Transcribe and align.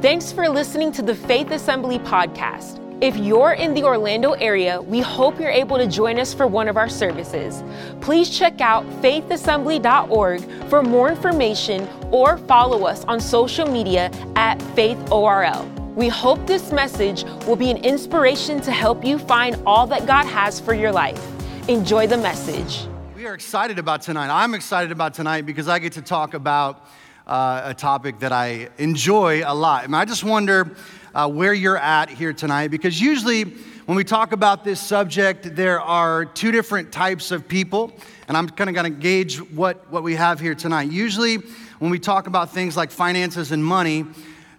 Thanks 0.00 0.30
for 0.30 0.48
listening 0.48 0.92
to 0.92 1.02
the 1.02 1.12
Faith 1.12 1.50
Assembly 1.50 1.98
podcast. 1.98 2.78
If 3.02 3.16
you're 3.16 3.54
in 3.54 3.74
the 3.74 3.82
Orlando 3.82 4.34
area, 4.34 4.80
we 4.80 5.00
hope 5.00 5.40
you're 5.40 5.50
able 5.50 5.76
to 5.76 5.88
join 5.88 6.20
us 6.20 6.32
for 6.32 6.46
one 6.46 6.68
of 6.68 6.76
our 6.76 6.88
services. 6.88 7.64
Please 8.00 8.30
check 8.30 8.60
out 8.60 8.88
faithassembly.org 9.02 10.68
for 10.70 10.84
more 10.84 11.08
information 11.08 11.88
or 12.12 12.38
follow 12.38 12.86
us 12.86 13.04
on 13.06 13.18
social 13.18 13.66
media 13.66 14.12
at 14.36 14.60
faithorl. 14.76 15.66
We 15.96 16.06
hope 16.06 16.46
this 16.46 16.70
message 16.70 17.24
will 17.48 17.56
be 17.56 17.72
an 17.72 17.78
inspiration 17.78 18.60
to 18.60 18.70
help 18.70 19.04
you 19.04 19.18
find 19.18 19.60
all 19.66 19.88
that 19.88 20.06
God 20.06 20.26
has 20.26 20.60
for 20.60 20.74
your 20.74 20.92
life. 20.92 21.20
Enjoy 21.68 22.06
the 22.06 22.18
message. 22.18 22.86
We 23.16 23.26
are 23.26 23.34
excited 23.34 23.80
about 23.80 24.02
tonight. 24.02 24.30
I'm 24.30 24.54
excited 24.54 24.92
about 24.92 25.14
tonight 25.14 25.44
because 25.44 25.66
I 25.66 25.80
get 25.80 25.94
to 25.94 26.02
talk 26.02 26.34
about 26.34 26.86
uh, 27.28 27.62
a 27.64 27.74
topic 27.74 28.18
that 28.20 28.32
I 28.32 28.68
enjoy 28.78 29.42
a 29.44 29.54
lot. 29.54 29.84
And 29.84 29.94
I 29.94 30.04
just 30.04 30.24
wonder 30.24 30.74
uh, 31.14 31.28
where 31.28 31.52
you're 31.52 31.76
at 31.76 32.08
here 32.08 32.32
tonight 32.32 32.68
because 32.68 33.00
usually 33.00 33.44
when 33.88 33.96
we 33.96 34.04
talk 34.04 34.32
about 34.32 34.64
this 34.64 34.80
subject, 34.80 35.54
there 35.54 35.80
are 35.80 36.24
two 36.24 36.52
different 36.52 36.92
types 36.92 37.30
of 37.30 37.48
people, 37.48 37.92
and 38.28 38.36
I'm 38.36 38.48
kind 38.48 38.68
of 38.68 38.74
going 38.74 38.92
to 38.92 39.00
gauge 39.00 39.38
what, 39.38 39.90
what 39.90 40.02
we 40.02 40.14
have 40.14 40.40
here 40.40 40.54
tonight. 40.54 40.90
Usually, 40.90 41.36
when 41.78 41.90
we 41.90 41.98
talk 41.98 42.26
about 42.26 42.50
things 42.50 42.76
like 42.76 42.90
finances 42.90 43.50
and 43.50 43.64
money, 43.64 44.04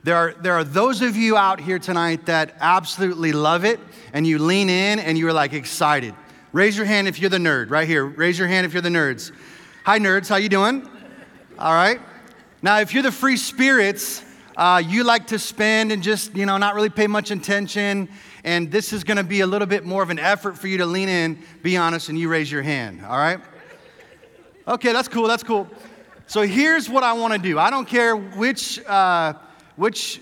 there 0.03 0.16
are, 0.16 0.33
there 0.41 0.53
are 0.53 0.63
those 0.63 1.03
of 1.03 1.16
you 1.16 1.38
out 1.38 1.59
here 1.59 1.77
tonight 1.77 2.25
that 2.25 2.55
absolutely 2.59 3.31
love 3.31 3.66
it, 3.66 3.80
and 4.13 4.25
you 4.25 4.39
lean 4.39 4.67
in 4.67 4.97
and 4.97 5.16
you're 5.16 5.33
like 5.33 5.53
excited. 5.53 6.16
Raise 6.52 6.75
your 6.75 6.88
hand 6.88 7.08
if 7.08 7.20
you're 7.20 7.30
the 7.30 7.38
nerd, 7.38 7.70
right 7.70 7.88
here. 7.88 8.05
Raise 8.05 8.39
your 8.39 8.47
hand 8.47 8.66
if 8.66 8.73
you're 8.73 8.81
the 8.81 8.89
nerds. 8.89 9.31
Hi, 9.86 9.99
nerds, 9.99 10.27
how 10.27 10.38
you 10.38 10.49
doing? 10.49 10.89
All 11.59 11.73
right. 11.73 11.99
Now, 12.62 12.81
if 12.81 12.94
you're 12.94 13.04
the 13.04 13.12
free 13.12 13.38
spirits, 13.38 14.22
uh, 14.58 14.84
you 14.86 15.05
like 15.05 15.27
to 15.27 15.40
spend 15.40 15.94
and 15.94 16.04
just, 16.04 16.36
you 16.36 16.45
know, 16.45 16.58
not 16.58 16.76
really 16.76 16.90
pay 16.90 17.08
much 17.08 17.31
attention, 17.31 18.09
and 18.44 18.70
this 18.70 18.91
is 18.91 19.06
gonna 19.06 19.23
be 19.23 19.39
a 19.39 19.47
little 19.47 19.66
bit 19.66 19.86
more 19.86 20.03
of 20.03 20.09
an 20.09 20.20
effort 20.20 20.58
for 20.58 20.67
you 20.67 20.78
to 20.80 20.86
lean 20.86 21.08
in, 21.08 21.42
be 21.64 21.78
honest, 21.78 22.09
and 22.09 22.20
you 22.20 22.28
raise 22.28 22.52
your 22.52 22.61
hand, 22.61 23.06
all 23.06 23.17
right? 23.17 23.39
Okay, 24.67 24.92
that's 24.92 25.08
cool, 25.08 25.25
that's 25.25 25.42
cool. 25.42 25.70
So 26.28 26.42
here's 26.42 26.89
what 26.89 27.02
I 27.02 27.14
wanna 27.14 27.38
do. 27.38 27.58
I 27.58 27.70
don't 27.70 27.88
care 27.88 28.17
which, 28.17 28.83
uh, 28.86 29.36
which 29.78 30.20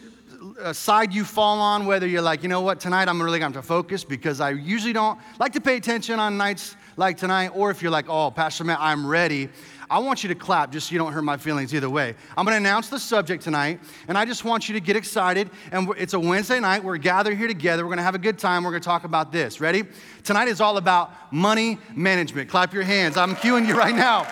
uh, 0.62 0.74
side 0.74 1.14
you 1.14 1.24
fall 1.24 1.60
on, 1.60 1.88
whether 1.88 2.06
you're 2.06 2.22
like, 2.22 2.44
you 2.44 2.50
know 2.50 2.62
what, 2.62 2.80
tonight 2.80 3.08
I'm 3.08 3.20
really 3.20 3.40
going 3.40 3.54
to 3.54 3.64
focus 3.64 4.04
because 4.04 4.42
I 4.42 4.52
usually 4.52 4.94
don't 4.94 5.20
like 5.40 5.54
to 5.54 5.62
pay 5.62 5.78
attention 5.78 6.20
on 6.20 6.38
nights 6.38 6.76
like 6.98 7.18
tonight, 7.18 7.50
or 7.50 7.70
if 7.72 7.82
you're 7.82 7.92
like, 7.92 8.10
oh, 8.10 8.32
Pastor 8.32 8.64
Matt, 8.64 8.80
I'm 8.80 9.06
ready. 9.06 9.50
I 9.90 10.00
want 10.00 10.22
you 10.22 10.28
to 10.30 10.36
clap 10.36 10.72
just 10.72 10.90
so 10.90 10.94
you 10.94 11.00
don't 11.00 11.14
hurt 11.14 11.22
my 11.22 11.38
feelings 11.38 11.74
either 11.74 11.90
way. 11.90 12.14
I'm 12.36 12.46
going 12.46 12.54
to 12.54 12.58
announce 12.58 12.90
the 12.90 13.00
subject 13.00 13.42
tonight, 13.42 13.80
and 14.10 14.18
I 14.18 14.26
just 14.26 14.44
want 14.44 14.68
you 14.68 14.74
to 14.74 14.82
get 14.82 14.98
excited. 14.98 15.50
And 15.72 15.90
it's 15.98 16.14
a 16.14 16.20
Wednesday 16.20 16.60
night. 16.60 16.84
We're 16.84 16.98
gathered 16.98 17.38
here 17.38 17.48
together. 17.48 17.84
We're 17.84 17.90
going 17.90 18.00
to 18.00 18.04
have 18.04 18.16
a 18.16 18.20
good 18.20 18.38
time. 18.38 18.66
We're 18.66 18.72
going 18.72 18.82
to 18.82 18.86
talk 18.86 19.06
about 19.06 19.32
this. 19.32 19.62
Ready? 19.62 19.84
Tonight 20.26 20.50
is 20.50 20.60
all 20.60 20.76
about 20.76 21.32
money 21.32 21.80
management. 21.96 22.50
Clap 22.50 22.74
your 22.74 22.84
hands. 22.84 23.16
I'm 23.16 23.36
cueing 23.38 23.66
you 23.66 23.78
right 23.78 23.96
now. 23.96 24.24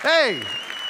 Hey, 0.00 0.42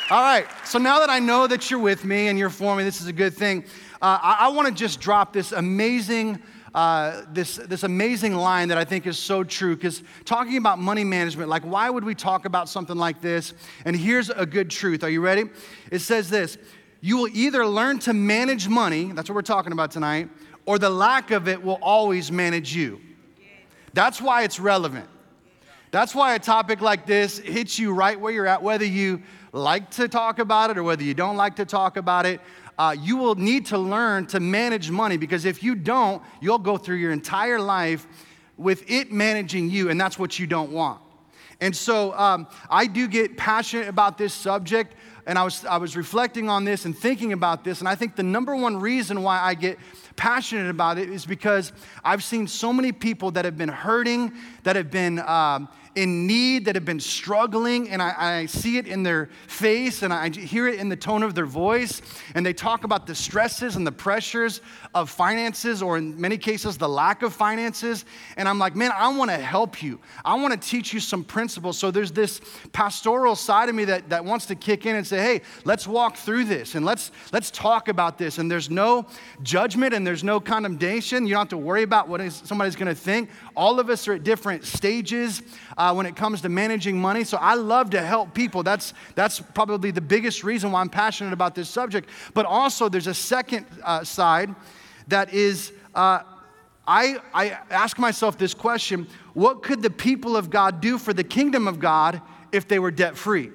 all 0.08 0.22
right. 0.22 0.46
So 0.64 0.78
now 0.78 1.00
that 1.00 1.10
I 1.10 1.18
know 1.18 1.48
that 1.48 1.68
you're 1.68 1.80
with 1.80 2.04
me 2.04 2.28
and 2.28 2.38
you're 2.38 2.50
for 2.50 2.76
me, 2.76 2.84
this 2.84 3.00
is 3.00 3.08
a 3.08 3.12
good 3.12 3.34
thing. 3.34 3.64
Uh, 4.00 4.18
I, 4.22 4.36
I 4.42 4.48
want 4.50 4.68
to 4.68 4.74
just 4.74 5.00
drop 5.00 5.32
this 5.32 5.50
amazing 5.50 6.40
uh, 6.78 7.24
this, 7.32 7.56
this 7.56 7.82
amazing 7.82 8.36
line 8.36 8.68
that 8.68 8.78
I 8.78 8.84
think 8.84 9.08
is 9.08 9.18
so 9.18 9.42
true 9.42 9.74
because 9.74 10.00
talking 10.24 10.58
about 10.58 10.78
money 10.78 11.02
management, 11.02 11.48
like, 11.48 11.64
why 11.64 11.90
would 11.90 12.04
we 12.04 12.14
talk 12.14 12.44
about 12.44 12.68
something 12.68 12.96
like 12.96 13.20
this? 13.20 13.52
And 13.84 13.96
here's 13.96 14.30
a 14.30 14.46
good 14.46 14.70
truth. 14.70 15.02
Are 15.02 15.10
you 15.10 15.20
ready? 15.20 15.50
It 15.90 15.98
says 15.98 16.30
this 16.30 16.56
You 17.00 17.16
will 17.16 17.30
either 17.32 17.66
learn 17.66 17.98
to 18.00 18.12
manage 18.12 18.68
money, 18.68 19.10
that's 19.10 19.28
what 19.28 19.34
we're 19.34 19.42
talking 19.42 19.72
about 19.72 19.90
tonight, 19.90 20.28
or 20.66 20.78
the 20.78 20.88
lack 20.88 21.32
of 21.32 21.48
it 21.48 21.60
will 21.60 21.80
always 21.82 22.30
manage 22.30 22.72
you. 22.72 23.00
That's 23.92 24.22
why 24.22 24.44
it's 24.44 24.60
relevant. 24.60 25.08
That's 25.90 26.14
why 26.14 26.36
a 26.36 26.38
topic 26.38 26.80
like 26.80 27.06
this 27.06 27.38
hits 27.38 27.76
you 27.80 27.92
right 27.92 28.20
where 28.20 28.32
you're 28.32 28.46
at, 28.46 28.62
whether 28.62 28.84
you 28.84 29.24
like 29.52 29.90
to 29.92 30.06
talk 30.06 30.38
about 30.38 30.70
it 30.70 30.78
or 30.78 30.84
whether 30.84 31.02
you 31.02 31.14
don't 31.14 31.36
like 31.36 31.56
to 31.56 31.64
talk 31.64 31.96
about 31.96 32.24
it 32.24 32.40
uh, 32.78 32.94
you 32.98 33.16
will 33.16 33.34
need 33.34 33.66
to 33.66 33.78
learn 33.78 34.26
to 34.26 34.40
manage 34.40 34.90
money 34.90 35.16
because 35.16 35.44
if 35.44 35.62
you 35.62 35.74
don't, 35.74 36.22
you'll 36.40 36.58
go 36.58 36.76
through 36.76 36.96
your 36.96 37.12
entire 37.12 37.60
life 37.60 38.06
with 38.56 38.88
it 38.88 39.12
managing 39.12 39.70
you, 39.70 39.90
and 39.90 40.00
that's 40.00 40.18
what 40.18 40.38
you 40.38 40.46
don't 40.46 40.70
want. 40.70 41.00
And 41.60 41.74
so 41.74 42.12
um, 42.14 42.46
I 42.70 42.86
do 42.86 43.08
get 43.08 43.36
passionate 43.36 43.88
about 43.88 44.16
this 44.16 44.32
subject, 44.32 44.94
and 45.26 45.36
I 45.38 45.42
was, 45.42 45.64
I 45.64 45.76
was 45.78 45.96
reflecting 45.96 46.48
on 46.48 46.64
this 46.64 46.84
and 46.84 46.96
thinking 46.96 47.32
about 47.32 47.64
this, 47.64 47.80
and 47.80 47.88
I 47.88 47.96
think 47.96 48.14
the 48.14 48.22
number 48.22 48.54
one 48.54 48.78
reason 48.78 49.22
why 49.22 49.40
I 49.40 49.54
get 49.54 49.78
passionate 50.14 50.70
about 50.70 50.98
it 50.98 51.10
is 51.10 51.26
because 51.26 51.72
I've 52.04 52.22
seen 52.22 52.46
so 52.46 52.72
many 52.72 52.92
people 52.92 53.32
that 53.32 53.44
have 53.44 53.56
been 53.56 53.68
hurting, 53.68 54.32
that 54.62 54.76
have 54.76 54.90
been 54.90 55.18
um, 55.20 55.68
in 55.94 56.26
need, 56.26 56.64
that 56.66 56.74
have 56.74 56.84
been 56.84 57.00
struggling, 57.00 57.88
and 57.90 58.02
I, 58.02 58.14
I, 58.16 58.46
see 58.46 58.78
it 58.78 58.86
in 58.86 59.02
their 59.02 59.30
face 59.46 60.02
and 60.02 60.12
I 60.12 60.28
hear 60.30 60.68
it 60.68 60.78
in 60.78 60.88
the 60.88 60.96
tone 60.96 61.22
of 61.22 61.34
their 61.34 61.46
voice. 61.46 62.02
And 62.34 62.44
they 62.44 62.52
talk 62.52 62.84
about 62.84 63.06
the 63.06 63.14
stresses 63.14 63.76
and 63.76 63.86
the 63.86 63.92
pressures 63.92 64.60
of 64.94 65.10
finances, 65.10 65.82
or 65.82 65.98
in 65.98 66.20
many 66.20 66.38
cases, 66.38 66.78
the 66.78 66.88
lack 66.88 67.22
of 67.22 67.32
finances. 67.32 68.04
And 68.36 68.48
I'm 68.48 68.58
like, 68.58 68.76
man, 68.76 68.92
I 68.94 69.08
want 69.08 69.30
to 69.30 69.36
help 69.36 69.82
you. 69.82 70.00
I 70.24 70.34
want 70.34 70.60
to 70.60 70.68
teach 70.68 70.92
you 70.92 71.00
some 71.00 71.24
principles. 71.24 71.78
So 71.78 71.90
there's 71.90 72.12
this 72.12 72.40
pastoral 72.72 73.34
side 73.36 73.68
of 73.68 73.74
me 73.74 73.84
that, 73.86 74.08
that 74.08 74.24
wants 74.24 74.46
to 74.46 74.54
kick 74.54 74.86
in 74.86 74.96
and 74.96 75.06
say, 75.06 75.18
hey, 75.18 75.42
let's 75.64 75.86
walk 75.86 76.16
through 76.16 76.44
this 76.44 76.74
and 76.74 76.84
let's, 76.84 77.10
let's 77.32 77.50
talk 77.50 77.88
about 77.88 78.18
this. 78.18 78.38
And 78.38 78.50
there's 78.50 78.70
no 78.70 79.06
judgment 79.42 79.94
and 79.94 80.06
there's 80.06 80.24
no 80.24 80.40
condemnation. 80.40 81.26
You 81.26 81.34
don't 81.34 81.40
have 81.40 81.48
to 81.48 81.56
worry 81.56 81.82
about 81.82 82.08
what 82.08 82.20
somebody's 82.32 82.76
going 82.76 82.94
to 82.94 83.00
think. 83.00 83.30
All 83.56 83.80
of 83.80 83.90
us 83.90 84.06
are 84.08 84.14
at 84.14 84.24
different 84.24 84.64
stages 84.64 85.42
uh, 85.78 85.94
when 85.94 86.04
it 86.04 86.16
comes 86.16 86.42
to 86.42 86.48
managing 86.48 87.00
money. 87.00 87.24
So 87.24 87.38
I 87.40 87.54
love 87.54 87.90
to 87.90 88.02
help 88.02 88.34
people. 88.34 88.62
That's, 88.62 88.92
that's 89.14 89.40
probably 89.40 89.92
the 89.92 90.00
biggest 90.00 90.42
reason 90.44 90.72
why 90.72 90.80
I'm 90.80 90.90
passionate 90.90 91.32
about 91.32 91.54
this 91.54 91.70
subject. 91.70 92.10
But 92.34 92.44
also, 92.44 92.88
there's 92.88 93.06
a 93.06 93.14
second 93.14 93.64
uh, 93.84 94.04
side 94.04 94.54
that 95.06 95.32
is, 95.32 95.72
uh, 95.94 96.20
I, 96.86 97.18
I 97.32 97.58
ask 97.70 97.98
myself 97.98 98.36
this 98.36 98.54
question 98.54 99.06
what 99.34 99.62
could 99.62 99.82
the 99.82 99.90
people 99.90 100.36
of 100.36 100.50
God 100.50 100.80
do 100.80 100.98
for 100.98 101.14
the 101.14 101.24
kingdom 101.24 101.68
of 101.68 101.78
God 101.78 102.20
if 102.50 102.66
they 102.66 102.80
were 102.80 102.90
debt 102.90 103.16
free? 103.16 103.50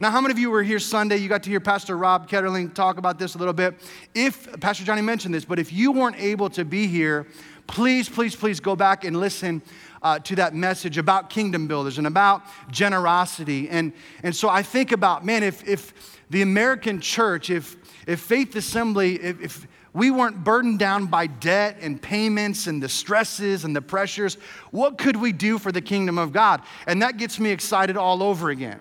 Now, 0.00 0.10
how 0.10 0.20
many 0.20 0.32
of 0.32 0.38
you 0.38 0.50
were 0.50 0.64
here 0.64 0.80
Sunday? 0.80 1.18
You 1.18 1.28
got 1.28 1.44
to 1.44 1.50
hear 1.50 1.60
Pastor 1.60 1.96
Rob 1.96 2.28
Ketterling 2.28 2.74
talk 2.74 2.98
about 2.98 3.18
this 3.20 3.36
a 3.36 3.38
little 3.38 3.52
bit. 3.52 3.78
If, 4.14 4.58
Pastor 4.58 4.84
Johnny 4.84 5.02
mentioned 5.02 5.34
this, 5.34 5.44
but 5.44 5.60
if 5.60 5.72
you 5.72 5.92
weren't 5.92 6.18
able 6.18 6.50
to 6.50 6.64
be 6.64 6.88
here, 6.88 7.28
please, 7.68 8.08
please, 8.08 8.34
please 8.34 8.58
go 8.58 8.74
back 8.74 9.04
and 9.04 9.20
listen 9.20 9.62
uh, 10.02 10.18
to 10.20 10.36
that 10.36 10.54
message 10.54 10.98
about 10.98 11.30
kingdom 11.30 11.66
builders 11.68 11.98
and 11.98 12.06
about 12.06 12.42
generosity. 12.70 13.68
And, 13.68 13.92
and 14.22 14.34
so 14.34 14.48
I 14.48 14.62
think 14.62 14.92
about, 14.92 15.24
man, 15.24 15.42
if, 15.42 15.66
if 15.66 16.18
the 16.30 16.42
American 16.42 17.00
church, 17.00 17.50
if, 17.50 17.76
if 18.06 18.20
Faith 18.20 18.56
Assembly, 18.56 19.14
if, 19.16 19.40
if 19.40 19.66
we 19.94 20.10
weren't 20.10 20.42
burdened 20.42 20.78
down 20.78 21.06
by 21.06 21.26
debt 21.26 21.76
and 21.80 22.00
payments 22.00 22.66
and 22.66 22.82
the 22.82 22.88
stresses 22.88 23.64
and 23.64 23.76
the 23.76 23.82
pressures, 23.82 24.36
what 24.70 24.96
could 24.98 25.16
we 25.16 25.32
do 25.32 25.58
for 25.58 25.70
the 25.70 25.82
kingdom 25.82 26.18
of 26.18 26.32
God? 26.32 26.62
And 26.86 27.02
that 27.02 27.18
gets 27.18 27.38
me 27.38 27.50
excited 27.50 27.96
all 27.96 28.22
over 28.22 28.50
again. 28.50 28.80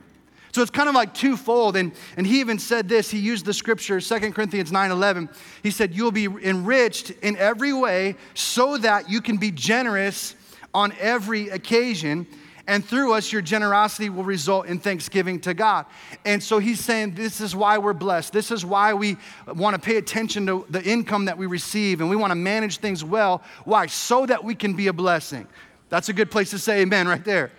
So 0.53 0.61
it's 0.61 0.71
kind 0.71 0.89
of 0.89 0.95
like 0.95 1.13
twofold. 1.13 1.77
And, 1.77 1.93
and 2.17 2.27
he 2.27 2.39
even 2.39 2.59
said 2.59 2.89
this, 2.89 3.09
he 3.09 3.19
used 3.19 3.45
the 3.45 3.53
scripture, 3.53 4.01
2 4.01 4.31
Corinthians 4.31 4.71
9 4.71 4.91
11. 4.91 5.29
He 5.63 5.71
said, 5.71 5.93
You'll 5.93 6.11
be 6.11 6.25
enriched 6.25 7.11
in 7.21 7.37
every 7.37 7.73
way 7.73 8.15
so 8.33 8.77
that 8.77 9.09
you 9.09 9.21
can 9.21 9.37
be 9.37 9.51
generous 9.51 10.35
on 10.73 10.93
every 10.99 11.49
occasion. 11.49 12.27
And 12.67 12.85
through 12.85 13.13
us, 13.13 13.31
your 13.31 13.41
generosity 13.41 14.09
will 14.09 14.23
result 14.23 14.67
in 14.67 14.79
thanksgiving 14.79 15.39
to 15.41 15.53
God. 15.53 15.85
And 16.25 16.41
so 16.41 16.59
he's 16.59 16.79
saying 16.79 17.15
this 17.15 17.41
is 17.41 17.55
why 17.55 17.77
we're 17.77 17.93
blessed. 17.93 18.33
This 18.33 18.51
is 18.51 18.63
why 18.63 18.93
we 18.93 19.17
want 19.47 19.75
to 19.75 19.81
pay 19.81 19.97
attention 19.97 20.45
to 20.45 20.65
the 20.69 20.81
income 20.83 21.25
that 21.25 21.37
we 21.37 21.47
receive 21.47 22.01
and 22.01 22.09
we 22.09 22.15
want 22.15 22.31
to 22.31 22.35
manage 22.35 22.77
things 22.77 23.03
well. 23.03 23.41
Why? 23.65 23.87
So 23.87 24.25
that 24.25 24.43
we 24.43 24.55
can 24.55 24.75
be 24.75 24.87
a 24.87 24.93
blessing. 24.93 25.47
That's 25.89 26.09
a 26.09 26.13
good 26.13 26.31
place 26.31 26.51
to 26.51 26.59
say 26.59 26.81
amen 26.81 27.07
right 27.07 27.23
there. 27.25 27.51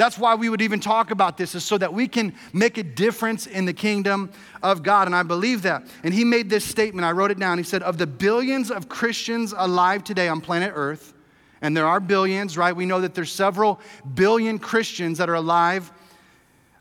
That's 0.00 0.16
why 0.16 0.34
we 0.34 0.48
would 0.48 0.62
even 0.62 0.80
talk 0.80 1.10
about 1.10 1.36
this, 1.36 1.54
is 1.54 1.62
so 1.62 1.76
that 1.76 1.92
we 1.92 2.08
can 2.08 2.34
make 2.54 2.78
a 2.78 2.82
difference 2.82 3.46
in 3.46 3.66
the 3.66 3.74
kingdom 3.74 4.30
of 4.62 4.82
God. 4.82 5.06
And 5.06 5.14
I 5.14 5.22
believe 5.22 5.60
that. 5.62 5.86
And 6.02 6.14
he 6.14 6.24
made 6.24 6.48
this 6.48 6.64
statement, 6.64 7.04
I 7.04 7.12
wrote 7.12 7.30
it 7.30 7.38
down. 7.38 7.58
He 7.58 7.64
said, 7.64 7.82
Of 7.82 7.98
the 7.98 8.06
billions 8.06 8.70
of 8.70 8.88
Christians 8.88 9.52
alive 9.54 10.02
today 10.02 10.26
on 10.28 10.40
planet 10.40 10.72
Earth, 10.74 11.12
and 11.62 11.76
there 11.76 11.86
are 11.86 12.00
billions, 12.00 12.56
right? 12.56 12.74
We 12.74 12.86
know 12.86 13.00
that 13.00 13.14
there's 13.14 13.32
several 13.32 13.80
billion 14.14 14.58
Christians 14.58 15.18
that 15.18 15.28
are 15.28 15.34
alive. 15.34 15.92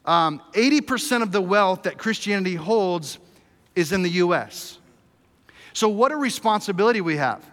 Um, 0.05 0.41
80% 0.53 1.21
of 1.21 1.31
the 1.31 1.41
wealth 1.41 1.83
that 1.83 1.97
Christianity 1.97 2.55
holds 2.55 3.19
is 3.75 3.91
in 3.91 4.01
the 4.01 4.09
US. 4.11 4.79
So, 5.73 5.89
what 5.89 6.11
a 6.11 6.17
responsibility 6.17 7.01
we 7.01 7.17
have. 7.17 7.45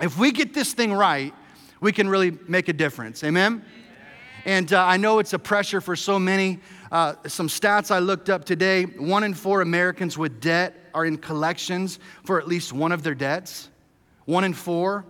If 0.00 0.18
we 0.18 0.32
get 0.32 0.54
this 0.54 0.72
thing 0.74 0.92
right, 0.92 1.34
we 1.80 1.92
can 1.92 2.08
really 2.08 2.36
make 2.48 2.68
a 2.68 2.72
difference. 2.72 3.24
Amen? 3.24 3.64
And 4.44 4.72
uh, 4.72 4.84
I 4.84 4.96
know 4.96 5.18
it's 5.18 5.32
a 5.32 5.38
pressure 5.38 5.80
for 5.80 5.94
so 5.96 6.18
many. 6.18 6.60
Uh, 6.90 7.14
some 7.26 7.48
stats 7.48 7.90
I 7.90 8.00
looked 8.00 8.28
up 8.28 8.44
today 8.44 8.84
one 8.84 9.24
in 9.24 9.34
four 9.34 9.60
Americans 9.60 10.18
with 10.18 10.40
debt 10.40 10.90
are 10.94 11.06
in 11.06 11.16
collections 11.16 11.98
for 12.24 12.40
at 12.40 12.46
least 12.46 12.72
one 12.72 12.92
of 12.92 13.02
their 13.02 13.14
debts. 13.14 13.70
One 14.24 14.44
in 14.44 14.52
four. 14.52 15.04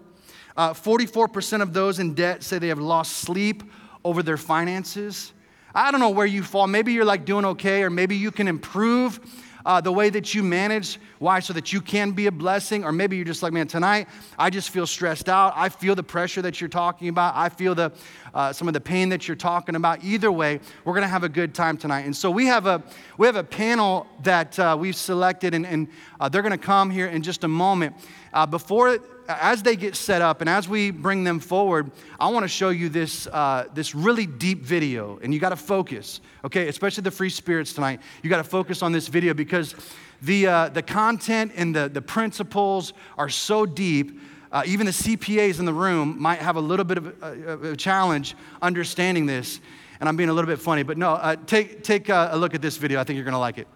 Uh, 0.57 0.73
44% 0.73 1.63
of 1.63 1.73
those 1.73 1.99
in 1.99 2.15
debt 2.15 2.43
say 2.43 2.59
they 2.59 2.69
have 2.69 2.79
lost 2.79 3.19
sleep 3.19 3.63
over 4.05 4.23
their 4.23 4.37
finances. 4.37 5.33
I 5.75 5.91
don't 5.91 6.01
know 6.01 6.11
where 6.11 6.27
you 6.27 6.43
fall. 6.43 6.67
Maybe 6.67 6.93
you're 6.93 7.05
like 7.05 7.25
doing 7.25 7.45
okay, 7.47 7.83
or 7.83 7.91
maybe 7.91 8.17
you 8.17 8.31
can 8.31 8.47
improve 8.47 9.21
uh, 9.65 9.81
the 9.81 9.93
way 9.93 10.11
that 10.11 10.35
you 10.35 10.43
manage. 10.43 10.99
Why? 11.19 11.41
So 11.41 11.53
that 11.53 11.73
you 11.73 11.81
can 11.81 12.13
be 12.13 12.27
a 12.27 12.33
blessing. 12.33 12.85
Or 12.85 12.93
maybe 12.93 13.17
you're 13.17 13.25
just 13.25 13.43
like, 13.43 13.53
man, 13.53 13.67
tonight 13.67 14.09
I 14.39 14.51
just 14.51 14.71
feel 14.71 14.87
stressed 14.87 15.29
out. 15.29 15.53
I 15.57 15.69
feel 15.69 15.95
the 15.95 16.03
pressure 16.03 16.43
that 16.43 16.61
you're 16.61 16.69
talking 16.69 17.09
about. 17.09 17.35
I 17.37 17.49
feel 17.49 17.75
the, 17.75 17.93
uh, 18.35 18.53
some 18.53 18.69
of 18.69 18.75
the 18.75 18.81
pain 18.81 19.09
that 19.11 19.29
you're 19.29 19.37
talking 19.37 19.77
about. 19.77 20.03
Either 20.05 20.33
way, 20.33 20.61
we're 20.85 20.95
going 20.95 21.03
to 21.03 21.09
have 21.09 21.25
a 21.25 21.29
good 21.29 21.55
time 21.55 21.77
tonight. 21.77 22.03
And 22.03 22.17
so 22.17 22.31
we 22.31 22.47
have 22.47 22.67
a, 22.67 22.83
we 23.19 23.27
have 23.27 23.37
a 23.37 23.45
panel 23.45 24.07
that 24.23 24.59
uh, 24.59 24.77
we've 24.79 24.97
selected, 24.97 25.55
and, 25.55 25.67
and 25.67 25.89
uh, 26.21 26.29
they're 26.29 26.43
going 26.43 26.53
to 26.53 26.59
come 26.59 26.91
here 26.91 27.07
in 27.07 27.23
just 27.23 27.45
a 27.45 27.49
moment. 27.49 27.95
Uh, 28.33 28.47
before 28.47 28.99
as 29.29 29.63
they 29.63 29.77
get 29.77 29.97
set 29.97 30.23
up 30.23 30.41
and 30.41 30.51
as 30.51 30.69
we 30.69 30.91
bring 30.91 31.25
them 31.25 31.41
forward, 31.41 31.91
I 32.19 32.29
want 32.29 32.45
to 32.45 32.49
show 32.49 32.71
you 32.71 32.89
this, 32.89 33.27
uh, 33.27 33.69
this 33.75 33.95
really 33.95 34.27
deep 34.27 34.65
video. 34.65 35.19
And 35.23 35.33
you 35.33 35.41
got 35.41 35.51
to 35.51 35.57
focus, 35.57 36.21
okay? 36.45 36.69
Especially 36.69 37.03
the 37.03 37.11
free 37.11 37.31
spirits 37.31 37.73
tonight. 37.73 38.01
You 38.23 38.31
got 38.31 38.39
to 38.39 38.45
focus 38.45 38.83
on 38.83 38.93
this 38.93 39.09
video 39.09 39.35
because 39.35 39.75
the, 40.23 40.47
uh, 40.47 40.69
the 40.69 40.83
content 40.83 41.53
and 41.57 41.75
the, 41.75 41.89
the 41.89 42.03
principles 42.03 42.93
are 43.19 43.29
so 43.29 43.67
deep. 43.67 44.21
Uh, 44.51 44.63
even 44.67 44.87
the 44.87 44.93
CPAs 44.93 45.59
in 45.59 45.65
the 45.65 45.73
room 45.73 46.21
might 46.21 46.39
have 46.39 46.57
a 46.57 46.61
little 46.61 46.85
bit 46.85 46.99
of 46.99 47.23
a, 47.23 47.71
a 47.71 47.77
challenge 47.77 48.35
understanding 48.61 49.27
this. 49.27 49.61
And 50.01 50.09
I'm 50.09 50.17
being 50.17 50.29
a 50.29 50.33
little 50.33 50.49
bit 50.49 50.59
funny, 50.59 50.83
but 50.83 50.99
no, 50.99 51.13
uh, 51.13 51.37
take, 51.47 51.85
take 51.85 52.09
a 52.09 52.33
look 52.37 52.55
at 52.55 52.63
this 52.63 52.77
video. 52.77 53.01
I 53.01 53.05
think 53.05 53.17
you're 53.17 53.25
going 53.25 53.33
to 53.33 53.39
like 53.39 53.59
it. 53.59 53.69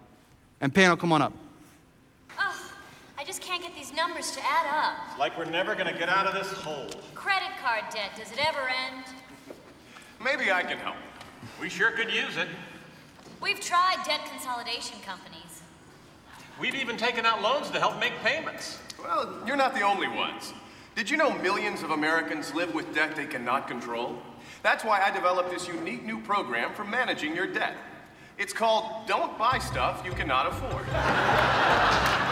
And 0.61 0.75
panel, 0.75 0.97
come 0.97 1.13
on 1.13 1.23
up 1.23 1.33
I 3.19 3.25
just 3.25 3.41
can't 3.41 3.63
get 3.63 3.75
these 3.75 3.86
numbers 3.97 4.31
to 4.33 4.41
add 4.45 4.67
up. 4.67 5.19
Like 5.19 5.37
we're 5.39 5.47
never 5.47 5.75
gonna 5.75 5.97
get 5.97 6.09
out 6.09 6.27
of 6.27 6.35
this 6.35 6.53
hole. 6.53 6.91
Credit 7.15 7.51
card 7.63 7.85
debt, 7.93 8.11
does 8.17 8.31
it 8.31 8.39
ever 8.47 8.69
end? 8.69 9.05
Maybe 10.23 10.53
I 10.53 10.63
can 10.63 10.79
help. 10.79 10.97
We 11.61 11.69
sure 11.69 11.91
could 11.93 12.13
use 12.13 12.37
it. 12.37 12.49
We've 13.41 13.61
tried 13.61 13.97
debt 14.07 14.21
consolidation 14.31 15.01
companies. 15.01 15.63
We've 16.61 16.75
even 16.75 16.97
taken 16.97 17.27
out 17.27 17.43
loans 17.43 17.71
to 17.71 17.81
help 17.81 17.99
make 17.99 18.13
payments. 18.23 18.79
Well, 19.03 19.43
you're 19.47 19.57
not 19.57 19.75
the 19.75 19.83
only 19.83 20.09
ones. 20.09 20.53
Did 20.95 21.11
you 21.11 21.17
know 21.17 21.31
millions 21.39 21.83
of 21.83 21.91
Americans 21.91 22.55
live 22.55 22.75
with 22.75 22.95
debt 22.95 23.17
they 23.17 23.27
cannot 23.27 23.69
control? 23.69 24.19
That's 24.63 24.85
why 24.85 25.03
I 25.03 25.11
developed 25.11 25.51
this 25.51 25.69
unique 25.69 26.05
new 26.05 26.21
program 26.21 26.73
for 26.73 26.85
managing 26.85 27.35
your 27.35 27.47
debt. 27.47 27.75
It's 28.39 28.53
called 28.53 29.07
Don't 29.07 29.39
Buy 29.39 29.59
Stuff 29.59 30.03
You 30.05 30.13
Cannot 30.13 30.47
Afford. 30.47 32.23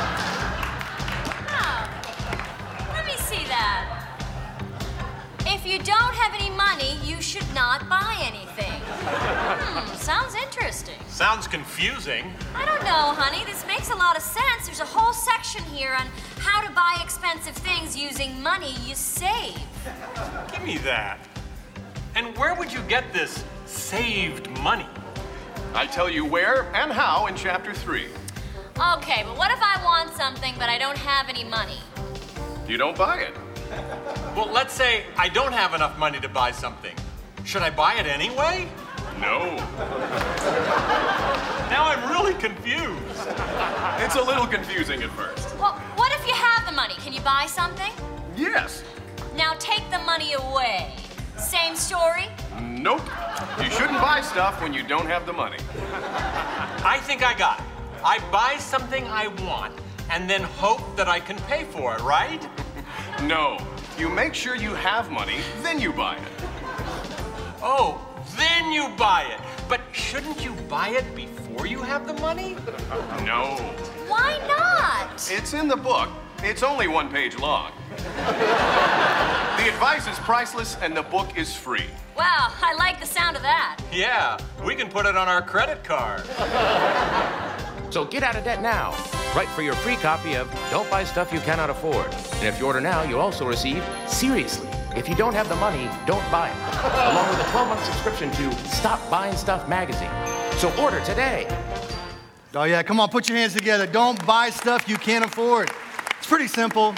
If 5.65 5.73
you 5.73 5.79
don't 5.79 6.15
have 6.17 6.35
any 6.35 6.51
money, 6.51 6.99
you 7.03 7.23
should 7.23 7.55
not 7.55 7.89
buy 7.89 8.15
anything. 8.21 8.83
Hmm, 8.83 9.97
sounds 9.97 10.35
interesting. 10.35 10.97
Sounds 11.09 11.49
confusing. 11.49 12.31
I 12.55 12.67
don't 12.67 12.83
know, 12.83 13.15
honey. 13.17 13.47
This 13.47 13.67
makes 13.67 13.89
a 13.89 13.95
lot 13.95 14.15
of 14.15 14.23
sense. 14.23 14.67
There's 14.67 14.81
a 14.81 14.85
whole 14.85 15.15
section 15.15 15.65
here 15.65 15.95
on 15.99 16.07
how 16.37 16.61
to 16.61 16.71
buy 16.75 17.01
expensive 17.03 17.55
things 17.55 17.97
using 17.97 18.43
money 18.43 18.75
you 18.85 18.95
save. 18.95 19.59
Give 20.53 20.63
me 20.65 20.77
that. 20.85 21.19
And 22.15 22.37
where 22.37 22.55
would 22.55 22.71
you 22.71 22.83
get 22.83 23.11
this 23.15 23.43
saved 23.65 24.51
money? 24.61 24.87
I 25.75 25.87
tell 25.87 26.11
you 26.11 26.27
where 26.27 26.65
and 26.75 26.93
how 26.93 27.25
in 27.27 27.37
chapter 27.37 27.73
3. 27.73 28.09
Okay, 28.99 29.23
but 29.25 29.39
what 29.39 29.51
if 29.51 29.63
I 29.63 29.81
want 29.83 30.13
something 30.13 30.53
but 30.59 30.69
I 30.69 30.77
don't 30.77 30.99
have 30.99 31.31
any 31.31 31.43
money? 31.43 31.79
You 32.69 32.77
don't 32.77 32.99
buy 32.99 33.21
it. 33.21 33.35
Well, 34.35 34.51
let's 34.53 34.75
say 34.75 35.05
I 35.17 35.29
don't 35.29 35.53
have 35.53 35.75
enough 35.75 35.97
money 35.97 36.19
to 36.19 36.29
buy 36.29 36.51
something. 36.51 36.95
Should 37.45 37.63
I 37.63 37.71
buy 37.71 37.95
it 37.95 38.07
anyway? 38.07 38.69
No. 39.21 39.55
now 41.71 41.85
I'm 41.85 42.11
really 42.11 42.35
confused. 42.35 43.29
It's 43.99 44.17
a 44.17 44.23
little 44.23 44.47
confusing 44.47 45.05
at 45.05 45.11
first. 45.11 45.57
Well, 45.59 45.75
what 45.95 46.13
if 46.19 46.27
you 46.27 46.35
have 46.35 46.67
the 46.67 46.73
money? 46.73 46.95
Can 46.95 47.13
you 47.13 47.21
buy 47.21 47.47
something? 47.47 47.93
Yes. 48.37 48.83
Now 49.37 49.55
take 49.61 49.89
the 49.93 49.99
money 49.99 50.33
away. 50.33 50.97
Same 51.37 51.77
story? 51.77 52.29
Nope. 52.61 53.03
You 53.63 53.71
shouldn't 53.71 54.01
buy 54.01 54.21
stuff 54.21 54.61
when 54.61 54.75
you 54.75 54.83
don't 54.83 55.07
have 55.07 55.27
the 55.27 55.33
money. 55.33 55.59
I 56.85 56.99
think 57.03 57.23
I 57.23 57.35
got 57.39 57.61
it. 57.61 57.65
I 58.05 58.19
buy 58.33 58.57
something 58.59 59.05
I 59.07 59.29
want 59.47 59.79
and 60.11 60.29
then 60.29 60.43
hope 60.43 60.97
that 60.97 61.07
I 61.07 61.21
can 61.21 61.37
pay 61.43 61.65
for 61.65 61.95
it, 61.95 62.01
right? 62.03 62.47
no. 63.23 63.59
You 63.97 64.09
make 64.09 64.35
sure 64.35 64.57
you 64.57 64.75
have 64.75 65.13
money, 65.13 65.37
then 65.63 65.79
you 65.79 65.93
buy 65.93 66.17
it. 66.17 66.33
Oh, 67.63 68.05
then 68.37 68.73
you 68.73 68.89
buy 68.99 69.23
it. 69.23 69.41
But 69.69 69.83
shouldn't 69.93 70.45
you 70.45 70.53
buy 70.69 70.89
it 70.89 71.15
before 71.15 71.69
you 71.69 71.81
have 71.81 72.05
the 72.05 72.15
money? 72.15 72.57
No. 73.25 73.55
Why 74.09 74.41
not? 74.49 75.31
It's 75.31 75.55
in 75.55 75.69
the 75.69 75.77
book. 75.77 76.09
It's 76.43 76.65
only 76.65 76.89
one 76.89 77.09
page 77.09 77.39
long. 77.39 77.71
the 77.97 79.69
advice 79.69 80.09
is 80.09 80.19
priceless 80.19 80.77
and 80.83 80.97
the 80.97 81.05
book 81.05 81.39
is 81.39 81.55
free. 81.55 81.87
Wow, 82.17 82.53
I 82.61 82.75
like 82.77 82.99
the 82.99 83.07
sound 83.07 83.37
of 83.37 83.43
that. 83.43 83.81
Yeah, 83.93 84.39
we 84.67 84.75
can 84.75 84.89
put 84.89 85.07
it 85.07 85.17
on 85.17 85.29
our 85.29 85.41
credit 85.41 85.85
card. 85.85 86.23
So 87.91 88.05
get 88.05 88.23
out 88.23 88.37
of 88.37 88.45
debt 88.45 88.63
now. 88.63 88.91
Write 89.35 89.49
for 89.49 89.63
your 89.63 89.75
free 89.75 89.97
copy 89.97 90.35
of 90.35 90.51
Don't 90.71 90.89
Buy 90.91 91.05
Stuff 91.05 91.33
You 91.33 91.41
Cannot 91.41 91.71
Afford. 91.71 92.07
And 92.07 92.45
if 92.45 92.59
you 92.59 92.67
order 92.67 92.81
now, 92.81 93.03
you'll 93.03 93.21
also 93.21 93.47
receive 93.47 93.85
Seriously. 94.07 94.69
If 94.97 95.09
you 95.09 95.15
don't 95.17 95.35
have 95.35 95.49
the 95.49 95.57
money, 95.57 95.91
don't 96.07 96.29
buy 96.31 96.51
it. 96.51 96.57
Along 97.13 97.29
with 97.31 97.47
a 97.47 97.51
12 97.51 97.69
month 97.69 97.85
subscription 97.85 98.31
to 98.33 98.53
Stop 98.69 99.11
Buying 99.11 99.37
Stuff 99.37 99.69
magazine. 99.69 100.11
So 100.59 100.73
order 100.81 101.01
today. 101.01 101.49
Oh, 102.55 102.63
yeah, 102.63 102.85
come 102.85 103.01
on, 103.01 103.09
put 103.09 103.29
your 103.29 103.37
hands 103.37 103.55
together. 103.55 103.87
Don't 103.87 104.25
buy 104.25 104.51
stuff 104.51 104.89
you 104.89 104.97
can't 104.97 105.25
afford. 105.25 105.73
It's 106.19 106.27
pretty 106.29 106.47
simple. 106.47 106.95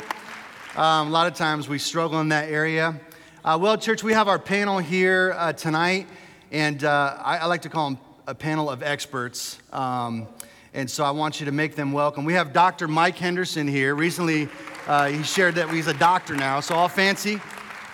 Um, 0.76 1.08
a 1.08 1.10
lot 1.10 1.26
of 1.26 1.34
times 1.34 1.66
we 1.66 1.78
struggle 1.78 2.20
in 2.20 2.28
that 2.28 2.50
area. 2.50 3.00
Uh, 3.42 3.56
well, 3.58 3.78
church, 3.78 4.02
we 4.02 4.12
have 4.12 4.28
our 4.28 4.38
panel 4.38 4.78
here 4.78 5.34
uh, 5.38 5.54
tonight, 5.54 6.06
and 6.52 6.84
uh, 6.84 7.16
I, 7.18 7.38
I, 7.38 7.46
like 7.46 7.62
to 7.62 7.70
call 7.70 7.90
them 7.90 7.98
a 8.26 8.34
panel 8.34 8.68
of 8.68 8.82
experts. 8.82 9.58
Um, 9.72 10.28
and 10.76 10.90
so 10.90 11.04
I 11.04 11.10
want 11.10 11.40
you 11.40 11.46
to 11.46 11.52
make 11.52 11.74
them 11.74 11.90
welcome. 11.90 12.26
We 12.26 12.34
have 12.34 12.52
Dr. 12.52 12.86
Mike 12.86 13.16
Henderson 13.16 13.66
here. 13.66 13.94
Recently, 13.94 14.46
uh, 14.86 15.06
he 15.06 15.22
shared 15.22 15.54
that 15.54 15.70
he's 15.70 15.86
a 15.86 15.94
doctor 15.94 16.36
now, 16.36 16.60
so 16.60 16.74
all 16.74 16.86
fancy. 16.86 17.40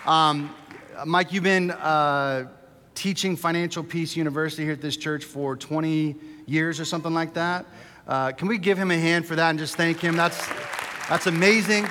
Um, 0.04 0.52
Mike, 1.06 1.32
you've 1.32 1.44
been 1.44 1.70
uh, 1.70 2.48
teaching 2.96 3.36
Financial 3.36 3.84
Peace 3.84 4.16
University 4.16 4.64
here 4.64 4.72
at 4.72 4.80
this 4.80 4.96
church 4.96 5.24
for 5.24 5.56
20 5.56 6.16
years 6.46 6.80
or 6.80 6.84
something 6.84 7.14
like 7.14 7.34
that. 7.34 7.66
Uh, 8.08 8.32
can 8.32 8.48
we 8.48 8.58
give 8.58 8.76
him 8.76 8.90
a 8.90 8.98
hand 8.98 9.26
for 9.26 9.36
that 9.36 9.50
and 9.50 9.60
just 9.60 9.76
thank 9.76 10.00
him? 10.00 10.16
That's, 10.16 10.44
that's 11.08 11.28
amazing. 11.28 11.86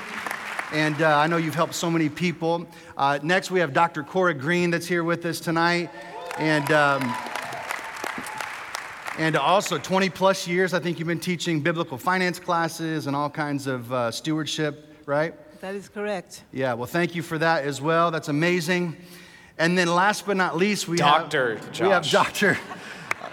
And 0.74 1.02
uh, 1.02 1.18
I 1.18 1.28
know 1.28 1.38
you've 1.38 1.56
helped 1.56 1.74
so 1.74 1.90
many 1.90 2.10
people. 2.10 2.68
Uh, 2.98 3.18
next, 3.24 3.50
we 3.50 3.62
have 3.62 3.72
Dr. 3.72 4.04
Cora 4.04 4.34
Green 4.34 4.72
that's 4.72 4.88
here 4.88 5.06
with 5.06 5.26
us 5.26 5.40
tonight. 5.40 5.90
And 6.38 6.70
um, 6.74 7.16
and 9.18 9.36
also, 9.36 9.78
20 9.78 10.10
plus 10.10 10.48
years, 10.48 10.74
I 10.74 10.80
think 10.80 10.98
you've 10.98 11.08
been 11.08 11.20
teaching 11.20 11.60
biblical 11.60 11.98
finance 11.98 12.40
classes 12.40 13.08
and 13.08 13.16
all 13.16 13.30
kinds 13.30 13.68
of 13.68 13.92
uh, 13.92 14.12
stewardship, 14.12 14.96
right? 15.06 15.34
That 15.60 15.76
is 15.76 15.90
correct. 15.90 16.44
Yeah, 16.52 16.74
well, 16.74 16.88
thank 16.88 17.14
you 17.14 17.22
for 17.22 17.38
that 17.38 17.66
as 17.66 17.82
well. 17.82 18.10
That's 18.10 18.30
amazing. 18.30 18.96
And 19.58 19.78
then 19.78 19.88
last 19.94 20.26
but 20.26 20.38
not 20.38 20.58
least, 20.58 20.88
we 20.88 20.98
doctor 20.98 21.58
have 21.58 21.72
Josh. 21.72 21.82
we 21.82 21.90
have 21.90 22.10
Doctor. 22.10 22.58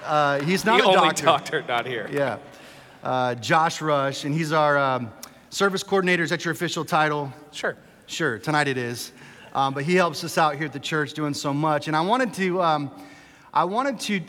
Uh, 0.05 0.41
he's 0.41 0.65
not 0.65 0.79
the 0.79 0.85
a 0.85 0.89
only 0.89 1.09
doctor. 1.11 1.25
doctor 1.25 1.65
not 1.69 1.87
here. 1.87 2.09
Yeah, 2.13 2.39
uh, 3.03 3.35
Josh 3.37 3.81
Rush, 3.81 4.25
and 4.25 4.35
he's 4.35 4.53
our 4.53 4.77
um, 4.77 5.11
service 5.51 5.83
coordinator. 5.83 6.23
Is 6.23 6.31
that 6.31 6.45
your 6.45 6.53
official 6.53 6.85
title? 6.85 7.33
Sure. 7.53 7.77
Sure. 8.07 8.39
Tonight 8.39 8.69
it 8.69 8.79
is. 8.79 9.13
Um, 9.55 9.75
but 9.75 9.85
he 9.85 9.95
helps 9.95 10.25
us 10.25 10.39
out 10.39 10.57
here 10.57 10.67
at 10.67 10.73
the 10.73 10.81
church 10.81 11.13
doing 11.13 11.35
so 11.35 11.53
much. 11.53 11.89
And 11.89 11.97
I 11.97 12.01
wanted 12.01 12.33
to, 12.35 12.63
um, 12.63 12.91
I 13.53 13.65
wanted 13.65 14.01
to 14.01 14.21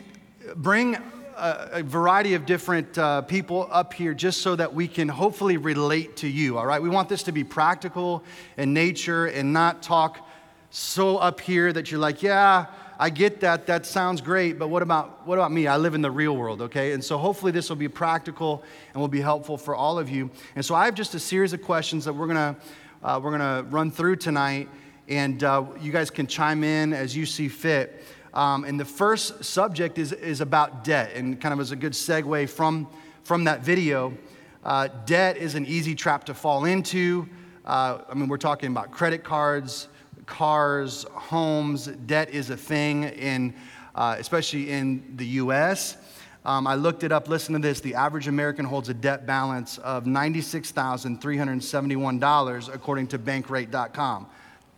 bring 0.56 0.96
a, 1.40 1.68
a 1.78 1.82
variety 1.82 2.34
of 2.34 2.46
different 2.46 2.96
uh, 2.98 3.22
people 3.22 3.68
up 3.70 3.94
here 3.94 4.14
just 4.14 4.42
so 4.42 4.54
that 4.56 4.74
we 4.74 4.86
can 4.86 5.08
hopefully 5.08 5.56
relate 5.56 6.16
to 6.18 6.28
you, 6.28 6.58
all 6.58 6.66
right? 6.66 6.80
We 6.80 6.88
want 6.88 7.08
this 7.08 7.22
to 7.24 7.32
be 7.32 7.44
practical 7.44 8.22
in 8.56 8.74
nature 8.74 9.26
and 9.26 9.52
not 9.52 9.82
talk 9.82 10.28
so 10.70 11.16
up 11.16 11.40
here 11.40 11.72
that 11.72 11.90
you're 11.90 12.00
like, 12.00 12.22
yeah, 12.22 12.66
I 12.98 13.08
get 13.08 13.40
that. 13.40 13.66
That 13.66 13.86
sounds 13.86 14.20
great, 14.20 14.58
but 14.58 14.68
what 14.68 14.82
about 14.82 15.26
what 15.26 15.38
about 15.38 15.50
me? 15.50 15.66
I 15.66 15.78
live 15.78 15.94
in 15.94 16.02
the 16.02 16.10
real 16.10 16.36
world, 16.36 16.60
okay? 16.60 16.92
And 16.92 17.02
so 17.02 17.16
hopefully 17.16 17.50
this 17.50 17.70
will 17.70 17.76
be 17.76 17.88
practical 17.88 18.62
and 18.92 19.00
will 19.00 19.08
be 19.08 19.22
helpful 19.22 19.56
for 19.56 19.74
all 19.74 19.98
of 19.98 20.10
you. 20.10 20.30
And 20.54 20.64
so 20.64 20.74
I 20.74 20.84
have 20.84 20.94
just 20.94 21.14
a 21.14 21.18
series 21.18 21.54
of 21.54 21.62
questions 21.62 22.04
that 22.04 22.12
we're 22.12 22.26
gonna 22.26 22.56
uh, 23.02 23.18
we're 23.22 23.30
gonna 23.30 23.64
run 23.70 23.90
through 23.90 24.16
tonight, 24.16 24.68
and 25.08 25.42
uh, 25.42 25.64
you 25.80 25.92
guys 25.92 26.10
can 26.10 26.26
chime 26.26 26.62
in 26.62 26.92
as 26.92 27.16
you 27.16 27.24
see 27.24 27.48
fit. 27.48 28.04
Um, 28.32 28.64
and 28.64 28.78
the 28.78 28.84
first 28.84 29.44
subject 29.44 29.98
is, 29.98 30.12
is 30.12 30.40
about 30.40 30.84
debt, 30.84 31.12
and 31.14 31.40
kind 31.40 31.52
of 31.52 31.60
as 31.60 31.72
a 31.72 31.76
good 31.76 31.92
segue 31.92 32.48
from, 32.48 32.88
from 33.24 33.44
that 33.44 33.62
video. 33.62 34.16
uh, 34.64 34.88
debt 35.06 35.36
is 35.36 35.54
an 35.54 35.66
easy 35.66 35.94
trap 35.94 36.24
to 36.24 36.34
fall 36.34 36.64
into. 36.64 37.28
Uh, 37.64 37.98
I 38.08 38.14
mean, 38.14 38.28
we're 38.28 38.36
talking 38.36 38.70
about 38.70 38.90
credit 38.90 39.24
cards, 39.24 39.88
cars, 40.26 41.04
homes. 41.12 41.86
Debt 41.86 42.30
is 42.30 42.50
a 42.50 42.56
thing, 42.56 43.04
in, 43.04 43.54
uh, 43.94 44.16
especially 44.18 44.70
in 44.70 45.16
the 45.16 45.26
US. 45.26 45.96
Um, 46.44 46.66
I 46.66 46.74
looked 46.74 47.04
it 47.04 47.12
up, 47.12 47.28
listen 47.28 47.52
to 47.52 47.58
this. 47.58 47.80
The 47.80 47.94
average 47.94 48.28
American 48.28 48.64
holds 48.64 48.88
a 48.88 48.94
debt 48.94 49.26
balance 49.26 49.76
of 49.78 50.04
$96,371, 50.04 52.74
according 52.74 53.06
to 53.08 53.18
bankrate.com. 53.18 54.26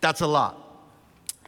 That's 0.01 0.21
a 0.21 0.27
lot. 0.27 0.62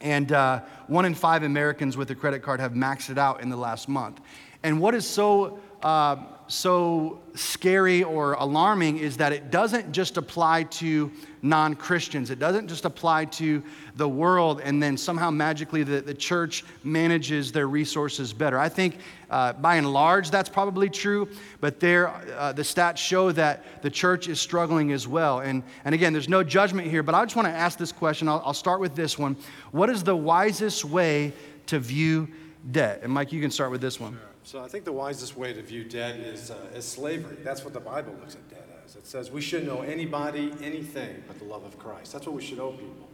And 0.00 0.30
uh, 0.32 0.60
one 0.86 1.04
in 1.04 1.14
five 1.14 1.42
Americans 1.42 1.96
with 1.96 2.10
a 2.10 2.14
credit 2.14 2.42
card 2.42 2.60
have 2.60 2.72
maxed 2.72 3.10
it 3.10 3.18
out 3.18 3.40
in 3.42 3.48
the 3.48 3.56
last 3.56 3.88
month. 3.88 4.20
And 4.62 4.80
what 4.80 4.94
is 4.94 5.06
so 5.06 5.58
uh, 5.82 6.16
so 6.48 7.20
scary 7.34 8.02
or 8.02 8.34
alarming 8.34 8.98
is 8.98 9.16
that 9.16 9.32
it 9.32 9.50
doesn't 9.50 9.92
just 9.92 10.16
apply 10.16 10.64
to 10.64 11.10
non 11.42 11.74
Christians. 11.74 12.30
It 12.30 12.38
doesn't 12.38 12.68
just 12.68 12.84
apply 12.84 13.26
to 13.26 13.62
the 13.96 14.08
world 14.08 14.60
and 14.62 14.82
then 14.82 14.96
somehow 14.96 15.30
magically 15.30 15.82
the, 15.82 16.00
the 16.00 16.14
church 16.14 16.64
manages 16.84 17.52
their 17.52 17.68
resources 17.68 18.32
better. 18.32 18.58
I 18.58 18.68
think 18.68 18.98
uh, 19.30 19.52
by 19.54 19.76
and 19.76 19.92
large 19.92 20.30
that's 20.30 20.48
probably 20.48 20.88
true, 20.88 21.28
but 21.60 21.80
there, 21.80 22.08
uh, 22.08 22.52
the 22.52 22.62
stats 22.62 22.98
show 22.98 23.32
that 23.32 23.82
the 23.82 23.90
church 23.90 24.28
is 24.28 24.40
struggling 24.40 24.92
as 24.92 25.06
well. 25.06 25.40
And, 25.40 25.62
and 25.84 25.94
again, 25.94 26.12
there's 26.12 26.28
no 26.28 26.42
judgment 26.42 26.88
here, 26.88 27.02
but 27.02 27.14
I 27.14 27.24
just 27.24 27.36
want 27.36 27.48
to 27.48 27.54
ask 27.54 27.78
this 27.78 27.92
question. 27.92 28.28
I'll, 28.28 28.42
I'll 28.44 28.54
start 28.54 28.80
with 28.80 28.94
this 28.94 29.18
one 29.18 29.36
What 29.72 29.90
is 29.90 30.04
the 30.04 30.16
wisest 30.16 30.84
way 30.84 31.32
to 31.66 31.78
view 31.78 32.28
debt? 32.70 33.00
And 33.02 33.12
Mike, 33.12 33.32
you 33.32 33.40
can 33.40 33.50
start 33.50 33.70
with 33.70 33.80
this 33.80 33.98
one. 34.00 34.18
So 34.46 34.62
I 34.62 34.68
think 34.68 34.84
the 34.84 34.92
wisest 34.92 35.36
way 35.36 35.52
to 35.52 35.60
view 35.60 35.82
debt 35.82 36.20
is, 36.20 36.52
uh, 36.52 36.56
is 36.72 36.84
slavery. 36.84 37.36
That's 37.42 37.64
what 37.64 37.74
the 37.74 37.80
Bible 37.80 38.14
looks 38.20 38.36
at 38.36 38.48
debt 38.48 38.80
as. 38.84 38.94
It 38.94 39.04
says 39.04 39.28
we 39.28 39.40
shouldn't 39.40 39.68
owe 39.68 39.80
anybody 39.80 40.52
anything 40.62 41.24
but 41.26 41.40
the 41.40 41.44
love 41.44 41.64
of 41.64 41.76
Christ. 41.80 42.12
That's 42.12 42.26
what 42.28 42.36
we 42.36 42.42
should 42.42 42.60
owe 42.60 42.70
people. 42.70 43.08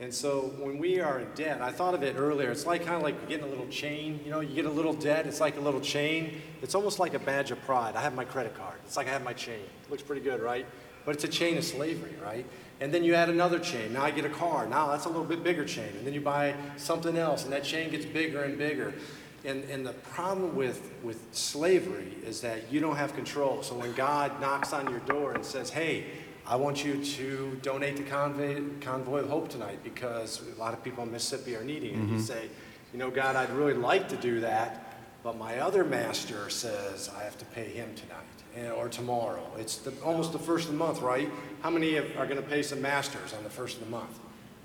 And 0.00 0.14
so 0.14 0.54
when 0.58 0.78
we 0.78 0.98
are 0.98 1.20
in 1.20 1.26
debt, 1.34 1.60
I 1.60 1.72
thought 1.72 1.92
of 1.92 2.02
it 2.02 2.16
earlier. 2.16 2.50
It's 2.50 2.64
like 2.64 2.86
kind 2.86 2.96
of 2.96 3.02
like 3.02 3.28
getting 3.28 3.44
a 3.44 3.50
little 3.50 3.68
chain. 3.68 4.18
You 4.24 4.30
know, 4.30 4.40
you 4.40 4.54
get 4.54 4.64
a 4.64 4.70
little 4.70 4.94
debt. 4.94 5.26
It's 5.26 5.42
like 5.42 5.58
a 5.58 5.60
little 5.60 5.82
chain. 5.82 6.40
It's 6.62 6.74
almost 6.74 6.98
like 6.98 7.12
a 7.12 7.18
badge 7.18 7.50
of 7.50 7.60
pride. 7.66 7.94
I 7.94 8.00
have 8.00 8.14
my 8.14 8.24
credit 8.24 8.56
card. 8.56 8.76
It's 8.86 8.96
like 8.96 9.08
I 9.08 9.10
have 9.10 9.22
my 9.22 9.34
chain. 9.34 9.60
It 9.84 9.90
looks 9.90 10.02
pretty 10.02 10.22
good, 10.22 10.40
right? 10.40 10.64
But 11.04 11.16
it's 11.16 11.24
a 11.24 11.28
chain 11.28 11.58
of 11.58 11.64
slavery, 11.64 12.14
right? 12.24 12.46
And 12.80 12.94
then 12.94 13.04
you 13.04 13.12
add 13.12 13.28
another 13.28 13.58
chain. 13.58 13.92
Now 13.92 14.04
I 14.04 14.10
get 14.10 14.24
a 14.24 14.30
car. 14.30 14.66
Now 14.66 14.88
that's 14.88 15.04
a 15.04 15.08
little 15.08 15.24
bit 15.24 15.44
bigger 15.44 15.66
chain. 15.66 15.90
And 15.98 16.06
then 16.06 16.14
you 16.14 16.22
buy 16.22 16.54
something 16.78 17.18
else, 17.18 17.44
and 17.44 17.52
that 17.52 17.64
chain 17.64 17.90
gets 17.90 18.06
bigger 18.06 18.44
and 18.44 18.56
bigger. 18.56 18.94
And, 19.44 19.64
and 19.64 19.86
the 19.86 19.92
problem 19.92 20.56
with, 20.56 20.90
with 21.02 21.22
slavery 21.32 22.16
is 22.24 22.40
that 22.40 22.72
you 22.72 22.80
don't 22.80 22.96
have 22.96 23.14
control. 23.14 23.62
So 23.62 23.74
when 23.74 23.92
God 23.94 24.40
knocks 24.40 24.72
on 24.72 24.90
your 24.90 25.00
door 25.00 25.32
and 25.32 25.44
says, 25.44 25.70
hey, 25.70 26.06
I 26.46 26.56
want 26.56 26.84
you 26.84 27.04
to 27.04 27.58
donate 27.62 27.96
to 27.98 28.02
Convoy, 28.02 28.62
Convoy 28.80 29.20
of 29.20 29.28
Hope 29.28 29.48
tonight 29.48 29.78
because 29.84 30.42
a 30.56 30.58
lot 30.58 30.72
of 30.72 30.82
people 30.82 31.04
in 31.04 31.12
Mississippi 31.12 31.54
are 31.54 31.62
needing 31.64 31.94
it. 31.94 31.98
Mm-hmm. 31.98 32.14
You 32.14 32.20
say, 32.20 32.48
you 32.92 32.98
know, 32.98 33.10
God, 33.10 33.36
I'd 33.36 33.50
really 33.50 33.74
like 33.74 34.08
to 34.08 34.16
do 34.16 34.40
that, 34.40 34.96
but 35.22 35.36
my 35.36 35.58
other 35.58 35.84
master 35.84 36.48
says 36.48 37.10
I 37.16 37.22
have 37.22 37.36
to 37.38 37.44
pay 37.44 37.66
him 37.66 37.94
tonight 37.94 38.72
or 38.74 38.88
tomorrow. 38.88 39.46
It's 39.58 39.76
the, 39.76 39.92
almost 40.02 40.32
the 40.32 40.38
first 40.38 40.66
of 40.66 40.72
the 40.72 40.78
month, 40.78 41.00
right? 41.00 41.30
How 41.60 41.70
many 41.70 41.96
are 41.98 42.26
going 42.26 42.42
to 42.42 42.48
pay 42.48 42.62
some 42.62 42.80
masters 42.82 43.34
on 43.34 43.44
the 43.44 43.50
first 43.50 43.78
of 43.78 43.84
the 43.84 43.90
month? 43.90 44.18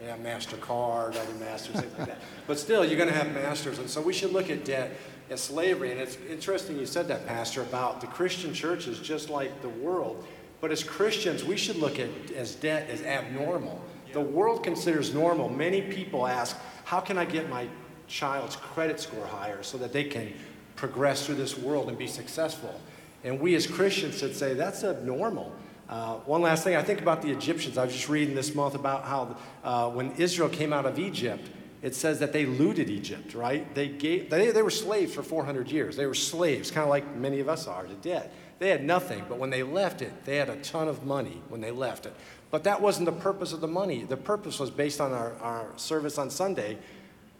Yeah, 0.03 0.17
MasterCard, 0.17 1.15
other 1.15 1.33
masters, 1.39 1.79
things 1.79 1.97
like 1.97 2.07
that. 2.07 2.19
But 2.47 2.59
still, 2.59 2.83
you're 2.83 2.97
going 2.97 3.09
to 3.09 3.15
have 3.15 3.33
masters. 3.33 3.79
And 3.79 3.89
so 3.89 4.01
we 4.01 4.13
should 4.13 4.33
look 4.33 4.49
at 4.49 4.65
debt 4.65 4.91
as 5.29 5.41
slavery. 5.41 5.91
And 5.91 5.99
it's 5.99 6.17
interesting 6.29 6.77
you 6.77 6.85
said 6.85 7.07
that, 7.07 7.25
Pastor, 7.25 7.61
about 7.61 8.01
the 8.01 8.07
Christian 8.07 8.53
church 8.53 8.87
is 8.87 8.99
just 8.99 9.29
like 9.29 9.61
the 9.61 9.69
world. 9.69 10.25
But 10.59 10.71
as 10.71 10.83
Christians, 10.83 11.43
we 11.43 11.57
should 11.57 11.77
look 11.77 11.99
at 11.99 12.09
as 12.35 12.55
debt 12.55 12.89
as 12.89 13.01
abnormal. 13.01 13.81
The 14.11 14.21
world 14.21 14.63
considers 14.63 15.13
normal. 15.13 15.49
Many 15.49 15.81
people 15.81 16.27
ask, 16.27 16.57
how 16.83 16.99
can 16.99 17.17
I 17.17 17.25
get 17.25 17.49
my 17.49 17.67
child's 18.07 18.55
credit 18.55 18.99
score 18.99 19.25
higher 19.25 19.63
so 19.63 19.77
that 19.77 19.93
they 19.93 20.03
can 20.03 20.33
progress 20.75 21.25
through 21.25 21.35
this 21.35 21.57
world 21.57 21.89
and 21.89 21.97
be 21.97 22.07
successful? 22.07 22.79
And 23.23 23.39
we 23.39 23.55
as 23.55 23.65
Christians 23.65 24.17
should 24.17 24.35
say, 24.35 24.53
that's 24.53 24.83
abnormal. 24.83 25.53
Uh, 25.89 26.15
one 26.19 26.41
last 26.41 26.63
thing, 26.63 26.75
I 26.75 26.81
think 26.81 27.01
about 27.01 27.21
the 27.21 27.29
Egyptians. 27.31 27.77
I 27.77 27.85
was 27.85 27.93
just 27.93 28.09
reading 28.09 28.35
this 28.35 28.55
month 28.55 28.75
about 28.75 29.03
how 29.03 29.35
uh, 29.63 29.89
when 29.89 30.11
Israel 30.13 30.49
came 30.49 30.73
out 30.73 30.85
of 30.85 30.97
Egypt, 30.97 31.49
it 31.81 31.93
says 31.93 32.19
that 32.19 32.31
they 32.31 32.45
looted 32.45 32.89
Egypt, 32.89 33.33
right? 33.33 33.73
They, 33.75 33.89
gave, 33.89 34.29
they, 34.29 34.51
they 34.51 34.61
were 34.61 34.69
slaves 34.69 35.13
for 35.13 35.21
400 35.21 35.69
years. 35.69 35.97
They 35.97 36.05
were 36.05 36.13
slaves, 36.13 36.71
kind 36.71 36.83
of 36.83 36.89
like 36.89 37.15
many 37.15 37.41
of 37.41 37.49
us 37.49 37.67
are 37.67 37.83
to 37.83 37.93
debt. 37.95 38.33
They 38.59 38.69
had 38.69 38.85
nothing, 38.85 39.25
but 39.27 39.37
when 39.37 39.49
they 39.49 39.63
left 39.63 40.01
it, 40.01 40.23
they 40.23 40.37
had 40.37 40.47
a 40.49 40.55
ton 40.57 40.87
of 40.87 41.05
money 41.05 41.41
when 41.49 41.59
they 41.59 41.71
left 41.71 42.05
it. 42.05 42.15
But 42.49 42.63
that 42.63 42.81
wasn't 42.81 43.07
the 43.07 43.11
purpose 43.11 43.51
of 43.51 43.59
the 43.59 43.67
money. 43.67 44.03
The 44.03 44.15
purpose 44.15 44.59
was 44.59 44.71
based 44.71 45.01
on 45.01 45.11
our, 45.11 45.33
our 45.41 45.67
service 45.75 46.17
on 46.17 46.29
Sunday. 46.29 46.77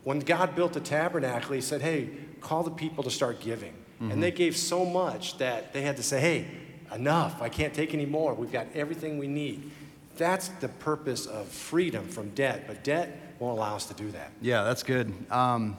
When 0.04 0.20
God 0.20 0.56
built 0.56 0.74
the 0.74 0.82
tabernacle, 0.82 1.56
He 1.56 1.62
said, 1.62 1.82
hey, 1.82 2.10
call 2.42 2.64
the 2.64 2.72
people 2.72 3.04
to 3.06 3.10
start 3.10 3.40
giving. 3.40 3.72
Mm-hmm. 3.72 4.12
And 4.12 4.22
they 4.22 4.32
gave 4.32 4.58
so 4.58 4.84
much 4.84 5.38
that 5.38 5.72
they 5.72 5.84
had 5.84 5.96
to 5.96 6.04
say, 6.04 6.20
hey, 6.20 6.48
enough. 6.94 7.42
I 7.42 7.50
can't 7.50 7.74
take 7.74 7.94
any 7.94 8.06
more. 8.06 8.34
We've 8.34 8.52
got 8.52 8.68
everything 8.76 9.18
we 9.18 9.28
need. 9.28 9.72
That's 10.18 10.50
the 10.60 10.68
purpose 10.68 11.26
of 11.26 11.48
freedom 11.48 12.08
from 12.08 12.30
debt, 12.30 12.66
but 12.68 12.84
debt 12.84 13.36
won't 13.40 13.58
allow 13.58 13.76
us 13.76 13.86
to 13.88 13.94
do 13.94 14.12
that. 14.12 14.32
Yeah, 14.42 14.64
that's 14.64 14.84
good. 14.84 15.14
Um, 15.32 15.78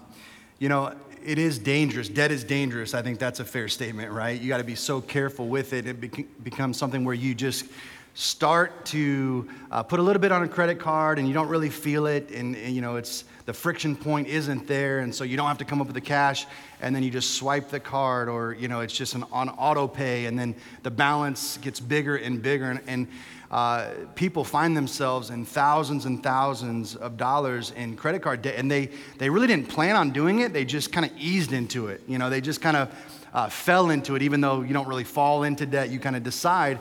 you 0.59 0.69
know, 0.69 0.95
it 1.25 1.39
is 1.39 1.59
dangerous. 1.59 2.09
Debt 2.09 2.31
is 2.31 2.45
dangerous. 2.45 2.95
I 2.95 3.03
think 3.03 3.19
that's 3.19 3.41
a 3.41 3.45
fair 3.45 3.69
statement, 3.69 4.13
right? 4.13 4.41
You 4.41 4.49
got 4.49 4.59
to 4.59 4.65
be 4.65 4.75
so 4.75 5.01
careful 5.01 5.49
with 5.49 5.73
it. 5.73 5.87
It 5.87 6.45
becomes 6.45 6.77
something 6.77 7.05
where 7.05 7.15
you 7.15 7.35
just 7.35 7.67
start 8.15 8.85
to 8.87 9.49
uh, 9.71 9.83
put 9.83 9.99
a 9.99 10.03
little 10.03 10.21
bit 10.21 10.33
on 10.33 10.43
a 10.43 10.49
credit 10.49 10.79
card 10.79 11.19
and 11.19 11.27
you 11.27 11.35
don't 11.35 11.49
really 11.49 11.71
feel 11.71 12.07
it 12.07 12.31
and, 12.31 12.55
and, 12.57 12.75
you 12.75 12.81
know 12.81 12.95
it's 12.95 13.25
the 13.47 13.53
friction 13.53 13.95
point 13.95 14.27
isn't 14.27 14.67
there 14.67 15.01
and 15.01 15.15
so 15.15 15.25
you 15.25 15.37
don't 15.37 15.49
have 15.49 15.59
to 15.59 15.65
come 15.65 15.81
up 15.81 15.87
with 15.87 15.95
the 15.95 16.01
cash 16.01 16.47
and 16.81 16.95
then 16.95 17.03
you 17.03 17.11
just 17.11 17.35
swipe 17.35 17.69
the 17.69 17.81
card 17.81 18.29
or 18.29 18.55
you 18.55 18.69
know 18.69 18.81
it's 18.81 18.95
just 18.95 19.15
an 19.15 19.25
on 19.33 19.49
auto 19.51 19.87
pay 19.87 20.27
and 20.27 20.39
then 20.39 20.55
the 20.83 20.91
balance 20.91 21.59
gets 21.59 21.81
bigger 21.81 22.17
and 22.17 22.43
bigger 22.43 22.71
and, 22.71 22.81
and 22.87 23.09
uh, 23.51 23.91
people 24.15 24.43
find 24.43 24.77
themselves 24.77 25.31
in 25.31 25.45
thousands 25.45 26.07
and 26.07 26.23
thousands 26.23 26.97
of 26.97 27.17
dollars 27.17 27.71
in 27.73 27.97
credit 27.97 28.23
card 28.23 28.43
debt 28.43 28.55
and 28.57 28.71
they, 28.71 28.89
they 29.19 29.31
really 29.31 29.47
didn't 29.47 29.69
plan 29.69 29.95
on 29.95 30.11
doing 30.11 30.41
it 30.41 30.53
they 30.53 30.65
just 30.65 30.93
kind 30.93 31.05
of 31.05 31.13
eased 31.19 31.53
into 31.53 31.89
it 31.89 32.01
you 32.09 32.19
know 32.19 32.31
they 32.31 32.41
just 32.41 32.61
kind 32.61 32.77
of 32.77 32.91
uh, 33.35 33.49
fell 33.49 33.91
into 33.91 34.15
it 34.15 34.23
even 34.23 34.41
though 34.41 34.63
you 34.63 34.73
don't 34.73 34.89
really 34.89 35.05
fall 35.05 35.43
into 35.43 35.67
debt 35.67 35.91
you 35.91 35.99
kind 35.99 36.17
of 36.17 36.23
decide. 36.23 36.79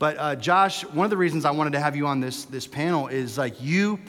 But 0.00 0.16
uh, 0.18 0.34
Josh, 0.36 0.82
one 0.82 1.04
of 1.04 1.10
the 1.10 1.18
reasons 1.18 1.44
I 1.44 1.50
wanted 1.50 1.74
to 1.74 1.80
have 1.80 1.94
you 1.94 2.06
on 2.06 2.20
this, 2.20 2.46
this 2.46 2.66
panel 2.66 3.08
is 3.08 3.36
like 3.36 3.62
you, 3.62 4.00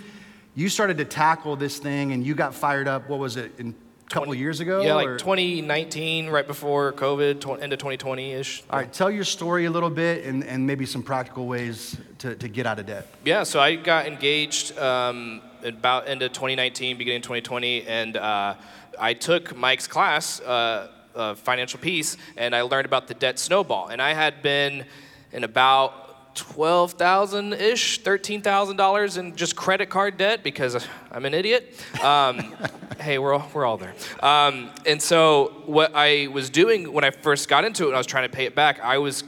you 0.56 0.70
started 0.70 0.98
to 0.98 1.06
tackle 1.06 1.56
this 1.56 1.80
thing 1.80 2.12
and 2.12 2.26
you 2.26 2.36
got 2.36 2.54
fired 2.54 2.88
up. 2.88 3.10
What 3.10 3.20
was 3.20 3.38
it 3.38 3.52
in 3.58 3.74
a 4.06 4.10
couple 4.10 4.36
years 4.36 4.60
ago? 4.60 4.82
Yeah, 4.82 4.96
like 4.96 5.18
2019, 5.18 6.30
right 6.30 6.46
before 6.46 6.92
COVID, 6.94 7.40
tw- 7.40 7.62
end 7.62 7.74
of 7.74 7.80
2020 7.80 8.34
ish. 8.34 8.64
All 8.70 8.80
right, 8.80 8.92
tell 8.92 9.10
your 9.10 9.24
story 9.24 9.66
a 9.66 9.72
little 9.72 9.90
bit 9.90 10.26
and, 10.26 10.44
and 10.44 10.66
maybe 10.68 10.86
some 10.86 11.04
practical 11.04 11.48
ways 11.48 11.98
to, 12.20 12.36
to 12.36 12.48
get 12.50 12.66
out 12.66 12.80
of 12.80 12.86
debt. 12.86 13.08
Yeah, 13.24 13.44
so 13.44 13.60
I 13.60 13.76
got 13.76 14.08
engaged 14.08 14.78
um, 14.78 15.42
about 15.64 16.10
end 16.10 16.22
of 16.22 16.34
2019, 16.34 16.98
beginning 16.98 17.22
2020, 17.22 17.88
and 17.88 18.18
uh, 18.18 18.56
I 19.00 19.14
took 19.14 19.56
Mike's 19.56 19.88
class. 19.88 20.42
Uh, 20.42 20.90
uh, 21.14 21.36
financial 21.36 21.78
peace, 21.78 22.16
and 22.38 22.56
I 22.56 22.62
learned 22.62 22.86
about 22.86 23.08
the 23.08 23.14
debt 23.14 23.38
snowball. 23.38 23.90
And 23.90 24.02
I 24.02 24.14
had 24.14 24.42
been 24.42 24.86
in 25.32 25.44
about 25.44 26.01
12000 26.36 27.54
ish, 27.54 28.02
$13,000 28.02 29.18
in 29.18 29.36
just 29.36 29.56
credit 29.56 29.90
card 29.90 30.18
debt 30.18 30.44
because 30.44 30.88
I'm 31.12 31.26
an 31.26 31.34
idiot. 31.34 31.86
Um, 32.04 32.56
hey, 33.00 33.18
we're 33.18 33.34
all, 33.34 33.48
we're 33.54 33.66
all 33.66 33.78
there. 33.78 33.94
Um, 34.22 34.70
and 34.86 35.02
so, 35.02 35.64
what 35.66 35.92
I 35.96 36.28
was 36.28 36.50
doing 36.50 36.92
when 36.92 37.04
I 37.04 37.12
first 37.12 37.50
got 37.50 37.66
into 37.66 37.86
it 37.86 37.88
and 37.88 37.96
I 37.96 38.00
was 38.00 38.08
trying 38.08 38.30
to 38.30 38.36
pay 38.36 38.46
it 38.46 38.56
back, 38.56 38.80
I 38.82 38.98
was 38.98 39.24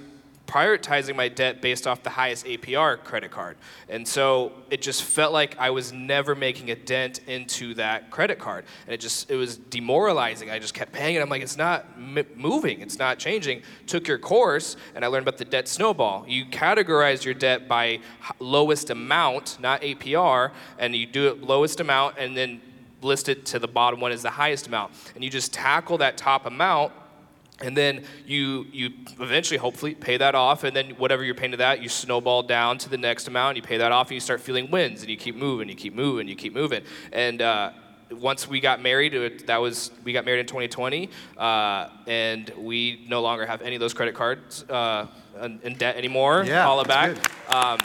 prioritizing 0.48 1.16
my 1.16 1.30
debt 1.30 1.62
based 1.62 1.88
off 1.88 2.04
the 2.04 2.10
highest 2.10 2.46
APR 2.46 3.02
credit 3.04 3.32
card. 3.32 3.58
And 3.88 4.08
so 4.08 4.52
it 4.70 4.82
just 4.82 5.04
felt 5.04 5.32
like 5.32 5.58
I 5.58 5.70
was 5.70 5.94
never 5.94 6.36
making 6.36 6.70
a 6.70 6.76
dent 6.76 7.22
into 7.28 7.74
that 7.76 8.12
credit 8.12 8.40
card. 8.40 8.66
And 8.86 8.94
it 8.94 9.00
just, 9.00 9.32
it 9.32 9.36
was 9.36 9.58
demoralizing. 9.58 10.52
I 10.52 10.60
just 10.60 10.74
kept 10.74 10.92
paying 10.92 11.16
it. 11.16 11.22
I'm 11.22 11.30
like, 11.30 11.42
it's 11.42 11.58
not 11.58 11.86
m- 11.96 12.26
moving, 12.36 12.82
it's 12.82 13.00
not 13.00 13.20
changing. 13.20 13.62
Took 13.88 14.08
your 14.08 14.18
course, 14.18 14.76
and 14.96 15.06
I 15.06 15.08
learned 15.08 15.28
about 15.28 15.38
the 15.38 15.46
debt 15.46 15.68
snowball. 15.68 16.26
You 16.28 16.46
categorize 16.46 17.24
your 17.24 17.34
debt 17.34 17.68
by 17.68 18.00
lowest 18.40 18.90
amount, 18.90 19.58
not 19.60 19.82
APR, 19.82 20.52
and 20.78 20.96
you 20.96 21.06
do 21.06 21.30
it 21.30 21.42
lowest 21.42 21.80
amount, 21.80 22.18
and 22.18 22.36
then 22.36 22.62
list 23.02 23.30
it 23.30 23.46
to 23.48 23.60
the 23.60 23.68
bottom 23.68 24.00
one 24.00 24.12
as 24.12 24.22
the 24.22 24.30
highest 24.30 24.68
amount. 24.68 24.94
And 25.16 25.24
you 25.24 25.30
just 25.30 25.54
tackle 25.54 25.98
that 26.00 26.18
top 26.18 26.46
amount 26.46 26.94
and 27.62 27.78
then 27.78 28.04
you 28.26 28.66
you 28.72 28.92
eventually 29.20 29.58
hopefully 29.58 29.94
pay 29.94 30.18
that 30.18 30.36
off 30.36 30.64
and 30.64 30.76
then 30.76 30.92
whatever 30.92 31.24
you're 31.24 31.36
paying 31.36 31.52
to 31.52 31.58
that 31.58 31.82
you 31.82 31.90
snowball 31.90 32.44
down 32.44 32.78
to 32.78 32.90
the 32.90 32.98
next 32.98 33.28
amount 33.28 33.50
and 33.50 33.58
you 33.58 33.64
pay 33.64 33.78
that 33.78 33.92
off 33.92 34.08
and 34.08 34.16
you 34.16 34.20
start 34.20 34.42
feeling 34.42 34.72
wins 34.72 35.02
and 35.02 35.10
you 35.10 35.18
keep 35.18 35.36
moving 35.36 35.70
you 35.70 35.76
keep 35.76 35.94
moving 35.94 36.28
you 36.28 36.36
keep 36.36 36.54
moving 36.54 36.82
and 37.12 37.42
uh, 37.42 37.72
once 38.20 38.48
we 38.48 38.60
got 38.60 38.82
married, 38.82 39.48
that 39.48 39.58
was 39.58 39.92
we 40.04 40.14
got 40.14 40.26
married 40.26 40.42
in 40.42 40.46
2020, 40.46 41.10
uh, 41.38 41.90
and 42.08 42.52
we 42.58 43.06
no 43.08 43.22
longer 43.22 43.46
have 43.46 43.62
any 43.62 43.76
of 43.76 43.80
those 43.80 43.94
credit 43.94 44.16
cards 44.16 44.64
uh, 44.70 45.08
in 45.42 45.60
in 45.64 45.76
debt 45.76 45.96
anymore. 45.96 46.44
Yeah, 46.46 46.68
all 46.68 46.80
it 46.82 46.88
back. 46.88 47.18
Um, 47.52 47.80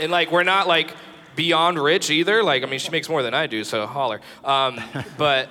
and 0.00 0.10
like 0.10 0.30
we're 0.30 0.42
not 0.42 0.66
like 0.66 0.94
beyond 1.34 1.78
rich 1.78 2.10
either. 2.10 2.42
Like 2.42 2.62
I 2.62 2.66
mean, 2.66 2.78
she 2.78 2.90
makes 2.90 3.08
more 3.08 3.22
than 3.22 3.34
I 3.34 3.46
do, 3.46 3.64
so 3.64 3.86
holler. 3.86 4.20
Um, 4.44 4.80
but 5.18 5.48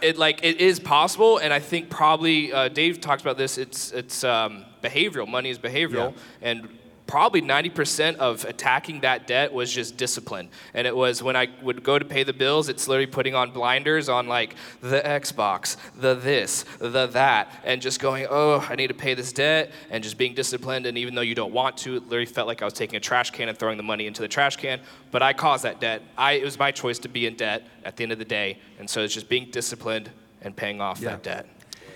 it 0.00 0.18
like 0.18 0.44
it 0.44 0.60
is 0.60 0.80
possible, 0.80 1.38
and 1.38 1.52
I 1.52 1.60
think 1.60 1.90
probably 1.90 2.52
uh, 2.52 2.68
Dave 2.68 3.00
talks 3.00 3.22
about 3.22 3.36
this. 3.36 3.58
It's 3.58 3.92
it's 3.92 4.24
um, 4.24 4.64
behavioral. 4.82 5.28
Money 5.28 5.50
is 5.50 5.58
behavioral, 5.58 6.14
and 6.42 6.68
probably 7.06 7.42
90% 7.42 8.16
of 8.16 8.44
attacking 8.46 9.00
that 9.00 9.26
debt 9.26 9.52
was 9.52 9.70
just 9.72 9.96
discipline. 9.96 10.48
And 10.72 10.86
it 10.86 10.96
was 10.96 11.22
when 11.22 11.36
I 11.36 11.48
would 11.62 11.82
go 11.84 11.98
to 11.98 12.04
pay 12.04 12.22
the 12.22 12.32
bills, 12.32 12.68
it's 12.68 12.88
literally 12.88 13.06
putting 13.06 13.34
on 13.34 13.50
blinders 13.50 14.08
on 14.08 14.26
like 14.26 14.56
the 14.80 15.00
Xbox, 15.00 15.76
the 15.96 16.14
this, 16.14 16.64
the 16.78 17.06
that, 17.08 17.50
and 17.64 17.82
just 17.82 18.00
going, 18.00 18.26
oh, 18.30 18.66
I 18.68 18.74
need 18.74 18.86
to 18.88 18.94
pay 18.94 19.14
this 19.14 19.32
debt, 19.32 19.70
and 19.90 20.02
just 20.02 20.16
being 20.16 20.34
disciplined. 20.34 20.86
And 20.86 20.96
even 20.96 21.14
though 21.14 21.20
you 21.20 21.34
don't 21.34 21.52
want 21.52 21.76
to, 21.78 21.96
it 21.96 22.04
literally 22.04 22.26
felt 22.26 22.46
like 22.48 22.62
I 22.62 22.64
was 22.64 22.74
taking 22.74 22.96
a 22.96 23.00
trash 23.00 23.30
can 23.30 23.48
and 23.48 23.58
throwing 23.58 23.76
the 23.76 23.82
money 23.82 24.06
into 24.06 24.22
the 24.22 24.28
trash 24.28 24.56
can. 24.56 24.80
But 25.10 25.22
I 25.22 25.32
caused 25.34 25.64
that 25.64 25.80
debt. 25.80 26.02
I, 26.16 26.32
it 26.32 26.44
was 26.44 26.58
my 26.58 26.70
choice 26.70 26.98
to 27.00 27.08
be 27.08 27.26
in 27.26 27.36
debt 27.36 27.66
at 27.84 27.96
the 27.96 28.02
end 28.04 28.12
of 28.12 28.18
the 28.18 28.24
day. 28.24 28.58
And 28.78 28.88
so 28.88 29.02
it's 29.02 29.14
just 29.14 29.28
being 29.28 29.50
disciplined 29.50 30.10
and 30.40 30.56
paying 30.56 30.80
off 30.80 31.00
Yeah. 31.00 31.10
that 31.10 31.22
debt. 31.22 31.46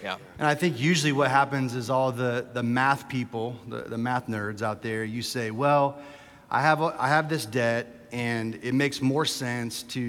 Yeah. 0.03 0.17
And 0.39 0.47
I 0.47 0.55
think 0.55 0.79
usually 0.79 1.13
what 1.13 1.31
happens 1.31 1.75
is 1.75 1.91
all 1.91 2.13
the, 2.13 2.47
the 2.53 2.63
math 2.63 3.09
people, 3.09 3.57
the, 3.69 3.83
the 3.83 3.99
math 3.99 4.27
nerds 4.27 4.63
out 4.63 4.83
there, 4.83 5.05
you 5.05 5.23
say, 5.23 5.51
well, 5.51 5.99
I 6.51 6.63
have, 6.63 6.81
a, 6.81 6.95
I 6.99 7.09
have 7.09 7.29
this 7.29 7.45
debt 7.47 7.95
and 8.11 8.59
it 8.63 8.73
makes 8.73 9.03
more 9.03 9.27
sense 9.27 9.83
to, 9.83 10.01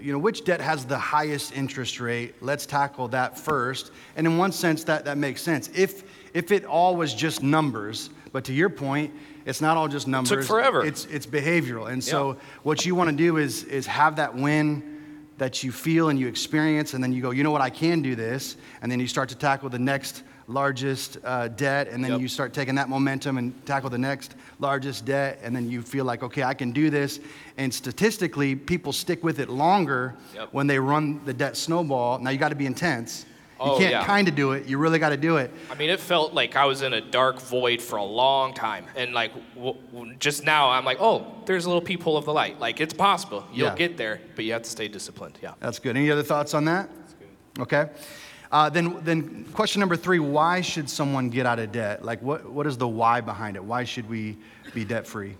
you 0.00 0.12
know, 0.12 0.18
which 0.18 0.44
debt 0.44 0.60
has 0.60 0.84
the 0.84 0.98
highest 0.98 1.56
interest 1.56 1.98
rate? 1.98 2.36
Let's 2.40 2.64
tackle 2.64 3.08
that 3.08 3.36
first. 3.36 3.90
And 4.16 4.26
in 4.26 4.38
one 4.38 4.52
sense, 4.52 4.84
that, 4.84 5.04
that 5.06 5.18
makes 5.18 5.42
sense. 5.42 5.68
If, 5.74 6.04
if 6.32 6.52
it 6.52 6.64
all 6.64 6.94
was 6.94 7.12
just 7.14 7.42
numbers, 7.42 8.10
but 8.32 8.44
to 8.44 8.52
your 8.52 8.68
point, 8.68 9.12
it's 9.46 9.60
not 9.60 9.76
all 9.76 9.88
just 9.88 10.06
numbers. 10.06 10.30
Took 10.30 10.44
forever. 10.44 10.84
It's, 10.84 11.06
it's 11.06 11.26
behavioral. 11.26 11.90
And 11.90 12.04
so 12.04 12.32
Yeah. 12.32 12.38
what 12.62 12.86
you 12.86 12.94
want 12.94 13.10
to 13.10 13.16
do 13.16 13.38
is, 13.38 13.64
is 13.64 13.86
have 13.86 14.16
that 14.16 14.36
win 14.36 14.97
that 15.38 15.62
you 15.62 15.72
feel 15.72 16.08
and 16.10 16.18
you 16.18 16.28
experience, 16.28 16.94
and 16.94 17.02
then 17.02 17.12
you 17.12 17.22
go, 17.22 17.30
you 17.30 17.42
know 17.42 17.50
what, 17.50 17.60
I 17.62 17.70
can 17.70 18.02
do 18.02 18.14
this. 18.14 18.56
And 18.82 18.90
then 18.90 19.00
you 19.00 19.06
start 19.06 19.28
to 19.30 19.36
tackle 19.36 19.68
the 19.70 19.78
next 19.78 20.22
largest 20.48 21.18
uh, 21.24 21.48
debt, 21.48 21.88
and 21.88 22.02
then 22.02 22.12
Yep. 22.12 22.20
you 22.20 22.28
start 22.28 22.52
taking 22.54 22.74
that 22.76 22.88
momentum 22.88 23.36
and 23.38 23.52
tackle 23.66 23.90
the 23.90 23.98
next 23.98 24.34
largest 24.60 25.04
debt, 25.04 25.38
and 25.42 25.54
then 25.54 25.68
you 25.70 25.82
feel 25.82 26.04
like, 26.04 26.22
okay, 26.22 26.42
I 26.42 26.54
can 26.54 26.72
do 26.72 26.90
this. 26.90 27.20
And 27.56 27.72
statistically, 27.72 28.56
people 28.56 28.92
stick 28.92 29.22
with 29.22 29.38
it 29.40 29.48
longer 29.50 30.14
Yep. 30.34 30.48
when 30.52 30.66
they 30.66 30.78
run 30.78 31.20
the 31.24 31.34
debt 31.34 31.56
snowball. 31.56 32.18
Now, 32.18 32.30
you 32.30 32.38
got 32.38 32.48
to 32.48 32.54
be 32.54 32.66
intense. 32.66 33.26
You 33.60 33.64
Oh, 33.72 33.78
can't 33.78 33.90
yeah. 33.90 34.04
kind 34.04 34.28
of 34.28 34.36
do 34.36 34.52
it, 34.52 34.66
you 34.66 34.78
really 34.78 35.00
got 35.00 35.08
to 35.08 35.16
do 35.16 35.36
it. 35.38 35.50
I 35.68 35.74
mean, 35.74 35.90
it 35.90 35.98
felt 35.98 36.32
like 36.32 36.54
I 36.54 36.64
was 36.66 36.82
in 36.82 36.92
a 36.92 37.00
dark 37.00 37.40
void 37.40 37.82
for 37.82 37.96
a 37.96 38.04
long 38.04 38.54
time. 38.54 38.84
And 38.94 39.12
like, 39.12 39.32
w- 39.56 39.74
w- 39.92 40.14
just 40.20 40.44
now, 40.44 40.70
I'm 40.70 40.84
like, 40.84 40.98
oh, 41.00 41.26
there's 41.44 41.64
a 41.64 41.68
little 41.68 41.82
peephole 41.82 42.16
of 42.16 42.24
the 42.24 42.32
light. 42.32 42.60
Like, 42.60 42.80
it's 42.80 42.94
possible. 42.94 43.44
You'll 43.52 43.68
Yeah. 43.70 43.74
get 43.74 43.96
there, 43.96 44.20
but 44.36 44.44
you 44.44 44.52
have 44.52 44.62
to 44.62 44.70
stay 44.70 44.86
disciplined. 44.86 45.38
Yeah. 45.42 45.54
That's 45.58 45.80
good. 45.80 45.96
Any 45.96 46.08
other 46.08 46.22
thoughts 46.22 46.54
on 46.54 46.66
that? 46.66 46.88
Okay. 47.58 47.88
Uh, 48.52 48.70
then, 48.70 48.96
then 49.02 49.44
question 49.52 49.80
number 49.80 49.96
three: 49.96 50.20
Why 50.20 50.60
should 50.60 50.88
someone 50.88 51.28
get 51.28 51.44
out 51.44 51.58
of 51.58 51.72
debt? 51.72 52.04
Like, 52.04 52.22
what, 52.22 52.48
what 52.48 52.64
is 52.66 52.78
the 52.78 52.86
why 52.88 53.20
behind 53.20 53.56
it? 53.56 53.64
Why 53.64 53.82
should 53.82 54.08
we 54.08 54.36
be 54.72 54.84
debt 54.84 55.04
free? 55.06 55.34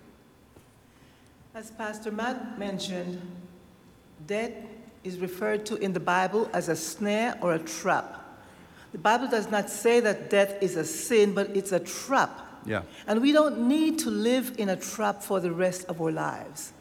As 1.55 1.71
Pastor 1.71 2.11
Matt 2.11 2.59
mentioned, 2.59 3.23
debt 4.27 4.63
is 5.05 5.19
referred 5.19 5.67
to 5.67 5.77
in 5.77 5.93
the 5.93 6.01
Bible 6.01 6.49
as 6.53 6.69
a 6.69 6.77
snare 6.77 7.37
or 7.41 7.55
a 7.55 7.59
trap. 7.59 8.15
The 8.93 8.99
Bible 8.99 9.29
does 9.29 9.51
not 9.51 9.69
say 9.69 10.01
that 10.01 10.31
death 10.31 10.63
is 10.63 10.77
a 10.77 10.85
sin, 10.85 11.35
but 11.35 11.55
it's 11.57 11.73
a 11.73 11.81
trap. 11.81 12.47
Yeah. 12.65 12.83
And 13.07 13.21
we 13.21 13.33
don't 13.33 13.69
need 13.69 13.99
to 14.01 14.11
live 14.11 14.55
in 14.59 14.69
a 14.69 14.77
trap 14.77 15.23
for 15.23 15.41
the 15.41 15.53
rest 15.53 15.87
of 15.87 16.01
our 16.01 16.11
lives. 16.11 16.73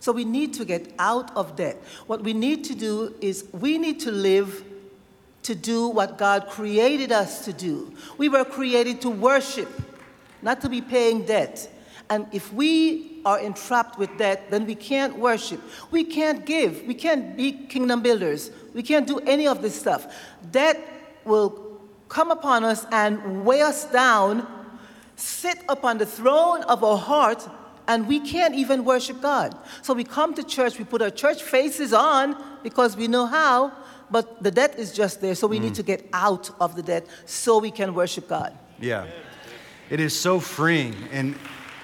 So 0.00 0.12
we 0.12 0.24
need 0.24 0.54
to 0.54 0.64
get 0.64 0.92
out 0.98 1.36
of 1.36 1.56
debt. 1.56 1.76
What 2.06 2.22
we 2.22 2.32
need 2.32 2.64
to 2.64 2.74
do 2.74 3.14
is 3.20 3.44
we 3.52 3.78
need 3.78 4.00
to 4.00 4.10
live 4.10 4.64
to 5.42 5.54
do 5.54 5.88
what 5.88 6.18
God 6.18 6.48
created 6.48 7.12
us 7.12 7.44
to 7.44 7.52
do. 7.52 7.92
We 8.16 8.28
were 8.28 8.44
created 8.44 9.00
to 9.02 9.10
worship, 9.10 9.68
not 10.42 10.60
to 10.62 10.68
be 10.68 10.80
paying 10.80 11.26
debt. 11.26 11.68
And 12.08 12.26
if 12.32 12.52
we 12.52 13.09
are 13.24 13.38
entrapped 13.38 13.98
with 13.98 14.16
debt, 14.18 14.50
then 14.50 14.66
we 14.66 14.74
can't 14.74 15.18
worship. 15.18 15.60
We 15.90 16.04
can't 16.04 16.44
give. 16.46 16.82
We 16.86 16.94
can't 16.94 17.36
be 17.36 17.52
kingdom 17.52 18.02
builders. 18.02 18.50
We 18.74 18.82
can't 18.82 19.06
do 19.06 19.18
any 19.20 19.46
of 19.46 19.62
this 19.62 19.78
stuff. 19.78 20.14
Debt 20.50 20.78
will 21.24 21.80
come 22.08 22.30
upon 22.30 22.64
us 22.64 22.86
and 22.90 23.44
weigh 23.44 23.62
us 23.62 23.84
down, 23.84 24.46
sit 25.16 25.58
upon 25.68 25.98
the 25.98 26.06
throne 26.06 26.62
of 26.64 26.82
our 26.84 26.98
heart, 26.98 27.48
and 27.86 28.06
we 28.06 28.20
can't 28.20 28.54
even 28.54 28.84
worship 28.84 29.20
God. 29.20 29.56
So 29.82 29.94
we 29.94 30.04
come 30.04 30.34
to 30.34 30.42
church, 30.42 30.78
we 30.78 30.84
put 30.84 31.02
our 31.02 31.10
church 31.10 31.42
faces 31.42 31.92
on 31.92 32.36
because 32.62 32.96
we 32.96 33.08
know 33.08 33.26
how, 33.26 33.72
but 34.10 34.42
the 34.42 34.50
debt 34.50 34.78
is 34.78 34.92
just 34.92 35.20
there. 35.20 35.34
So 35.34 35.46
we 35.46 35.58
need 35.58 35.72
mm. 35.72 35.76
to 35.76 35.82
get 35.82 36.08
out 36.12 36.50
of 36.60 36.76
the 36.76 36.82
debt 36.82 37.06
so 37.26 37.58
we 37.58 37.70
can 37.70 37.94
worship 37.94 38.28
God. 38.28 38.56
Yeah. 38.80 39.06
It 39.88 39.98
is 39.98 40.18
so 40.18 40.38
freeing. 40.38 40.94
And, 41.10 41.34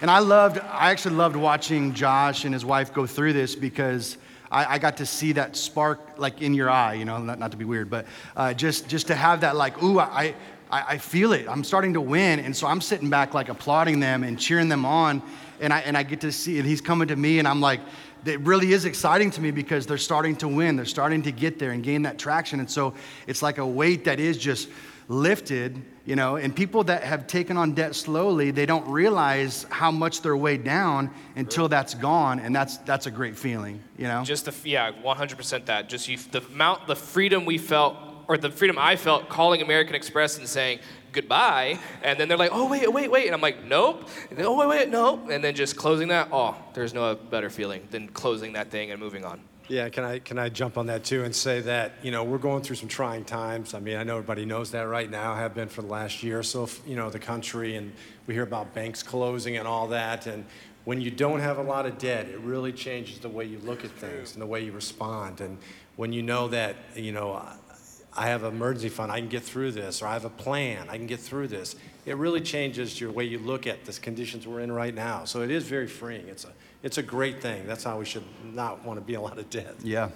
and 0.06 0.10
I 0.12 0.20
loved, 0.20 0.58
I 0.58 0.92
actually 0.92 1.16
loved 1.16 1.34
watching 1.34 1.92
Josh 1.92 2.44
and 2.44 2.54
his 2.54 2.64
wife 2.64 2.94
go 2.94 3.08
through 3.08 3.32
this 3.32 3.56
because 3.56 4.18
I, 4.52 4.74
I 4.74 4.78
got 4.78 4.98
to 4.98 5.04
see 5.04 5.32
that 5.32 5.56
spark 5.56 5.98
like 6.16 6.42
in 6.42 6.54
your 6.54 6.70
eye, 6.70 6.94
you 6.94 7.04
know, 7.04 7.18
not, 7.18 7.40
not 7.40 7.50
to 7.50 7.56
be 7.56 7.64
weird, 7.64 7.90
but 7.90 8.06
uh, 8.36 8.54
just, 8.54 8.86
just 8.86 9.08
to 9.08 9.16
have 9.16 9.40
that 9.40 9.56
like, 9.56 9.82
ooh, 9.82 9.98
I, 9.98 10.36
I, 10.70 10.82
I 10.90 10.98
feel 10.98 11.32
it. 11.32 11.48
I'm 11.48 11.64
starting 11.64 11.94
to 11.94 12.00
win. 12.00 12.38
And 12.38 12.56
so 12.56 12.68
I'm 12.68 12.80
sitting 12.80 13.10
back 13.10 13.34
like 13.34 13.48
applauding 13.48 13.98
them 13.98 14.22
and 14.22 14.38
cheering 14.38 14.68
them 14.68 14.84
on. 14.84 15.22
And 15.60 15.72
I, 15.72 15.80
and 15.80 15.98
I 15.98 16.04
get 16.04 16.20
to 16.20 16.30
see, 16.30 16.60
and 16.60 16.68
he's 16.68 16.80
coming 16.80 17.08
to 17.08 17.16
me 17.16 17.40
and 17.40 17.48
I'm 17.48 17.60
like, 17.60 17.80
it 18.24 18.38
really 18.42 18.72
is 18.72 18.84
exciting 18.84 19.32
to 19.32 19.40
me 19.40 19.50
because 19.50 19.88
they're 19.88 19.98
starting 19.98 20.36
to 20.36 20.46
win. 20.46 20.76
They're 20.76 20.84
starting 20.84 21.22
to 21.22 21.32
get 21.32 21.58
there 21.58 21.72
and 21.72 21.82
gain 21.82 22.02
that 22.02 22.16
traction. 22.16 22.60
And 22.60 22.70
so 22.70 22.94
it's 23.26 23.42
like 23.42 23.58
a 23.58 23.66
weight 23.66 24.04
that 24.04 24.20
is 24.20 24.38
just 24.38 24.68
lifted, 25.08 25.82
you 26.06 26.16
know. 26.16 26.36
And 26.36 26.54
people 26.56 26.84
that 26.84 27.02
have 27.02 27.26
taken 27.26 27.56
on 27.56 27.72
debt 27.72 27.94
slowly, 27.94 28.50
they 28.52 28.64
don't 28.64 28.88
realize 28.88 29.66
how 29.68 29.90
much 29.90 30.22
they're 30.22 30.36
weighed 30.36 30.64
down 30.64 31.10
until 31.34 31.68
that's 31.68 31.94
gone. 31.94 32.38
And 32.40 32.54
that's, 32.54 32.78
that's 32.78 33.06
a 33.06 33.10
great 33.10 33.36
feeling, 33.36 33.82
you 33.98 34.04
know. 34.04 34.24
Just 34.24 34.46
the 34.46 34.54
yeah, 34.68 34.92
100% 34.92 35.66
that. 35.66 35.88
Just 35.88 36.08
you, 36.08 36.16
the 36.16 36.42
amount, 36.46 36.86
the 36.86 36.96
freedom 36.96 37.44
we 37.44 37.58
felt, 37.58 37.96
or 38.28 38.38
the 38.38 38.50
freedom 38.50 38.78
I 38.78 38.96
felt 38.96 39.28
calling 39.28 39.60
American 39.60 39.94
Express 39.94 40.38
and 40.38 40.48
saying 40.48 40.78
goodbye, 41.12 41.78
and 42.02 42.20
then 42.20 42.28
they're 42.28 42.36
like, 42.36 42.50
oh 42.52 42.68
wait, 42.68 42.92
wait, 42.92 43.10
wait, 43.10 43.26
and 43.26 43.34
I'm 43.34 43.40
like, 43.40 43.64
nope. 43.64 44.06
And 44.28 44.38
then, 44.38 44.46
oh 44.46 44.56
wait, 44.56 44.68
wait, 44.68 44.88
nope, 44.90 45.28
and 45.30 45.42
then 45.42 45.54
just 45.54 45.76
closing 45.76 46.08
that. 46.08 46.28
Oh, 46.30 46.54
there's 46.74 46.92
no 46.92 47.14
better 47.14 47.48
feeling 47.48 47.88
than 47.90 48.08
closing 48.08 48.52
that 48.52 48.70
thing 48.70 48.90
and 48.90 49.00
moving 49.00 49.24
on. 49.24 49.40
Yeah, 49.68 49.88
can 49.88 50.04
I 50.04 50.20
can 50.20 50.38
I 50.38 50.48
jump 50.48 50.78
on 50.78 50.86
that 50.86 51.02
too 51.02 51.24
and 51.24 51.34
say 51.34 51.60
that 51.62 51.94
you 52.02 52.12
know 52.12 52.22
we're 52.22 52.38
going 52.38 52.62
through 52.62 52.76
some 52.76 52.88
trying 52.88 53.24
times. 53.24 53.74
I 53.74 53.80
mean, 53.80 53.96
I 53.96 54.04
know 54.04 54.16
everybody 54.16 54.44
knows 54.44 54.70
that 54.70 54.82
right 54.82 55.10
now. 55.10 55.34
Have 55.34 55.54
been 55.54 55.68
for 55.68 55.82
the 55.82 55.88
last 55.88 56.22
year 56.22 56.38
or 56.38 56.42
so. 56.44 56.68
You 56.86 56.94
know, 56.94 57.10
the 57.10 57.18
country 57.18 57.74
and 57.74 57.92
we 58.26 58.34
hear 58.34 58.44
about 58.44 58.74
banks 58.74 59.02
closing 59.02 59.56
and 59.56 59.66
all 59.66 59.88
that. 59.88 60.26
And 60.26 60.44
when 60.84 61.00
you 61.00 61.10
don't 61.10 61.40
have 61.40 61.58
a 61.58 61.62
lot 61.62 61.84
of 61.84 61.98
debt, 61.98 62.28
it 62.28 62.38
really 62.40 62.72
changes 62.72 63.18
the 63.18 63.28
way 63.28 63.44
you 63.44 63.58
look 63.58 63.84
at 63.84 63.90
things 63.90 64.34
and 64.34 64.42
the 64.42 64.46
way 64.46 64.62
you 64.62 64.70
respond. 64.70 65.40
And 65.40 65.58
when 65.96 66.12
you 66.12 66.22
know 66.22 66.48
that 66.48 66.76
you 66.94 67.12
know. 67.12 67.42
I 68.18 68.28
have 68.28 68.44
an 68.44 68.54
emergency 68.54 68.88
fund, 68.88 69.12
I 69.12 69.20
can 69.20 69.28
get 69.28 69.42
through 69.42 69.72
this, 69.72 70.00
or 70.00 70.06
I 70.06 70.14
have 70.14 70.24
a 70.24 70.30
plan, 70.30 70.88
I 70.88 70.96
can 70.96 71.06
get 71.06 71.20
through 71.20 71.48
this. 71.48 71.76
It 72.06 72.16
really 72.16 72.40
changes 72.40 72.98
your 72.98 73.10
way 73.10 73.24
you 73.24 73.38
look 73.38 73.66
at 73.66 73.84
the 73.84 73.92
conditions 73.92 74.46
we're 74.46 74.60
in 74.60 74.72
right 74.72 74.94
now. 74.94 75.26
So 75.26 75.42
it 75.42 75.50
is 75.50 75.64
very 75.64 75.86
freeing. 75.86 76.26
It's 76.26 76.44
a, 76.46 76.52
it's 76.82 76.98
a 76.98 77.02
great 77.02 77.40
thing. 77.40 77.66
That's 77.66 77.84
how 77.84 77.98
we 77.98 78.04
should 78.04 78.24
not 78.44 78.84
want 78.84 78.98
to 78.98 79.04
be 79.04 79.14
a 79.14 79.20
lot 79.20 79.38
of 79.38 79.48
debt. 79.50 79.74
Yeah. 79.82 80.10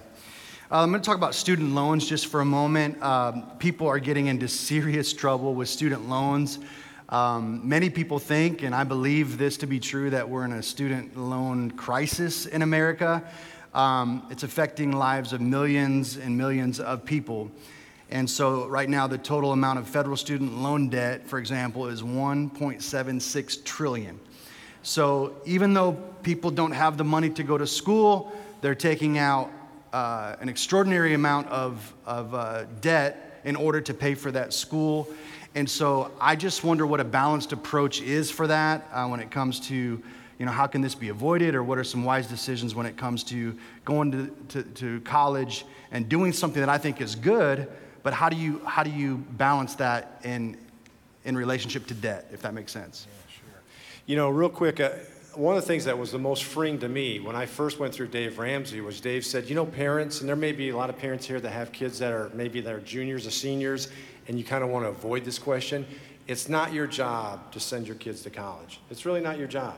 Uh, 0.70 0.82
I'm 0.82 0.90
going 0.90 1.02
to 1.02 1.06
talk 1.06 1.16
about 1.16 1.34
student 1.34 1.74
loans 1.74 2.08
just 2.08 2.28
for 2.28 2.40
a 2.40 2.44
moment. 2.44 3.02
Um, 3.02 3.50
people 3.58 3.88
are 3.88 3.98
getting 3.98 4.28
into 4.28 4.46
serious 4.46 5.12
trouble 5.12 5.54
with 5.54 5.68
student 5.68 6.08
loans. 6.08 6.60
Um, 7.08 7.68
many 7.68 7.90
people 7.90 8.20
think, 8.20 8.62
and 8.62 8.72
I 8.72 8.84
believe 8.84 9.36
this 9.36 9.56
to 9.58 9.66
be 9.66 9.80
true, 9.80 10.10
that 10.10 10.28
we're 10.28 10.44
in 10.44 10.52
a 10.52 10.62
student 10.62 11.16
loan 11.16 11.72
crisis 11.72 12.46
in 12.46 12.62
America. 12.62 13.24
Um, 13.74 14.26
it's 14.30 14.44
affecting 14.44 14.92
lives 14.92 15.32
of 15.32 15.40
millions 15.40 16.16
and 16.16 16.38
millions 16.38 16.78
of 16.78 17.04
people. 17.04 17.50
And 18.10 18.28
so, 18.28 18.66
right 18.68 18.88
now, 18.88 19.06
the 19.06 19.18
total 19.18 19.52
amount 19.52 19.78
of 19.80 19.88
federal 19.88 20.16
student 20.16 20.58
loan 20.58 20.88
debt, 20.88 21.26
for 21.26 21.38
example, 21.38 21.86
is 21.86 22.02
1.76 22.02 23.64
trillion. 23.64 24.20
So, 24.82 25.34
even 25.44 25.74
though 25.74 25.92
people 26.22 26.50
don't 26.50 26.72
have 26.72 26.96
the 26.96 27.04
money 27.04 27.30
to 27.30 27.42
go 27.42 27.58
to 27.58 27.66
school, 27.66 28.32
they're 28.60 28.74
taking 28.74 29.18
out 29.18 29.50
uh, 29.92 30.36
an 30.40 30.48
extraordinary 30.48 31.14
amount 31.14 31.48
of, 31.48 31.94
of 32.06 32.34
uh, 32.34 32.64
debt 32.80 33.40
in 33.44 33.56
order 33.56 33.80
to 33.80 33.94
pay 33.94 34.14
for 34.14 34.30
that 34.30 34.52
school. 34.52 35.08
And 35.54 35.68
so 35.68 36.12
I 36.20 36.36
just 36.36 36.62
wonder 36.62 36.86
what 36.86 37.00
a 37.00 37.04
balanced 37.04 37.52
approach 37.52 38.00
is 38.00 38.30
for 38.30 38.46
that 38.46 38.86
uh, 38.92 39.08
when 39.08 39.20
it 39.20 39.30
comes 39.30 39.58
to, 39.68 39.74
you 39.74 40.46
know, 40.46 40.52
how 40.52 40.66
can 40.66 40.80
this 40.80 40.94
be 40.94 41.08
avoided 41.08 41.54
or 41.54 41.64
what 41.64 41.78
are 41.78 41.84
some 41.84 42.04
wise 42.04 42.26
decisions 42.28 42.74
when 42.74 42.86
it 42.86 42.96
comes 42.96 43.24
to 43.24 43.58
going 43.84 44.12
to, 44.12 44.36
to, 44.48 44.62
to 44.62 45.00
college 45.00 45.64
and 45.90 46.08
doing 46.08 46.32
something 46.32 46.60
that 46.60 46.68
I 46.68 46.78
think 46.78 47.00
is 47.00 47.16
good, 47.16 47.68
but 48.02 48.12
how 48.12 48.28
do 48.28 48.36
you, 48.36 48.60
how 48.64 48.82
do 48.82 48.90
you 48.90 49.16
balance 49.32 49.74
that 49.76 50.20
in, 50.22 50.56
in 51.24 51.36
relationship 51.36 51.86
to 51.88 51.94
debt, 51.94 52.28
if 52.32 52.42
that 52.42 52.54
makes 52.54 52.70
sense? 52.70 53.06
You 54.10 54.16
know, 54.16 54.28
real 54.28 54.48
quick, 54.48 54.80
uh, 54.80 54.90
one 55.34 55.56
of 55.56 55.62
the 55.62 55.68
things 55.68 55.84
that 55.84 55.96
was 55.96 56.10
the 56.10 56.18
most 56.18 56.42
freeing 56.42 56.80
to 56.80 56.88
me 56.88 57.20
when 57.20 57.36
I 57.36 57.46
first 57.46 57.78
went 57.78 57.94
through 57.94 58.08
Dave 58.08 58.40
Ramsey 58.40 58.80
was 58.80 59.00
Dave 59.00 59.24
said, 59.24 59.48
you 59.48 59.54
know, 59.54 59.64
parents, 59.64 60.18
and 60.18 60.28
there 60.28 60.34
may 60.34 60.50
be 60.50 60.70
a 60.70 60.76
lot 60.76 60.90
of 60.90 60.98
parents 60.98 61.26
here 61.26 61.38
that 61.38 61.50
have 61.50 61.70
kids 61.70 62.00
that 62.00 62.12
are 62.12 62.28
maybe 62.34 62.60
they're 62.60 62.80
juniors 62.80 63.24
or 63.24 63.30
seniors, 63.30 63.86
and 64.26 64.36
you 64.36 64.42
kind 64.44 64.64
of 64.64 64.70
want 64.70 64.84
to 64.84 64.88
avoid 64.88 65.24
this 65.24 65.38
question. 65.38 65.86
It's 66.26 66.48
not 66.48 66.72
your 66.72 66.88
job 66.88 67.52
to 67.52 67.60
send 67.60 67.86
your 67.86 67.94
kids 67.94 68.22
to 68.22 68.30
college. 68.30 68.80
It's 68.90 69.06
really 69.06 69.20
not 69.20 69.38
your 69.38 69.46
job. 69.46 69.76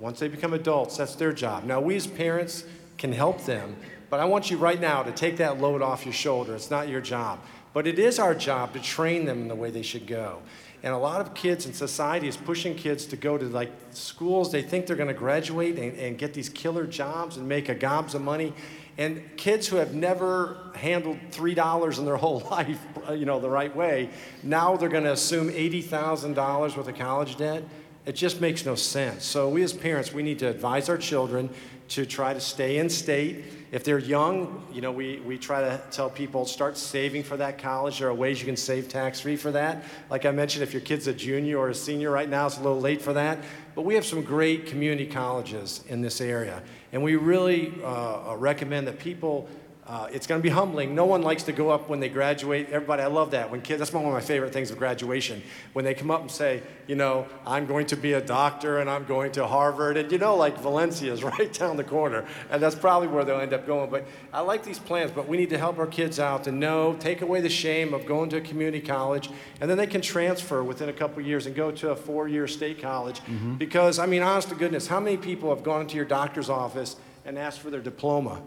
Once 0.00 0.18
they 0.18 0.26
become 0.26 0.52
adults, 0.52 0.96
that's 0.96 1.14
their 1.14 1.32
job. 1.32 1.62
Now, 1.62 1.80
we 1.80 1.94
as 1.94 2.08
parents 2.08 2.64
can 2.98 3.12
help 3.12 3.44
them, 3.44 3.76
but 4.10 4.18
I 4.18 4.24
want 4.24 4.50
you 4.50 4.56
right 4.56 4.80
now 4.80 5.04
to 5.04 5.12
take 5.12 5.36
that 5.36 5.60
load 5.60 5.82
off 5.82 6.04
your 6.04 6.14
shoulder. 6.14 6.56
It's 6.56 6.72
not 6.72 6.88
your 6.88 7.00
job. 7.00 7.38
But 7.72 7.86
it 7.86 8.00
is 8.00 8.18
our 8.18 8.34
job 8.34 8.72
to 8.72 8.80
train 8.80 9.24
them 9.24 9.42
in 9.42 9.48
the 9.48 9.54
way 9.54 9.70
they 9.70 9.82
should 9.82 10.08
go. 10.08 10.42
And 10.82 10.92
a 10.92 10.98
lot 10.98 11.20
of 11.20 11.34
kids 11.34 11.66
in 11.66 11.72
society 11.72 12.28
is 12.28 12.36
pushing 12.36 12.74
kids 12.74 13.06
to 13.06 13.16
go 13.16 13.36
to 13.38 13.44
like 13.46 13.72
schools. 13.90 14.52
They 14.52 14.62
think 14.62 14.86
they're 14.86 14.96
going 14.96 15.08
to 15.08 15.14
graduate 15.14 15.78
and, 15.78 15.98
and 15.98 16.18
get 16.18 16.34
these 16.34 16.48
killer 16.48 16.86
jobs 16.86 17.36
and 17.36 17.48
make 17.48 17.68
a 17.68 17.74
gobs 17.74 18.14
of 18.14 18.22
money. 18.22 18.52
And 18.98 19.22
kids 19.36 19.68
who 19.68 19.76
have 19.76 19.94
never 19.94 20.58
handled 20.74 21.18
$3 21.30 21.98
in 21.98 22.04
their 22.04 22.16
whole 22.16 22.40
life, 22.50 22.80
you 23.10 23.26
know, 23.26 23.40
the 23.40 23.50
right 23.50 23.74
way, 23.74 24.10
now 24.42 24.76
they're 24.76 24.88
going 24.88 25.04
to 25.04 25.12
assume 25.12 25.50
$80,000 25.50 26.76
worth 26.76 26.88
of 26.88 26.94
college 26.96 27.36
debt. 27.36 27.64
It 28.04 28.14
just 28.14 28.40
makes 28.40 28.64
no 28.64 28.76
sense. 28.76 29.24
So 29.24 29.48
we 29.48 29.64
as 29.64 29.72
parents, 29.72 30.12
we 30.12 30.22
need 30.22 30.38
to 30.38 30.46
advise 30.46 30.88
our 30.88 30.96
children 30.96 31.50
to 31.88 32.04
try 32.04 32.34
to 32.34 32.40
stay 32.40 32.78
in 32.78 32.88
state. 32.88 33.44
If 33.72 33.84
they're 33.84 33.98
young, 33.98 34.64
you 34.72 34.80
know, 34.80 34.92
we, 34.92 35.20
we 35.20 35.38
try 35.38 35.60
to 35.60 35.80
tell 35.90 36.08
people 36.08 36.46
start 36.46 36.76
saving 36.76 37.22
for 37.22 37.36
that 37.36 37.58
college. 37.58 37.98
There 37.98 38.08
are 38.08 38.14
ways 38.14 38.40
you 38.40 38.46
can 38.46 38.56
save 38.56 38.88
tax 38.88 39.20
free 39.20 39.36
for 39.36 39.52
that. 39.52 39.84
Like 40.10 40.24
I 40.24 40.30
mentioned, 40.30 40.62
if 40.62 40.72
your 40.72 40.82
kid's 40.82 41.06
a 41.06 41.12
junior 41.12 41.58
or 41.58 41.70
a 41.70 41.74
senior 41.74 42.10
right 42.10 42.28
now, 42.28 42.46
it's 42.46 42.58
a 42.58 42.62
little 42.62 42.80
late 42.80 43.02
for 43.02 43.12
that. 43.12 43.38
But 43.74 43.82
we 43.82 43.94
have 43.94 44.06
some 44.06 44.22
great 44.22 44.66
community 44.66 45.06
colleges 45.06 45.84
in 45.88 46.00
this 46.00 46.20
area. 46.20 46.62
And 46.92 47.02
we 47.02 47.16
really 47.16 47.72
uh, 47.84 48.34
recommend 48.36 48.86
that 48.88 48.98
people 48.98 49.48
uh, 49.88 50.08
it's 50.12 50.26
going 50.26 50.40
to 50.40 50.42
be 50.42 50.52
humbling. 50.52 50.96
No 50.96 51.04
one 51.04 51.22
likes 51.22 51.44
to 51.44 51.52
go 51.52 51.70
up 51.70 51.88
when 51.88 52.00
they 52.00 52.08
graduate. 52.08 52.70
Everybody, 52.70 53.02
I 53.02 53.06
love 53.06 53.30
that. 53.30 53.52
When 53.52 53.62
kids, 53.62 53.78
that's 53.78 53.92
one 53.92 54.04
of 54.04 54.12
my 54.12 54.20
favorite 54.20 54.52
things 54.52 54.72
of 54.72 54.78
graduation. 54.78 55.42
When 55.74 55.84
they 55.84 55.94
come 55.94 56.10
up 56.10 56.22
and 56.22 56.30
say, 56.30 56.62
you 56.88 56.96
know, 56.96 57.28
I'm 57.46 57.66
going 57.66 57.86
to 57.86 57.96
be 57.96 58.14
a 58.14 58.20
doctor 58.20 58.78
and 58.78 58.90
I'm 58.90 59.04
going 59.04 59.30
to 59.32 59.46
Harvard. 59.46 59.96
And 59.96 60.10
you 60.10 60.18
know, 60.18 60.34
like 60.34 60.58
Valencia 60.58 61.12
is 61.12 61.22
right 61.38 61.52
down 61.52 61.76
the 61.76 61.84
corner. 61.84 62.24
And 62.50 62.60
that's 62.60 62.74
probably 62.74 63.06
where 63.06 63.24
they'll 63.24 63.40
end 63.40 63.52
up 63.52 63.64
going. 63.64 63.88
But 63.88 64.06
I 64.32 64.40
like 64.40 64.64
these 64.64 64.80
plans, 64.80 65.12
but 65.12 65.28
we 65.28 65.36
need 65.36 65.50
to 65.50 65.58
help 65.58 65.78
our 65.78 65.86
kids 65.86 66.18
out 66.18 66.42
to 66.44 66.52
know, 66.52 66.96
take 66.98 67.22
away 67.22 67.40
the 67.40 67.48
shame 67.48 67.94
of 67.94 68.06
going 68.06 68.28
to 68.30 68.38
a 68.38 68.40
community 68.40 68.84
college. 68.84 69.30
And 69.60 69.70
then 69.70 69.78
they 69.78 69.86
can 69.86 70.00
transfer 70.00 70.64
within 70.64 70.88
a 70.88 70.92
couple 70.92 71.22
years 71.22 71.46
and 71.46 71.54
go 71.54 71.70
to 71.70 71.90
a 71.90 71.96
four 71.96 72.26
year 72.26 72.48
state 72.48 72.82
college. 72.82 73.20
Mm-hmm. 73.20 73.54
Because, 73.54 74.00
I 74.00 74.06
mean, 74.06 74.22
honest 74.22 74.48
to 74.48 74.56
goodness, 74.56 74.88
how 74.88 74.98
many 74.98 75.16
people 75.16 75.50
have 75.50 75.62
gone 75.62 75.86
to 75.86 75.94
your 75.94 76.04
doctor's 76.04 76.50
office 76.50 76.96
and 77.24 77.38
asked 77.38 77.60
for 77.60 77.70
their 77.70 77.80
diploma? 77.80 78.42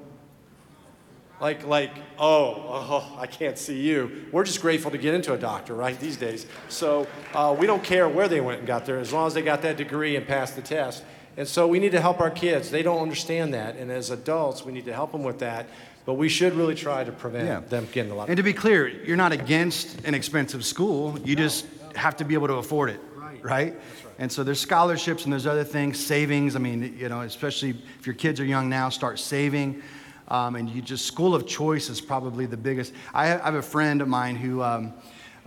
Like, 1.42 1.66
like, 1.66 1.92
oh, 2.18 2.64
oh, 2.68 3.18
I 3.18 3.26
can't 3.26 3.58
see 3.58 3.80
you. 3.80 4.26
We're 4.32 4.44
just 4.44 4.62
grateful 4.62 4.92
to 4.92 4.98
get 4.98 5.14
into 5.14 5.34
a 5.34 5.38
doctor, 5.38 5.74
right, 5.74 5.98
these 5.98 6.18
days. 6.18 6.46
So 6.68 7.08
uh, 7.34 7.56
we 7.58 7.66
don't 7.66 7.84
care 7.84 8.10
where 8.10 8.28
they 8.28 8.42
went 8.42 8.60
and 8.60 8.68
got 8.68 8.86
there, 8.86 9.00
as 9.00 9.14
long 9.14 9.26
as 9.26 9.34
they 9.34 9.42
got 9.42 9.62
that 9.62 9.78
degree 9.78 10.18
and 10.18 10.28
passed 10.28 10.56
the 10.56 10.62
test. 10.62 11.04
And 11.38 11.48
so 11.48 11.68
we 11.68 11.80
need 11.80 11.94
to 11.94 12.02
help 12.02 12.20
our 12.20 12.30
kids. 12.30 12.70
They 12.70 12.84
don't 12.84 13.02
understand 13.02 13.54
that. 13.54 13.78
And 13.78 13.90
as 13.90 14.10
adults, 14.10 14.66
we 14.66 14.74
need 14.74 14.86
to 14.86 14.94
help 14.94 15.14
them 15.14 15.24
with 15.24 15.40
that. 15.40 15.68
But 16.06 16.16
we 16.16 16.28
should 16.28 16.54
really 16.54 16.76
try 16.76 17.04
to 17.04 17.12
prevent 17.12 17.48
yeah. 17.48 17.60
them 17.60 17.88
getting 17.92 18.12
a 18.12 18.16
lot. 18.16 18.28
And 18.28 18.36
to 18.36 18.44
be 18.44 18.52
clear, 18.52 18.88
you're 18.88 19.16
not 19.16 19.32
against 19.32 20.06
an 20.06 20.16
expensive 20.16 20.66
school. 20.66 21.18
You 21.20 21.36
no. 21.36 21.44
just 21.44 21.68
have 21.96 22.18
to 22.18 22.26
be 22.26 22.34
able 22.34 22.48
to 22.48 22.56
afford 22.56 22.90
it, 22.90 23.00
right? 23.16 23.44
right? 23.44 23.44
right? 23.44 23.82
And 24.18 24.30
so 24.30 24.44
there's 24.44 24.60
scholarships 24.60 25.24
and 25.24 25.32
there's 25.32 25.48
other 25.48 25.64
things, 25.64 26.04
savings. 26.04 26.58
I 26.58 26.60
mean, 26.60 26.98
you 26.98 27.08
know, 27.08 27.22
especially 27.22 27.70
if 28.00 28.06
your 28.06 28.16
kids 28.16 28.42
are 28.42 28.46
young 28.46 28.68
now, 28.68 28.90
start 28.90 29.18
saving. 29.20 29.82
Um, 30.30 30.56
and 30.56 30.70
you 30.70 30.82
just, 30.82 31.06
school 31.06 31.34
of 31.34 31.48
choice 31.48 31.90
is 31.90 32.00
probably 32.00 32.46
the 32.46 32.58
biggest. 32.58 32.94
I 33.14 33.28
have 33.28 33.56
a 33.56 33.62
friend 33.62 34.02
of 34.02 34.08
mine 34.08 34.36
who, 34.36 34.62
um, 34.62 34.94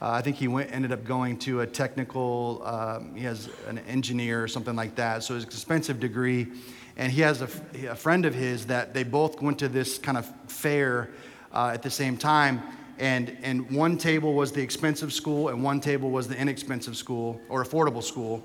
uh, 0.00 0.10
I 0.10 0.22
think 0.22 0.36
he 0.36 0.48
went, 0.48 0.72
ended 0.72 0.90
up 0.90 1.04
going 1.04 1.38
to 1.40 1.60
a 1.60 1.66
technical, 1.66 2.62
um, 2.64 3.14
he 3.14 3.22
has 3.24 3.48
an 3.68 3.78
engineer 3.80 4.42
or 4.42 4.48
something 4.48 4.74
like 4.74 4.96
that. 4.96 5.22
So 5.22 5.36
it's 5.36 5.44
an 5.44 5.50
expensive 5.50 6.00
degree. 6.00 6.48
And 6.96 7.12
he 7.12 7.20
has 7.20 7.40
a, 7.40 7.48
a, 7.88 7.94
friend 7.94 8.26
of 8.26 8.34
his 8.34 8.66
that 8.66 8.92
they 8.92 9.04
both 9.04 9.40
went 9.40 9.60
to 9.60 9.68
this 9.68 9.98
kind 9.98 10.18
of 10.18 10.30
fair 10.48 11.10
uh, 11.52 11.70
at 11.72 11.82
the 11.82 11.90
same 11.90 12.16
time. 12.16 12.62
And, 12.98 13.36
and 13.42 13.70
one 13.70 13.96
table 13.96 14.34
was 14.34 14.52
the 14.52 14.60
expensive 14.60 15.12
school, 15.12 15.48
and 15.48 15.62
one 15.62 15.80
table 15.80 16.10
was 16.10 16.28
the 16.28 16.36
inexpensive 16.36 16.96
school 16.96 17.40
or 17.48 17.64
affordable 17.64 18.02
school. 18.02 18.44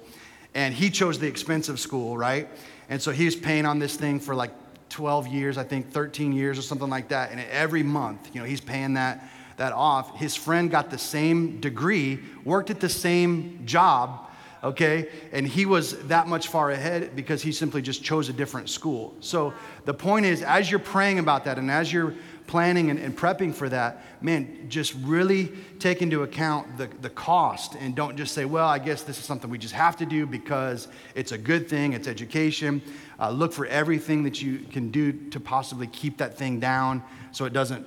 And 0.53 0.73
he 0.73 0.89
chose 0.89 1.19
the 1.19 1.27
expensive 1.27 1.79
school, 1.79 2.17
right? 2.17 2.47
And 2.89 3.01
so 3.01 3.11
he 3.11 3.25
was 3.25 3.35
paying 3.35 3.65
on 3.65 3.79
this 3.79 3.95
thing 3.97 4.19
for 4.19 4.33
like 4.33 4.51
12 4.89 5.27
years, 5.27 5.57
I 5.57 5.63
think 5.63 5.91
13 5.91 6.31
years 6.31 6.57
or 6.57 6.61
something 6.61 6.89
like 6.89 7.09
that. 7.09 7.31
And 7.31 7.39
every 7.51 7.83
month, 7.83 8.29
you 8.33 8.41
know, 8.41 8.47
he's 8.47 8.61
paying 8.61 8.93
that, 8.93 9.29
that 9.57 9.73
off. 9.73 10.17
His 10.17 10.35
friend 10.35 10.69
got 10.71 10.89
the 10.89 10.97
same 10.97 11.59
degree, 11.59 12.19
worked 12.43 12.69
at 12.69 12.79
the 12.79 12.89
same 12.89 13.61
job, 13.65 14.29
okay? 14.63 15.09
And 15.31 15.47
he 15.47 15.65
was 15.65 15.97
that 16.07 16.27
much 16.27 16.47
far 16.47 16.71
ahead 16.71 17.15
because 17.15 17.41
he 17.41 17.51
simply 17.51 17.81
just 17.81 18.03
chose 18.03 18.29
a 18.29 18.33
different 18.33 18.69
school. 18.69 19.15
So 19.19 19.53
the 19.85 19.93
point 19.93 20.25
is, 20.25 20.41
as 20.41 20.69
you're 20.69 20.79
praying 20.79 21.19
about 21.19 21.45
that 21.45 21.57
and 21.57 21.69
as 21.69 21.91
you're 21.91 22.13
planning 22.47 22.89
and, 22.89 22.99
and, 22.99 23.15
prepping 23.15 23.53
for 23.53 23.69
that, 23.69 24.03
man, 24.21 24.65
just 24.69 24.95
really 25.03 25.51
take 25.79 26.01
into 26.01 26.23
account 26.23 26.77
the, 26.77 26.89
the 27.01 27.09
cost 27.09 27.75
and 27.75 27.95
don't 27.95 28.17
just 28.17 28.33
say, 28.33 28.45
well, 28.45 28.67
I 28.67 28.79
guess 28.79 29.03
this 29.03 29.19
is 29.19 29.25
something 29.25 29.49
we 29.49 29.57
just 29.57 29.73
have 29.73 29.97
to 29.97 30.05
do 30.05 30.25
because 30.25 30.87
it's 31.13 31.33
a 31.33 31.37
good 31.37 31.69
thing, 31.69 31.93
it's 31.93 32.07
education. 32.07 32.81
Uh, 33.19 33.29
look 33.29 33.53
for 33.53 33.65
everything 33.65 34.23
that 34.23 34.41
you 34.41 34.59
can 34.71 34.89
do 34.89 35.11
to 35.29 35.39
possibly 35.39 35.87
keep 35.87 36.17
that 36.17 36.37
thing 36.37 36.59
down 36.59 37.03
so 37.31 37.45
it 37.45 37.53
doesn't 37.53 37.85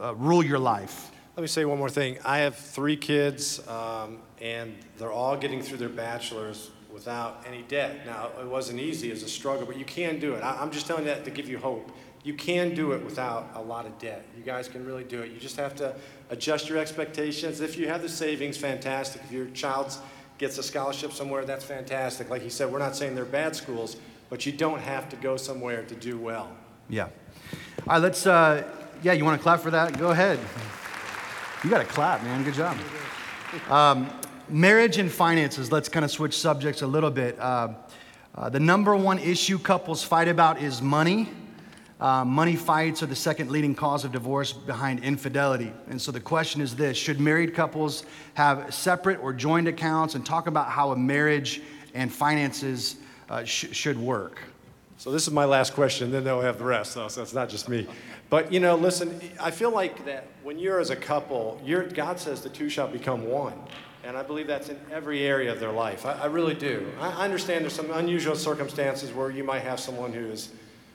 uh, 0.00 0.14
rule 0.14 0.44
your 0.44 0.58
life. 0.58 1.10
Let 1.36 1.42
me 1.42 1.48
say 1.48 1.64
one 1.64 1.78
more 1.78 1.88
thing. 1.88 2.18
I 2.24 2.38
have 2.38 2.56
three 2.56 2.96
kids, 2.96 3.66
um, 3.66 4.18
and 4.40 4.76
they're 4.98 5.12
all 5.12 5.36
getting 5.36 5.62
through 5.62 5.78
their 5.78 5.88
bachelor's 5.88 6.70
without 6.92 7.42
any 7.46 7.62
debt. 7.62 8.04
Now, 8.04 8.30
it 8.38 8.46
wasn't 8.46 8.78
easy, 8.80 9.10
it's 9.10 9.22
a 9.22 9.28
struggle, 9.28 9.66
but 9.66 9.78
you 9.78 9.84
can 9.86 10.18
do 10.18 10.34
it. 10.34 10.42
I, 10.42 10.60
I'm 10.60 10.70
just 10.70 10.86
telling 10.86 11.04
you 11.04 11.10
that 11.10 11.24
to 11.24 11.30
give 11.30 11.48
you 11.48 11.58
hope 11.58 11.90
you 12.24 12.34
can 12.34 12.74
do 12.74 12.92
it 12.92 13.04
without 13.04 13.50
a 13.54 13.60
lot 13.60 13.84
of 13.84 13.98
debt. 13.98 14.24
You 14.36 14.44
guys 14.44 14.68
can 14.68 14.86
really 14.86 15.04
do 15.04 15.20
it. 15.22 15.32
You 15.32 15.40
just 15.40 15.56
have 15.56 15.74
to 15.76 15.94
adjust 16.30 16.68
your 16.68 16.78
expectations. 16.78 17.60
If 17.60 17.76
you 17.76 17.88
have 17.88 18.02
the 18.02 18.08
savings, 18.08 18.56
fantastic. 18.56 19.22
If 19.24 19.32
your 19.32 19.46
child 19.46 19.96
gets 20.38 20.56
a 20.58 20.62
scholarship 20.62 21.12
somewhere, 21.12 21.44
that's 21.44 21.64
fantastic. 21.64 22.30
Like 22.30 22.42
he 22.42 22.48
said, 22.48 22.70
we're 22.70 22.78
not 22.78 22.94
saying 22.94 23.16
they're 23.16 23.24
bad 23.24 23.56
schools, 23.56 23.96
but 24.30 24.46
you 24.46 24.52
don't 24.52 24.80
have 24.80 25.08
to 25.08 25.16
go 25.16 25.36
somewhere 25.36 25.82
to 25.82 25.94
do 25.96 26.16
well. 26.16 26.50
Yeah. 26.88 27.04
All 27.04 27.94
right, 27.94 27.98
let's, 27.98 28.26
uh, 28.26 28.62
yeah, 29.02 29.12
you 29.12 29.24
want 29.24 29.38
to 29.38 29.42
clap 29.42 29.60
for 29.60 29.70
that? 29.72 29.98
Go 29.98 30.10
ahead. 30.10 30.38
You 31.64 31.70
got 31.70 31.78
to 31.78 31.84
clap, 31.84 32.22
man. 32.22 32.44
Good 32.44 32.54
job. 32.54 32.76
Um, 33.68 34.08
marriage 34.48 34.98
and 34.98 35.10
finances, 35.10 35.72
let's 35.72 35.88
kind 35.88 36.04
of 36.04 36.10
switch 36.10 36.38
subjects 36.38 36.82
a 36.82 36.86
little 36.86 37.10
bit. 37.10 37.38
Uh, 37.38 37.74
uh, 38.34 38.48
the 38.48 38.60
number 38.60 38.96
one 38.96 39.18
issue 39.18 39.58
couples 39.58 40.04
fight 40.04 40.28
about 40.28 40.62
is 40.62 40.80
money. 40.80 41.28
Uh, 42.02 42.24
money 42.24 42.56
fights 42.56 43.00
are 43.00 43.06
the 43.06 43.14
second 43.14 43.48
leading 43.48 43.76
cause 43.76 44.04
of 44.04 44.10
divorce 44.10 44.52
behind 44.52 45.04
infidelity. 45.04 45.72
And 45.88 46.02
so 46.02 46.10
the 46.10 46.18
question 46.18 46.60
is 46.60 46.74
this 46.74 46.96
Should 46.96 47.20
married 47.20 47.54
couples 47.54 48.04
have 48.34 48.74
separate 48.74 49.22
or 49.22 49.32
joined 49.32 49.68
accounts 49.68 50.16
and 50.16 50.26
talk 50.26 50.48
about 50.48 50.68
how 50.68 50.90
a 50.90 50.96
marriage 50.96 51.62
and 51.94 52.12
finances 52.12 52.96
uh, 53.30 53.44
sh- 53.44 53.68
should 53.70 53.96
work? 53.96 54.40
So 54.98 55.12
this 55.12 55.28
is 55.28 55.32
my 55.32 55.44
last 55.44 55.74
question, 55.74 56.10
then 56.10 56.24
they'll 56.24 56.40
have 56.40 56.58
the 56.58 56.64
rest, 56.64 56.92
so 56.92 57.06
it's 57.06 57.34
not 57.34 57.48
just 57.48 57.68
me. 57.68 57.86
But 58.30 58.52
you 58.52 58.58
know, 58.58 58.74
listen, 58.74 59.20
I 59.40 59.52
feel 59.52 59.70
like 59.70 60.04
that 60.04 60.26
when 60.42 60.58
you're 60.58 60.80
as 60.80 60.90
a 60.90 60.96
couple, 60.96 61.60
God 61.94 62.18
says 62.18 62.40
the 62.40 62.48
two 62.48 62.68
shall 62.68 62.88
become 62.88 63.28
one. 63.28 63.54
And 64.02 64.16
I 64.16 64.24
believe 64.24 64.48
that's 64.48 64.70
in 64.70 64.80
every 64.90 65.22
area 65.22 65.52
of 65.52 65.60
their 65.60 65.70
life. 65.70 66.04
I, 66.04 66.14
I 66.14 66.26
really 66.26 66.54
do. 66.54 66.84
I, 66.98 67.10
I 67.10 67.24
understand 67.24 67.62
there's 67.62 67.74
some 67.74 67.92
unusual 67.92 68.34
circumstances 68.34 69.12
where 69.12 69.30
you 69.30 69.44
might 69.44 69.62
have 69.62 69.78
someone 69.78 70.12
who 70.12 70.26
is 70.26 70.50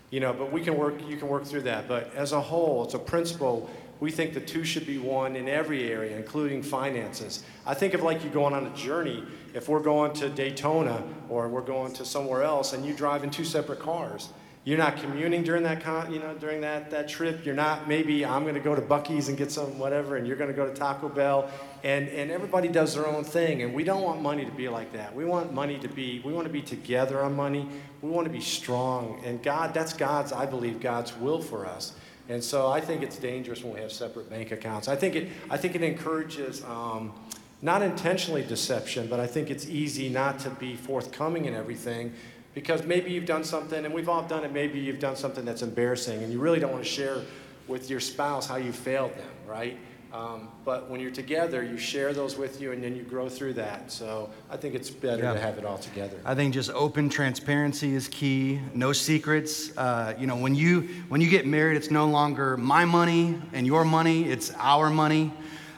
you 0.10 0.20
know, 0.20 0.34
but 0.34 0.52
we 0.52 0.62
can 0.62 0.78
work, 0.78 0.96
you 1.08 1.18
can 1.18 1.28
work 1.28 1.46
through 1.46 1.64
that. 1.64 1.88
But 1.88 2.14
as 2.16 2.32
a 2.32 2.42
whole, 2.42 2.86
it's 2.86 2.94
a 2.94 3.00
principle. 3.00 3.70
We 4.00 4.12
think 4.12 4.34
the 4.34 4.42
two 4.42 4.64
should 4.64 4.86
be 4.86 4.98
one 4.98 5.36
in 5.36 5.50
every 5.50 5.92
area, 5.92 6.16
including 6.16 6.62
finances. 6.62 7.44
I 7.66 7.74
think 7.74 7.94
of 7.94 8.04
like 8.04 8.24
you 8.24 8.30
going 8.30 8.54
on 8.54 8.68
a 8.68 8.76
journey. 8.76 9.24
If 9.54 9.68
we're 9.68 9.82
going 9.82 10.14
to 10.14 10.30
Daytona 10.30 11.04
or 11.30 11.50
we're 11.50 11.62
going 11.62 11.94
to 11.94 12.06
somewhere 12.06 12.44
else 12.44 12.74
and 12.74 12.86
you 12.86 12.94
drive 12.94 13.24
in 13.24 13.32
two 13.32 13.46
separate 13.46 13.80
cars, 13.80 14.30
You're 14.68 14.78
not 14.78 14.98
communing 14.98 15.46
during 15.46 15.64
that, 15.64 15.82
con, 15.82 16.12
you 16.12 16.20
know, 16.20 16.34
during 16.34 16.60
that, 16.60 16.92
that 16.92 17.08
trip. 17.08 17.46
You're 17.46 17.56
not, 17.56 17.88
maybe 17.88 18.26
I'm 18.26 18.44
going 18.44 18.56
to 18.56 18.60
go 18.60 18.76
to 18.76 18.82
Buc-ee's 18.82 19.30
and 19.30 19.38
get 19.38 19.50
some 19.50 19.80
whatever, 19.80 20.18
and 20.18 20.28
you're 20.28 20.36
going 20.36 20.50
to 20.50 20.54
go 20.54 20.68
to 20.68 20.74
Taco 20.74 21.08
Bell. 21.08 21.50
And, 21.86 22.10
and 22.10 22.30
everybody 22.30 22.68
does 22.68 22.94
their 22.94 23.08
own 23.08 23.24
thing. 23.24 23.62
And 23.62 23.74
we 23.74 23.86
don't 23.86 24.02
want 24.02 24.22
money 24.22 24.44
to 24.44 24.52
be 24.52 24.68
like 24.68 24.92
that. 24.92 25.16
We 25.16 25.24
want 25.24 25.54
money 25.54 25.80
to 25.80 25.88
be, 25.88 26.22
we 26.26 26.34
want 26.34 26.48
to 26.48 26.52
be 26.52 26.62
together 26.62 27.22
on 27.24 27.34
money. 27.34 27.66
We 28.02 28.10
want 28.10 28.28
to 28.28 28.30
be 28.30 28.42
strong. 28.42 29.22
And 29.24 29.42
God, 29.42 29.74
that's 29.74 29.94
God's, 29.94 30.34
I 30.34 30.46
believe, 30.46 30.82
God's 30.82 31.16
will 31.16 31.42
for 31.42 31.66
us. 31.66 31.94
And 32.28 32.44
so 32.44 32.68
I 32.68 32.82
think 32.82 33.04
it's 33.04 33.16
dangerous 33.16 33.64
when 33.64 33.74
we 33.74 33.80
have 33.80 33.94
separate 33.94 34.30
bank 34.30 34.52
accounts. 34.52 34.90
I 34.90 34.98
think 34.98 35.16
it, 35.16 35.30
I 35.50 35.56
think 35.56 35.76
it 35.76 35.82
encourages, 35.82 36.62
um, 36.66 37.14
not 37.62 37.82
intentionally 37.82 38.44
deception, 38.44 39.08
but 39.08 39.22
I 39.22 39.28
think 39.28 39.50
it's 39.50 39.68
easy 39.68 40.10
not 40.10 40.40
to 40.40 40.50
be 40.50 40.76
forthcoming 40.76 41.46
in 41.46 41.56
everything 41.56 42.14
because 42.58 42.84
maybe 42.84 43.12
you've 43.12 43.28
done 43.28 43.44
something, 43.44 43.86
and 43.86 43.94
we've 43.94 44.10
all 44.10 44.24
done 44.24 44.44
it, 44.44 44.52
maybe 44.52 44.80
you've 44.80 44.98
done 44.98 45.16
something 45.16 45.46
that's 45.46 45.62
embarrassing, 45.62 46.24
and 46.24 46.34
you 46.34 46.40
really 46.40 46.60
don't 46.60 46.72
want 46.72 46.84
to 46.84 46.90
share 46.90 47.22
with 47.68 47.88
your 47.88 48.00
spouse 48.00 48.48
how 48.48 48.56
you 48.56 48.72
failed 48.72 49.16
them, 49.16 49.30
right? 49.46 49.78
Um, 50.12 50.48
but 50.66 50.90
when 50.90 51.00
you're 51.00 51.12
together, 51.12 51.62
you 51.62 51.78
share 51.78 52.14
those 52.14 52.36
with 52.36 52.60
you, 52.60 52.72
and 52.72 52.84
then 52.84 52.96
you 52.96 53.04
grow 53.04 53.30
through 53.30 53.54
that. 53.54 53.92
So 53.92 54.32
I 54.50 54.58
think 54.58 54.74
it's 54.74 54.90
better 54.90 55.22
Yeah. 55.22 55.34
to 55.34 55.40
have 55.40 55.60
it 55.60 55.66
all 55.66 55.78
together. 55.78 56.18
I 56.26 56.34
think 56.34 56.52
just 56.52 56.72
open 56.72 57.10
transparency 57.10 57.94
is 57.94 58.08
key. 58.08 58.60
No 58.74 58.92
secrets. 58.92 59.78
Uh, 59.78 60.16
you 60.18 60.26
know, 60.26 60.38
when 60.38 60.56
you 60.56 60.90
when 61.10 61.22
you 61.22 61.30
get 61.30 61.46
married, 61.46 61.78
it's 61.78 61.92
no 61.92 62.08
longer 62.08 62.58
my 62.58 62.86
money 62.86 63.40
and 63.54 63.68
your 63.68 63.86
money. 63.86 64.24
It's 64.32 64.52
our 64.58 64.90
money. 64.90 65.32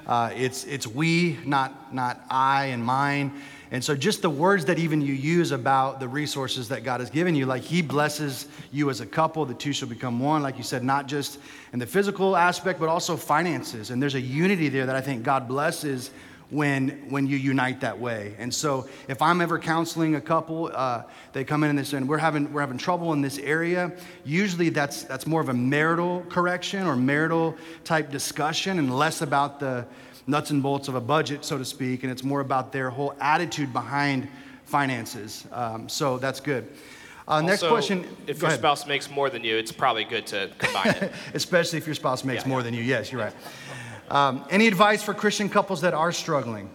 Uh, 0.08 0.32
it's 0.34 0.64
it's 0.64 0.88
we, 0.88 1.40
not 1.44 1.94
not 1.94 2.22
I 2.30 2.68
and 2.68 2.82
mine. 2.86 3.42
And 3.72 3.84
so, 3.84 3.96
just 3.96 4.24
the 4.24 4.30
words 4.30 4.66
that 4.66 4.80
even 4.80 5.02
you 5.02 5.14
use 5.14 5.52
about 5.52 6.00
the 6.00 6.08
resources 6.08 6.70
that 6.70 6.84
God 6.84 7.02
has 7.02 7.12
given 7.12 7.36
you, 7.36 7.46
like 7.46 7.62
He 7.62 7.84
blesses 7.84 8.48
you 8.72 8.90
as 8.90 9.00
a 9.00 9.06
couple, 9.06 9.46
the 9.46 9.54
two 9.54 9.74
shall 9.74 9.88
become 9.88 10.20
one, 10.20 10.42
like 10.42 10.58
you 10.58 10.64
said, 10.64 10.84
not 10.84 11.08
just 11.08 11.38
in 11.72 11.78
the 11.78 11.86
physical 11.86 12.36
aspect, 12.36 12.80
but 12.80 12.90
also 12.90 13.16
finances. 13.16 13.92
And 13.92 14.02
there's 14.02 14.16
a 14.16 14.22
unity 14.22 14.70
there 14.70 14.88
that 14.88 14.96
I 14.96 15.02
think 15.02 15.22
God 15.24 15.48
blesses 15.48 16.10
when 16.50 16.90
when 17.10 17.28
you 17.28 17.38
unite 17.38 17.82
that 17.82 18.00
way. 18.00 18.36
And 18.40 18.52
so, 18.52 18.88
if 19.08 19.22
I'm 19.22 19.40
ever 19.40 19.60
counseling 19.60 20.16
a 20.16 20.22
couple, 20.22 20.72
uh, 20.74 21.04
they 21.34 21.44
come 21.44 21.64
in 21.64 21.70
and 21.70 21.78
they 21.78 21.84
say, 21.84 22.00
"We're 22.00 22.18
having 22.18 22.52
we're 22.52 22.62
having 22.62 22.80
trouble 22.80 23.14
in 23.14 23.22
this 23.22 23.38
area." 23.38 23.92
Usually, 24.26 24.70
that's 24.70 25.04
that's 25.04 25.28
more 25.28 25.42
of 25.42 25.50
a 25.50 25.54
marital 25.54 26.26
correction 26.30 26.88
or 26.88 26.96
marital 26.96 27.56
type 27.84 28.10
discussion, 28.10 28.80
and 28.80 28.98
less 28.98 29.22
about 29.22 29.60
the 29.60 29.86
nuts 30.30 30.52
and 30.52 30.62
bolts 30.62 30.88
of 30.88 30.96
a 30.96 31.02
budget, 31.02 31.44
so 31.44 31.58
to 31.58 31.66
speak. 31.66 32.04
And 32.04 32.12
it's 32.12 32.24
more 32.24 32.42
about 32.42 32.72
their 32.72 32.90
whole 32.90 33.14
attitude 33.20 33.74
behind 33.74 34.28
finances. 34.66 35.48
Um, 35.52 35.90
so 35.90 36.18
that's 36.18 36.40
good. 36.40 36.68
Uh, 37.28 37.42
next 37.42 37.64
question. 37.68 38.06
If 38.28 38.40
your 38.40 38.48
ahead. 38.48 38.60
spouse 38.60 38.88
makes 38.88 39.10
more 39.10 39.30
than 39.30 39.44
you, 39.44 39.56
it's 39.58 39.72
probably 39.72 40.04
good 40.04 40.26
to 40.28 40.50
combine 40.58 40.96
it. 41.02 41.12
especially 41.34 41.78
if 41.78 41.86
your 41.86 41.96
spouse 41.96 42.24
makes 42.24 42.44
Yeah, 42.44 42.50
more 42.50 42.60
yeah. 42.60 42.64
than 42.64 42.74
you. 42.74 42.82
Yes, 42.82 43.12
you're 43.12 43.22
right. 43.22 43.34
Um, 44.10 44.46
any 44.50 44.68
advice 44.68 45.04
for 45.04 45.14
Christian 45.14 45.50
couples 45.50 45.82
that 45.82 45.94
are 45.94 46.12
struggling 46.12 46.70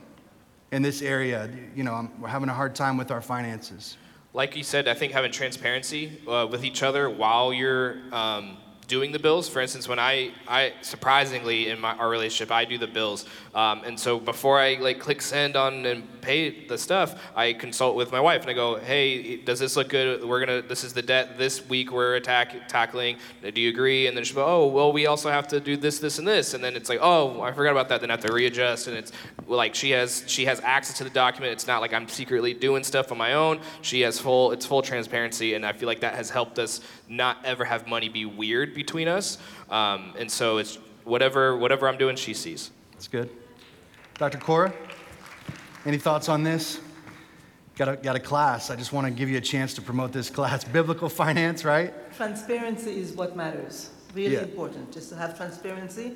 in 0.70 0.82
this 0.82 1.02
area? 1.02 1.50
You 1.74 1.82
know, 1.82 1.94
I'm, 1.94 2.20
we're 2.20 2.28
having 2.28 2.48
a 2.48 2.54
hard 2.54 2.74
time 2.76 2.96
with 2.96 3.10
our 3.10 3.20
finances. 3.20 3.96
like 4.32 4.56
you 4.56 4.62
said, 4.62 4.86
I 4.88 4.94
think 4.94 5.12
having 5.12 5.32
transparency 5.32 6.20
uh, 6.28 6.46
with 6.50 6.64
each 6.64 6.82
other 6.84 7.10
while 7.10 7.52
you're 7.52 7.96
um, 8.12 8.56
doing 8.86 9.12
the 9.12 9.18
bills. 9.18 9.48
For 9.48 9.60
instance, 9.60 9.88
when 9.88 9.98
I, 9.98 10.32
I 10.48 10.72
surprisingly 10.82 11.68
in 11.68 11.80
my 11.80 11.94
our 11.94 12.08
relationship, 12.08 12.50
I 12.52 12.64
do 12.64 12.78
the 12.78 12.86
bills, 12.86 13.26
um, 13.54 13.82
and 13.84 13.98
so 13.98 14.18
before 14.18 14.60
I 14.60 14.74
like 14.74 14.98
click 14.98 15.22
send 15.22 15.56
on 15.56 15.86
and 15.86 16.13
pay 16.24 16.66
the 16.66 16.78
stuff, 16.78 17.22
I 17.36 17.52
consult 17.52 17.96
with 17.96 18.10
my 18.10 18.20
wife 18.20 18.40
and 18.40 18.50
I 18.50 18.54
go, 18.54 18.76
hey, 18.76 19.36
does 19.36 19.58
this 19.58 19.76
look 19.76 19.90
good? 19.90 20.24
We're 20.24 20.40
gonna, 20.40 20.62
this 20.62 20.82
is 20.82 20.92
the 20.92 21.02
debt 21.02 21.36
this 21.36 21.66
week 21.68 21.92
we're 21.92 22.16
attack, 22.16 22.68
tackling. 22.68 23.18
Do 23.42 23.60
you 23.60 23.68
agree? 23.68 24.06
And 24.06 24.16
then 24.16 24.24
she'll 24.24 24.36
go, 24.36 24.46
oh, 24.46 24.66
well, 24.66 24.92
we 24.92 25.06
also 25.06 25.30
have 25.30 25.46
to 25.48 25.60
do 25.60 25.76
this, 25.76 25.98
this, 25.98 26.18
and 26.18 26.26
this, 26.26 26.54
and 26.54 26.64
then 26.64 26.74
it's 26.76 26.88
like, 26.88 27.00
oh, 27.02 27.42
I 27.42 27.52
forgot 27.52 27.72
about 27.72 27.88
that. 27.90 28.00
Then 28.00 28.10
I 28.10 28.14
have 28.14 28.24
to 28.24 28.32
readjust, 28.32 28.88
and 28.88 28.96
it's 28.96 29.12
like 29.46 29.74
she 29.74 29.90
has 29.90 30.24
she 30.26 30.46
has 30.46 30.60
access 30.60 30.98
to 30.98 31.04
the 31.04 31.10
document. 31.10 31.52
It's 31.52 31.66
not 31.66 31.80
like 31.80 31.92
I'm 31.92 32.08
secretly 32.08 32.54
doing 32.54 32.82
stuff 32.82 33.12
on 33.12 33.18
my 33.18 33.34
own. 33.34 33.60
She 33.82 34.00
has 34.00 34.18
full 34.18 34.52
it's 34.52 34.66
full 34.66 34.82
transparency, 34.82 35.54
and 35.54 35.64
I 35.66 35.72
feel 35.72 35.86
like 35.86 36.00
that 36.00 36.14
has 36.14 36.30
helped 36.30 36.58
us 36.58 36.80
not 37.08 37.44
ever 37.44 37.64
have 37.64 37.86
money 37.86 38.08
be 38.08 38.24
weird 38.24 38.74
between 38.74 39.08
us. 39.08 39.38
Um, 39.70 40.14
and 40.18 40.30
so 40.30 40.58
it's 40.58 40.78
whatever 41.04 41.56
whatever 41.56 41.88
I'm 41.88 41.98
doing, 41.98 42.16
she 42.16 42.34
sees. 42.34 42.70
That's 42.92 43.08
good. 43.08 43.30
Dr. 44.16 44.38
Cora, 44.38 44.72
any 45.86 45.98
thoughts 45.98 46.28
on 46.28 46.42
this? 46.42 46.80
Got 47.76 47.88
a, 47.88 47.96
got 47.96 48.16
a 48.16 48.20
class. 48.20 48.70
I 48.70 48.76
just 48.76 48.92
want 48.92 49.06
to 49.06 49.12
give 49.12 49.28
you 49.28 49.36
a 49.36 49.40
chance 49.40 49.74
to 49.74 49.82
promote 49.82 50.12
this 50.12 50.30
class. 50.30 50.64
Biblical 50.80 51.08
finance, 51.08 51.64
right? 51.64 51.92
Transparency 52.16 52.98
is 52.98 53.12
what 53.12 53.36
matters. 53.36 53.90
Really 54.14 54.34
Yeah. 54.34 54.42
important, 54.42 54.92
just 54.92 55.08
to 55.10 55.16
have 55.16 55.36
transparency 55.36 56.14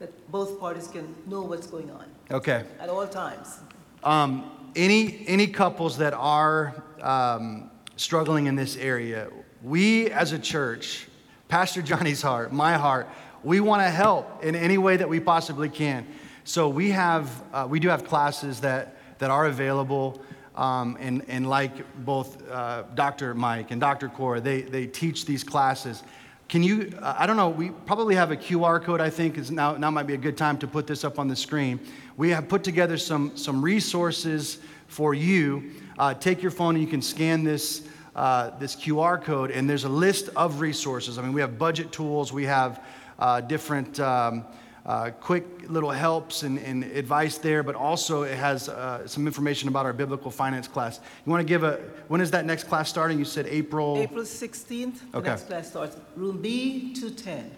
that 0.00 0.10
both 0.32 0.58
parties 0.60 0.88
can 0.88 1.14
know 1.26 1.42
what's 1.42 1.66
going 1.68 1.90
on 1.90 2.04
Okay. 2.30 2.64
at 2.80 2.88
all 2.88 3.06
times. 3.06 3.60
Um, 4.02 4.50
any, 4.74 5.24
any 5.28 5.46
couples 5.46 5.96
that 5.98 6.12
are 6.12 6.82
um, 7.00 7.70
struggling 7.96 8.46
in 8.46 8.56
this 8.56 8.76
area, 8.76 9.28
we 9.62 10.10
as 10.10 10.32
a 10.32 10.38
church, 10.38 11.06
Pastor 11.48 11.80
Johnny's 11.82 12.20
heart, 12.20 12.52
my 12.52 12.74
heart, 12.74 13.08
we 13.44 13.60
want 13.60 13.80
to 13.80 13.88
help 13.88 14.44
in 14.44 14.56
any 14.56 14.76
way 14.76 14.96
that 14.96 15.08
we 15.08 15.20
possibly 15.20 15.68
can. 15.68 16.04
So 16.44 16.68
we 16.68 16.90
have, 16.90 17.42
uh, 17.52 17.66
we 17.70 17.78
do 17.80 17.88
have 17.88 18.04
classes 18.04 18.60
that, 18.60 18.95
that 19.18 19.30
are 19.30 19.46
available. 19.46 20.20
Um, 20.54 20.96
and, 21.00 21.22
and 21.28 21.48
like 21.48 21.72
both 22.04 22.48
uh, 22.48 22.84
Dr. 22.94 23.34
Mike 23.34 23.70
and 23.70 23.80
Dr. 23.80 24.08
Cora, 24.08 24.40
they, 24.40 24.62
they 24.62 24.86
teach 24.86 25.26
these 25.26 25.44
classes. 25.44 26.02
Can 26.48 26.62
you, 26.62 26.92
uh, 27.02 27.14
I 27.18 27.26
don't 27.26 27.36
know, 27.36 27.50
we 27.50 27.70
probably 27.70 28.14
have 28.14 28.30
a 28.30 28.36
QR 28.36 28.82
code, 28.82 29.00
I 29.00 29.10
think, 29.10 29.36
is 29.36 29.50
now, 29.50 29.76
now 29.76 29.90
might 29.90 30.06
be 30.06 30.14
a 30.14 30.18
good 30.18 30.36
time 30.36 30.56
to 30.58 30.66
put 30.66 30.86
this 30.86 31.04
up 31.04 31.18
on 31.18 31.28
the 31.28 31.36
screen. 31.36 31.80
We 32.16 32.30
have 32.30 32.48
put 32.48 32.64
together 32.64 32.96
some, 32.96 33.36
some 33.36 33.60
resources 33.60 34.58
for 34.86 35.12
you. 35.12 35.72
Uh, 35.98 36.14
take 36.14 36.40
your 36.42 36.52
phone 36.52 36.76
and 36.76 36.84
you 36.84 36.88
can 36.88 37.02
scan 37.02 37.42
this, 37.42 37.86
uh, 38.14 38.50
this 38.58 38.76
QR 38.76 39.22
code, 39.22 39.50
and 39.50 39.68
there's 39.68 39.84
a 39.84 39.88
list 39.88 40.30
of 40.36 40.60
resources. 40.60 41.18
I 41.18 41.22
mean, 41.22 41.32
we 41.32 41.40
have 41.40 41.58
budget 41.58 41.92
tools, 41.92 42.32
we 42.32 42.44
have 42.44 42.82
uh, 43.18 43.40
different 43.40 43.98
um, 44.00 44.44
uh, 44.86 45.10
quick 45.20 45.44
little 45.68 45.90
helps 45.90 46.44
and, 46.44 46.58
and 46.60 46.84
advice 46.84 47.38
there, 47.38 47.64
but 47.64 47.74
also 47.74 48.22
it 48.22 48.36
has 48.36 48.68
uh, 48.68 49.06
some 49.06 49.26
information 49.26 49.68
about 49.68 49.84
our 49.84 49.92
biblical 49.92 50.30
finance 50.30 50.68
class. 50.68 51.00
You 51.24 51.30
want 51.32 51.40
to 51.40 51.48
give 51.48 51.64
a, 51.64 51.80
when 52.06 52.20
is 52.20 52.30
that 52.30 52.46
next 52.46 52.64
class 52.64 52.88
starting? 52.88 53.18
You 53.18 53.24
said 53.24 53.46
April? 53.48 53.98
April 53.98 54.22
16th, 54.22 55.10
the 55.10 55.18
Okay. 55.18 55.28
next 55.30 55.48
class 55.48 55.68
starts, 55.68 55.96
room 56.14 56.40
B210, 56.40 57.50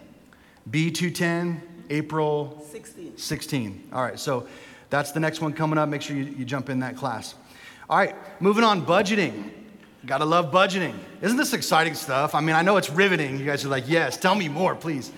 B210, 0.71 1.61
April 1.91 2.65
16. 2.71 3.17
16. 3.17 3.89
All 3.93 4.01
right, 4.01 4.19
so 4.19 4.47
that's 4.89 5.11
the 5.11 5.19
next 5.19 5.39
one 5.39 5.53
coming 5.53 5.77
up. 5.77 5.87
Make 5.87 6.01
sure 6.01 6.15
you, 6.15 6.23
you 6.25 6.45
jump 6.45 6.69
in 6.69 6.79
that 6.79 6.95
class. 6.95 7.35
All 7.89 7.97
right, 7.97 8.15
moving 8.41 8.63
on, 8.63 8.85
budgeting. 8.85 9.51
Gotta 10.05 10.25
love 10.25 10.51
budgeting. 10.51 10.95
Isn't 11.21 11.37
this 11.37 11.53
exciting 11.53 11.93
stuff? 11.93 12.33
I 12.33 12.39
mean, 12.41 12.55
I 12.55 12.61
know 12.63 12.77
it's 12.77 12.89
riveting. 12.89 13.37
You 13.37 13.45
guys 13.45 13.65
are 13.65 13.69
like, 13.69 13.87
yes, 13.87 14.17
tell 14.17 14.33
me 14.33 14.47
more, 14.47 14.73
please. 14.73 15.11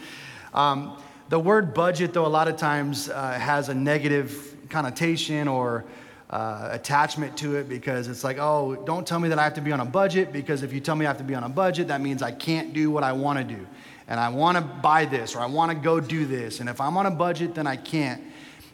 Um, 0.54 0.98
the 1.32 1.40
word 1.40 1.74
budget, 1.74 2.12
though, 2.12 2.26
a 2.26 2.28
lot 2.28 2.50
of 2.50 2.58
times 2.58 3.08
uh, 3.08 3.32
has 3.32 3.70
a 3.70 3.74
negative 3.74 4.54
connotation 4.70 5.48
or 5.48 5.86
uh, 6.30 6.68
attachment 6.74 7.38
to 7.38 7.56
it 7.56 7.70
because 7.70 8.10
it's 8.10 8.26
like, 8.26 8.38
oh, 8.38 8.76
don't 8.86 9.08
tell 9.08 9.18
me 9.18 9.30
that 9.30 9.40
I 9.40 9.44
have 9.46 9.54
to 9.54 9.62
be 9.62 9.72
on 9.72 9.80
a 9.80 9.86
budget 9.86 10.34
because 10.34 10.62
if 10.62 10.74
you 10.74 10.82
tell 10.82 10.98
me 10.98 11.06
I 11.06 11.08
have 11.08 11.20
to 11.20 11.24
be 11.24 11.34
on 11.34 11.46
a 11.46 11.50
budget, 11.50 11.88
that 11.88 12.02
means 12.02 12.22
I 12.22 12.34
can't 12.34 12.74
do 12.74 12.92
what 12.92 13.06
I 13.06 13.14
want 13.14 13.40
to 13.40 13.46
do. 13.46 13.66
And 14.10 14.20
I 14.20 14.28
want 14.28 14.58
to 14.58 14.62
buy 14.62 15.06
this 15.06 15.34
or 15.34 15.40
I 15.40 15.46
want 15.46 15.72
to 15.72 15.78
go 15.78 16.02
do 16.02 16.26
this. 16.26 16.60
And 16.60 16.68
if 16.68 16.82
I'm 16.82 16.98
on 16.98 17.06
a 17.06 17.12
budget, 17.12 17.56
then 17.56 17.66
I 17.66 17.78
can't. 17.78 18.22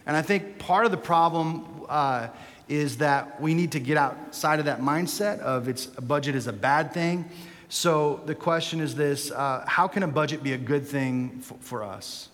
And 0.08 0.18
I 0.18 0.24
think 0.24 0.58
part 0.58 0.86
of 0.86 0.90
the 0.90 0.98
problem 0.98 1.86
uh, 1.88 2.30
is 2.68 2.98
that 2.98 3.40
we 3.40 3.54
need 3.54 3.74
to 3.74 3.80
get 3.80 3.98
outside 3.98 4.58
of 4.58 4.66
that 4.66 4.82
mindset 4.82 5.38
of 5.42 5.68
it's 5.68 5.90
a 5.96 6.02
budget 6.02 6.34
is 6.34 6.48
a 6.48 6.54
bad 6.54 6.92
thing. 6.92 7.30
So 7.70 8.20
the 8.26 8.34
question 8.34 8.82
is 8.82 8.96
this 8.96 9.30
uh, 9.30 9.64
how 9.68 9.88
can 9.88 10.02
a 10.02 10.08
budget 10.08 10.42
be 10.42 10.54
a 10.54 10.58
good 10.58 10.88
thing 10.88 11.44
f- 11.44 11.54
for 11.60 11.84
us? 11.84 12.30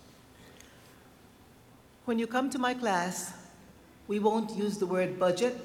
When 2.06 2.20
you 2.20 2.28
come 2.28 2.50
to 2.50 2.60
my 2.60 2.74
class, 2.74 3.34
we 4.10 4.20
won't 4.20 4.52
use 4.58 4.78
the 4.78 4.86
word 4.86 5.18
budget. 5.18 5.56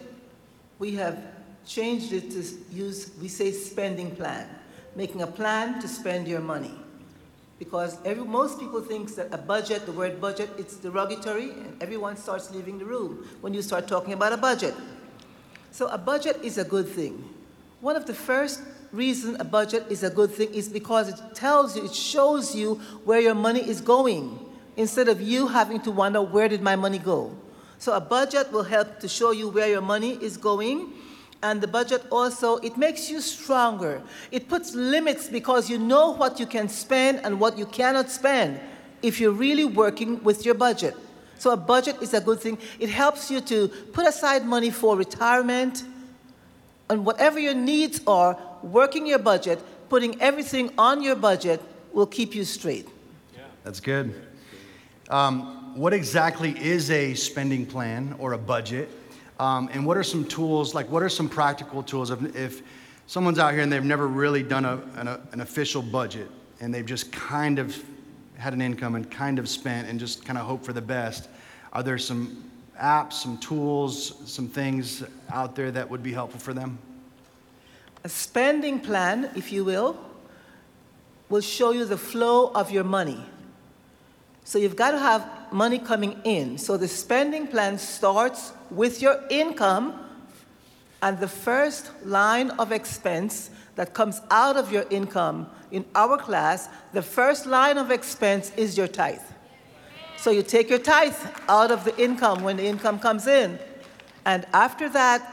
We 0.79 0.95
have 0.95 1.19
changed 1.67 2.13
it 2.13 2.31
to 2.31 2.45
use, 2.73 3.11
we 3.21 3.27
say 3.27 3.51
spending 3.51 4.15
plan, 4.15 4.49
making 4.95 5.23
a 5.23 5.27
plan 5.27 5.81
to 5.81 5.89
spend 5.89 6.29
your 6.29 6.41
money. 6.41 6.75
Because 7.59 7.99
every, 8.05 8.25
most 8.25 8.61
people 8.61 8.81
think 8.81 9.13
that 9.17 9.35
a 9.35 9.39
budget, 9.39 9.85
the 9.85 9.91
word 9.91 10.21
budget, 10.21 10.49
it's 10.57 10.77
derogatory, 10.77 11.51
and 11.51 11.83
everyone 11.83 12.17
starts 12.17 12.53
leaving 12.53 12.79
the 12.79 12.85
room 12.85 13.27
when 13.41 13.53
you 13.53 13.61
start 13.61 13.89
talking 13.89 14.13
about 14.13 14.33
a 14.33 14.37
budget. 14.37 14.75
So 15.73 15.89
a 15.89 15.99
budget 15.99 16.39
is 16.45 16.57
a 16.57 16.65
good 16.65 16.87
thing. 16.87 17.29
One 17.81 17.97
of 17.97 18.07
the 18.07 18.15
first 18.15 18.63
reasons 18.93 19.39
a 19.41 19.45
budget 19.45 19.87
is 19.91 20.05
a 20.05 20.11
good 20.11 20.31
thing 20.31 20.55
is 20.55 20.69
because 20.69 21.09
it 21.09 21.35
tells 21.35 21.77
you, 21.77 21.85
it 21.85 21.95
shows 21.95 22.55
you 22.55 22.77
where 23.05 23.19
your 23.19 23.35
money 23.35 23.69
is 23.69 23.81
going, 23.81 24.39
instead 24.79 25.09
of 25.09 25.21
you 25.21 25.49
having 25.49 25.81
to 25.83 25.91
wonder 25.91 26.23
where 26.23 26.49
did 26.49 26.63
my 26.63 26.77
money 26.77 26.99
go. 26.99 27.37
So 27.79 27.93
a 27.93 28.01
budget 28.01 28.51
will 28.51 28.63
help 28.65 29.01
to 29.01 29.09
show 29.09 29.33
you 29.33 29.51
where 29.51 29.69
your 29.69 29.83
money 29.83 30.17
is 30.23 30.39
going, 30.39 30.95
And 31.43 31.61
the 31.61 31.69
budget 31.69 32.05
also, 32.11 32.57
it 32.57 32.77
makes 32.77 33.09
you 33.11 33.21
stronger. 33.21 34.03
It 34.33 34.49
puts 34.49 34.75
limits 34.75 35.29
because 35.29 35.71
you 35.71 35.79
know 35.79 36.11
what 36.11 36.41
you 36.41 36.47
can 36.47 36.69
spend 36.69 37.21
and 37.25 37.39
what 37.39 37.57
you 37.57 37.67
cannot 37.67 38.11
spend 38.11 38.59
if 39.03 39.21
you're 39.21 39.33
really 39.33 39.65
working 39.65 40.23
with 40.25 40.45
your 40.45 40.55
budget. 40.55 40.97
So 41.39 41.53
a 41.53 41.57
budget 41.57 42.03
is 42.03 42.13
a 42.15 42.21
good 42.21 42.41
thing. 42.41 42.59
It 42.81 42.89
helps 42.89 43.31
you 43.31 43.41
to 43.43 43.69
put 43.93 44.09
aside 44.09 44.45
money 44.45 44.71
for 44.71 44.97
retirement 44.97 45.85
and 46.91 47.07
whatever 47.07 47.39
your 47.39 47.55
needs 47.55 48.01
are, 48.09 48.37
working 48.65 49.07
your 49.07 49.21
budget, 49.21 49.61
putting 49.89 50.21
everything 50.21 50.73
on 50.77 51.03
your 51.03 51.15
budget 51.15 51.63
will 51.93 52.07
keep 52.07 52.35
you 52.35 52.45
straight. 52.45 52.89
Yeah. 53.37 53.43
That's 53.63 53.79
good. 53.79 54.28
Um, 55.09 55.75
what 55.75 55.93
exactly 55.93 56.51
is 56.63 56.91
a 56.91 57.15
spending 57.15 57.65
plan 57.65 58.15
or 58.19 58.33
a 58.33 58.39
budget? 58.39 58.91
Um, 59.39 59.71
and 59.73 59.87
what 59.87 59.97
are 59.97 60.03
some 60.03 60.25
tools, 60.25 60.75
like 60.75 60.89
what 60.91 61.03
are 61.03 61.09
some 61.09 61.29
practical 61.29 61.83
tools 61.83 62.11
if, 62.11 62.37
if 62.37 62.63
someone's 63.07 63.39
out 63.39 63.53
here 63.53 63.63
and 63.63 63.73
they've 63.73 63.85
never 63.85 64.09
really 64.09 64.43
done 64.43 64.65
a, 64.65 64.81
an, 64.97 65.09
a, 65.09 65.21
an 65.33 65.41
official 65.41 65.81
budget 65.81 66.29
and 66.61 66.75
they've 66.75 66.87
just 66.87 67.13
kind 67.13 67.59
of 67.59 67.81
had 68.37 68.53
an 68.53 68.61
income 68.61 68.95
and 68.95 69.11
kind 69.11 69.39
of 69.39 69.49
spent 69.49 69.89
and 69.89 69.99
just 69.99 70.25
kind 70.25 70.39
of 70.39 70.47
hope 70.47 70.65
for 70.65 70.73
the 70.73 70.83
best? 70.83 71.29
Are 71.73 71.83
there 71.83 71.99
some 71.99 72.51
apps, 72.81 73.15
some 73.15 73.39
tools, 73.39 74.15
some 74.27 74.49
things 74.49 75.05
out 75.31 75.55
there 75.55 75.71
that 75.71 75.89
would 75.89 76.03
be 76.03 76.13
helpful 76.13 76.41
for 76.41 76.55
them? 76.55 76.79
A 78.05 78.09
spending 78.09 78.81
plan, 78.81 79.31
if 79.35 79.53
you 79.53 79.65
will, 79.65 79.97
will 81.29 81.41
show 81.41 81.73
you 81.73 81.85
the 81.85 81.99
flow 81.99 82.51
of 82.53 82.71
your 82.71 82.85
money. 82.85 83.25
So 84.49 84.59
you've 84.59 84.77
got 84.77 84.93
to 84.93 84.99
have 84.99 85.53
money 85.53 85.79
coming 85.79 86.19
in. 86.25 86.57
So 86.57 86.79
the 86.79 86.89
spending 86.89 87.49
plan 87.49 87.77
starts 87.77 88.55
with 88.71 89.03
your 89.03 89.23
income, 89.29 89.93
and 91.03 91.21
the 91.21 91.29
first 91.29 91.91
line 92.03 92.49
of 92.53 92.73
expense 92.73 93.51
that 93.75 93.93
comes 93.93 94.23
out 94.31 94.57
of 94.57 94.73
your 94.73 94.87
income 94.89 95.51
in 95.71 95.85
our 95.95 96.17
class, 96.17 96.71
the 96.95 97.03
first 97.03 97.45
line 97.45 97.77
of 97.77 97.91
expense 97.91 98.51
is 98.57 98.75
your 98.75 98.89
tithe. 98.89 99.21
So 100.17 100.31
you 100.31 100.43
take 100.43 100.71
your 100.71 100.79
tithe 100.79 101.15
out 101.47 101.71
of 101.71 101.85
the 101.85 101.95
income 102.03 102.43
when 102.43 102.57
the 102.57 102.65
income 102.65 102.99
comes 103.01 103.27
in. 103.27 103.59
And 104.25 104.47
after 104.55 104.89
that, 104.89 105.31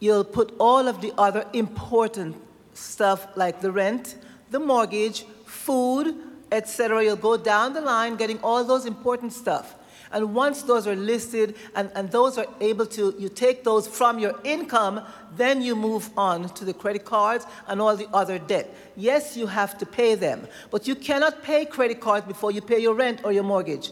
you'll 0.00 0.22
put 0.22 0.54
all 0.60 0.86
of 0.86 1.00
the 1.00 1.14
other 1.16 1.46
important 1.54 2.36
stuff 2.74 3.26
like 3.36 3.62
the 3.62 3.72
rent, 3.72 4.16
the 4.50 4.60
mortgage, 4.60 5.24
food, 5.46 6.14
etc. 6.50 7.04
You'll 7.04 7.16
go 7.16 7.36
down 7.36 7.74
the 7.74 7.80
line 7.80 8.16
getting 8.16 8.38
all 8.40 8.64
those 8.64 8.86
important 8.86 9.32
stuff. 9.32 9.74
And 10.10 10.34
once 10.34 10.62
those 10.62 10.86
are 10.86 10.96
listed 10.96 11.54
and, 11.74 11.90
and 11.94 12.10
those 12.10 12.38
are 12.38 12.46
able 12.60 12.86
to, 12.86 13.14
you 13.18 13.28
take 13.28 13.62
those 13.64 13.86
from 13.86 14.18
your 14.18 14.38
income, 14.42 15.02
then 15.36 15.60
you 15.60 15.76
move 15.76 16.10
on 16.16 16.48
to 16.54 16.64
the 16.64 16.72
credit 16.72 17.04
cards 17.04 17.44
and 17.66 17.80
all 17.80 17.94
the 17.96 18.08
other 18.14 18.38
debt. 18.38 18.74
Yes, 18.96 19.36
you 19.36 19.46
have 19.46 19.76
to 19.78 19.86
pay 19.86 20.14
them, 20.14 20.46
but 20.70 20.88
you 20.88 20.94
cannot 20.94 21.42
pay 21.42 21.64
credit 21.66 22.00
cards 22.00 22.26
before 22.26 22.50
you 22.50 22.62
pay 22.62 22.78
your 22.78 22.94
rent 22.94 23.20
or 23.22 23.32
your 23.32 23.44
mortgage, 23.44 23.90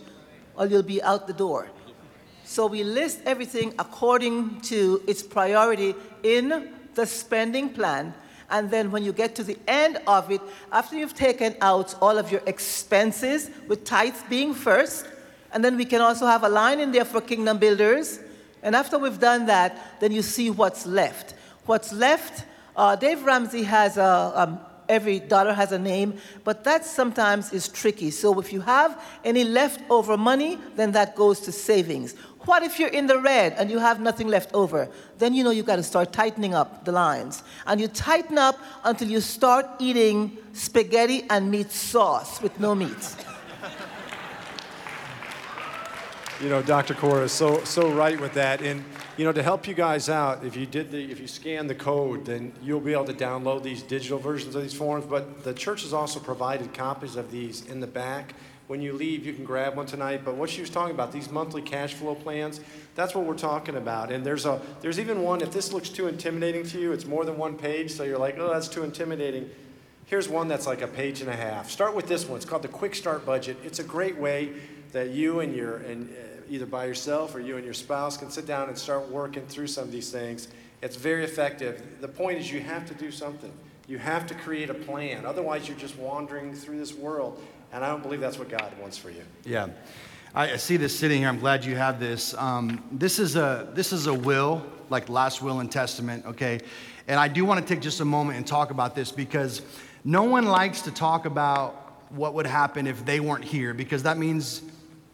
or 0.57 0.67
you'll 0.67 0.83
be 0.83 1.03
out 1.03 1.27
the 1.27 1.35
door. 1.35 1.69
So 2.45 2.67
we 2.67 2.85
list 2.85 3.21
everything 3.27 3.75
according 3.79 4.61
to 4.63 5.03
its 5.07 5.23
priority 5.23 5.95
in 6.23 6.73
the 6.95 7.05
spending 7.05 7.69
plan. 7.71 8.15
And 8.51 8.71
then 8.71 8.91
when 8.91 9.03
you 9.03 9.13
get 9.13 9.35
to 9.37 9.45
the 9.45 9.59
end 9.67 9.99
of 10.07 10.31
it, 10.31 10.41
after 10.71 10.97
you've 10.97 11.15
taken 11.15 11.57
out 11.61 11.95
all 12.01 12.17
of 12.19 12.31
your 12.31 12.43
expenses, 12.47 13.51
with 13.67 13.85
tithes 13.85 14.23
being 14.29 14.55
first, 14.55 15.07
and 15.53 15.65
then 15.65 15.77
we 15.77 15.85
can 15.85 16.01
also 16.01 16.27
have 16.27 16.45
a 16.45 16.49
line 16.49 16.81
in 16.81 16.93
there 16.93 17.05
for 17.05 17.21
kingdom 17.21 17.59
builders. 17.59 18.21
And 18.63 18.77
after 18.77 18.99
we've 18.99 19.19
done 19.19 19.47
that, 19.47 20.01
then 20.01 20.13
you 20.13 20.23
see 20.23 20.51
what's 20.51 20.87
left. 20.87 21.35
What's 21.67 21.93
left, 21.93 22.45
uh, 22.77 22.95
Dave 22.97 23.25
Ramsey 23.25 23.63
has 23.63 23.97
a, 23.97 24.33
um, 24.35 24.61
every 24.89 25.19
dollar 25.19 25.53
has 25.53 25.73
a 25.73 25.79
name, 25.79 26.19
but 26.45 26.65
that 26.65 26.85
sometimes 26.85 27.53
is 27.53 27.69
tricky. 27.69 28.11
So 28.11 28.39
if 28.39 28.53
you 28.53 28.61
have 28.61 29.03
any 29.25 29.45
leftover 29.45 30.17
money, 30.17 30.59
then 30.77 30.93
that 30.93 31.17
goes 31.17 31.41
to 31.41 31.53
savings. 31.53 32.15
What 32.47 32.63
if 32.63 32.79
you're 32.79 32.89
in 32.89 33.09
the 33.09 33.19
red 33.19 33.55
and 33.59 33.71
you 33.71 33.81
have 33.81 34.01
nothing 34.01 34.29
left 34.29 34.55
over? 34.55 34.89
Then 35.19 35.35
you 35.35 35.43
know 35.43 35.51
you've 35.51 35.67
got 35.67 35.77
to 35.77 35.83
start 35.83 36.13
tightening 36.13 36.55
up 36.55 36.85
the 36.85 36.93
lines. 36.93 37.43
And 37.67 37.81
you 37.81 37.89
tighten 37.89 38.39
up 38.39 38.59
until 38.85 39.09
you 39.09 39.21
start 39.21 39.67
eating 39.81 40.39
spaghetti 40.53 41.25
and 41.29 41.51
meat 41.51 41.73
sauce 41.73 42.41
with 42.41 42.59
no 42.59 42.75
meat. 42.75 43.17
You 46.39 46.51
know, 46.51 46.61
Dr. 46.61 46.93
Cora 46.93 47.25
is 47.25 47.33
so, 47.33 47.65
so 47.65 47.91
right 47.91 48.21
with 48.21 48.35
that. 48.35 48.61
And, 48.61 48.85
you 49.17 49.25
know, 49.25 49.33
to 49.33 49.43
help 49.43 49.67
you 49.67 49.73
guys 49.73 50.11
out, 50.11 50.45
if 50.45 50.55
you 50.55 50.67
did 50.67 50.91
the, 50.91 51.11
if 51.11 51.19
you 51.19 51.27
scan 51.27 51.67
the 51.67 51.75
code, 51.75 52.27
then 52.27 52.53
you'll 52.63 52.79
be 52.79 52.93
able 52.93 53.07
to 53.07 53.15
download 53.15 53.63
these 53.63 53.83
digital 53.83 54.19
versions 54.19 54.55
of 54.55 54.61
these 54.61 54.75
forms. 54.75 55.07
But 55.07 55.45
the 55.45 55.55
church 55.55 55.81
has 55.81 55.95
also 55.95 56.21
provided 56.21 56.75
copies 56.75 57.17
of 57.17 57.31
these 57.31 57.65
in 57.65 57.81
the 57.81 57.87
back. 57.87 58.35
When 58.67 58.83
you 58.83 58.93
leave, 58.93 59.25
you 59.25 59.33
can 59.33 59.45
grab 59.45 59.77
one 59.77 59.87
tonight. 59.87 60.23
But 60.25 60.37
what 60.37 60.51
she 60.51 60.61
was 60.61 60.71
talking 60.71 60.95
about, 60.95 61.13
these 61.13 61.31
monthly 61.31 61.63
cash 61.63 61.95
flow 61.95 62.15
plans, 62.15 62.61
that's 62.95 63.15
what 63.15 63.25
we're 63.25 63.39
talking 63.39 63.77
about. 63.77 64.11
And 64.11 64.25
there's 64.25 64.45
a, 64.45 64.61
there's 64.81 64.99
even 64.99 65.23
one, 65.23 65.41
if 65.41 65.53
this 65.53 65.73
looks 65.73 65.89
too 65.89 66.09
intimidating 66.09 66.65
to 66.65 66.81
you, 66.81 66.93
it's 66.93 67.07
more 67.07 67.25
than 67.25 67.39
one 67.39 67.57
page, 67.57 67.93
so 67.93 68.03
you're 68.03 68.19
like, 68.19 68.39
oh, 68.39 68.53
that's 68.53 68.69
too 68.69 68.83
intimidating. 68.83 69.49
Here's 70.07 70.29
one 70.29 70.49
that's 70.49 70.67
like 70.67 70.83
a 70.83 70.89
page 70.89 71.21
and 71.21 71.31
a 71.31 71.37
half. 71.37 71.71
Start 71.71 71.95
with 71.95 72.07
this 72.07 72.27
one. 72.27 72.37
It's 72.37 72.47
called 72.47 72.63
the 72.63 72.69
Quick 72.69 72.95
Start 72.95 73.25
Budget. 73.27 73.57
It's 73.65 73.79
a 73.79 73.85
great 73.85 74.17
way 74.17 74.53
that 74.93 75.11
you 75.11 75.41
and 75.41 75.55
your 75.55 75.79
and 75.79 76.09
uh, 76.11 76.43
either 76.49 76.67
by 76.67 76.87
yourself 76.87 77.35
or 77.35 77.41
you 77.41 77.57
and 77.57 77.65
your 77.65 77.75
spouse 77.75 78.17
can 78.17 78.31
sit 78.31 78.47
down 78.47 78.69
and 78.69 78.79
start 78.79 79.11
working 79.11 79.45
through 79.47 79.67
some 79.67 79.85
of 79.85 79.93
these 79.93 80.11
things. 80.11 80.49
It's 80.81 80.97
very 80.97 81.25
effective. 81.25 81.83
The 82.01 82.09
point 82.09 82.39
is 82.39 82.53
you 82.53 82.61
have 82.61 82.87
to 82.87 82.95
do 82.95 83.11
something. 83.11 83.53
You 83.89 83.99
have 83.99 84.27
to 84.29 84.35
create 84.35 84.71
a 84.71 84.75
plan. 84.75 85.27
Otherwise, 85.27 85.69
you're 85.69 85.77
just 85.77 85.97
wandering 85.97 86.55
through 86.55 86.79
this 86.79 86.95
world. 86.95 87.43
And 87.73 87.85
I 87.85 87.89
don't 87.89 88.03
believe 88.03 88.21
that's 88.21 88.39
what 88.39 88.49
God 88.49 88.73
wants 88.81 88.97
for 88.97 89.11
you. 89.11 89.23
Yeah. 89.45 89.69
I 90.37 90.57
see 90.59 90.77
this 90.77 90.97
sitting 90.97 91.21
here. 91.21 91.31
I'm 91.31 91.39
glad 91.39 91.65
you 91.65 91.77
have 91.77 91.99
this. 91.99 92.35
Um, 92.35 92.85
this 92.93 93.19
is 93.19 93.37
a 93.37 93.71
this 93.73 93.91
is 93.91 94.07
a 94.07 94.13
will, 94.13 94.63
like 94.91 95.09
last 95.09 95.41
will 95.41 95.61
and 95.61 95.73
testament. 95.73 96.27
Okay, 96.27 96.61
and 97.09 97.19
I 97.19 97.27
do 97.27 97.47
want 97.47 97.67
to 97.67 97.75
take 97.75 97.83
just 97.83 98.01
a 98.01 98.05
moment 98.05 98.37
and 98.37 98.47
talk 98.47 98.71
about 98.71 98.95
this 98.95 99.11
because 99.11 99.63
no 100.05 100.25
one 100.25 100.45
likes 100.45 100.83
to 100.83 100.91
talk 100.91 101.25
about 101.25 102.03
what 102.11 102.35
would 102.35 102.47
happen 102.47 102.87
if 102.87 103.03
they 103.07 103.19
weren't 103.19 103.45
here 103.45 103.73
because 103.73 104.03
that 104.03 104.19
means 104.19 104.61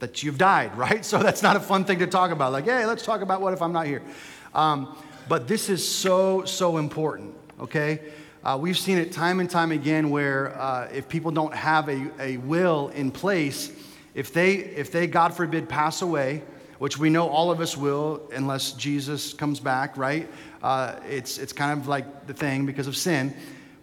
that 0.01 0.25
you've 0.25 0.39
died, 0.39 0.77
right? 0.77 1.05
So 1.05 1.19
that's 1.23 1.41
not 1.41 1.55
a 1.55 1.61
fun 1.61 1.85
thing 1.85 2.01
to 2.01 2.09
talk 2.09 2.33
about. 2.33 2.51
Like, 2.51 2.65
hey, 2.65 2.85
let's 2.85 3.05
talk 3.05 3.21
about 3.21 3.41
what 3.41 3.53
if 3.53 3.63
I'm 3.63 3.73
not 3.73 3.87
here. 3.87 4.03
Um, 4.57 4.97
but 5.29 5.47
this 5.47 5.69
is 5.69 5.87
so 5.87 6.45
so 6.47 6.79
important. 6.79 7.33
Okay. 7.61 8.01
Uh, 8.45 8.59
we've 8.61 8.77
seen 8.77 8.99
it 8.99 9.13
time 9.13 9.39
and 9.39 9.49
time 9.49 9.71
again 9.71 10.11
where 10.11 10.59
uh, 10.61 10.89
if 10.93 11.09
people 11.09 11.31
don't 11.31 11.55
have 11.55 11.89
a, 11.89 12.11
a 12.19 12.39
will 12.39 12.89
in 12.89 13.09
place, 13.09 13.71
if 14.15 14.33
they, 14.33 14.55
if 14.55 14.91
they, 14.91 15.07
God 15.07 15.33
forbid, 15.33 15.69
pass 15.69 16.03
away, 16.03 16.43
which 16.81 16.99
we 16.99 17.09
know 17.09 17.29
all 17.29 17.53
of 17.53 17.61
us 17.61 17.77
will 17.77 18.21
unless 18.35 18.73
Jesus 18.73 19.33
comes 19.33 19.61
back, 19.61 19.97
right? 19.97 20.29
Uh, 20.61 20.97
it's, 21.09 21.39
it's 21.39 21.53
kind 21.53 21.79
of 21.79 21.87
like 21.87 22.27
the 22.27 22.35
thing 22.35 22.67
because 22.67 22.89
of 22.89 22.97
sin. 22.97 23.33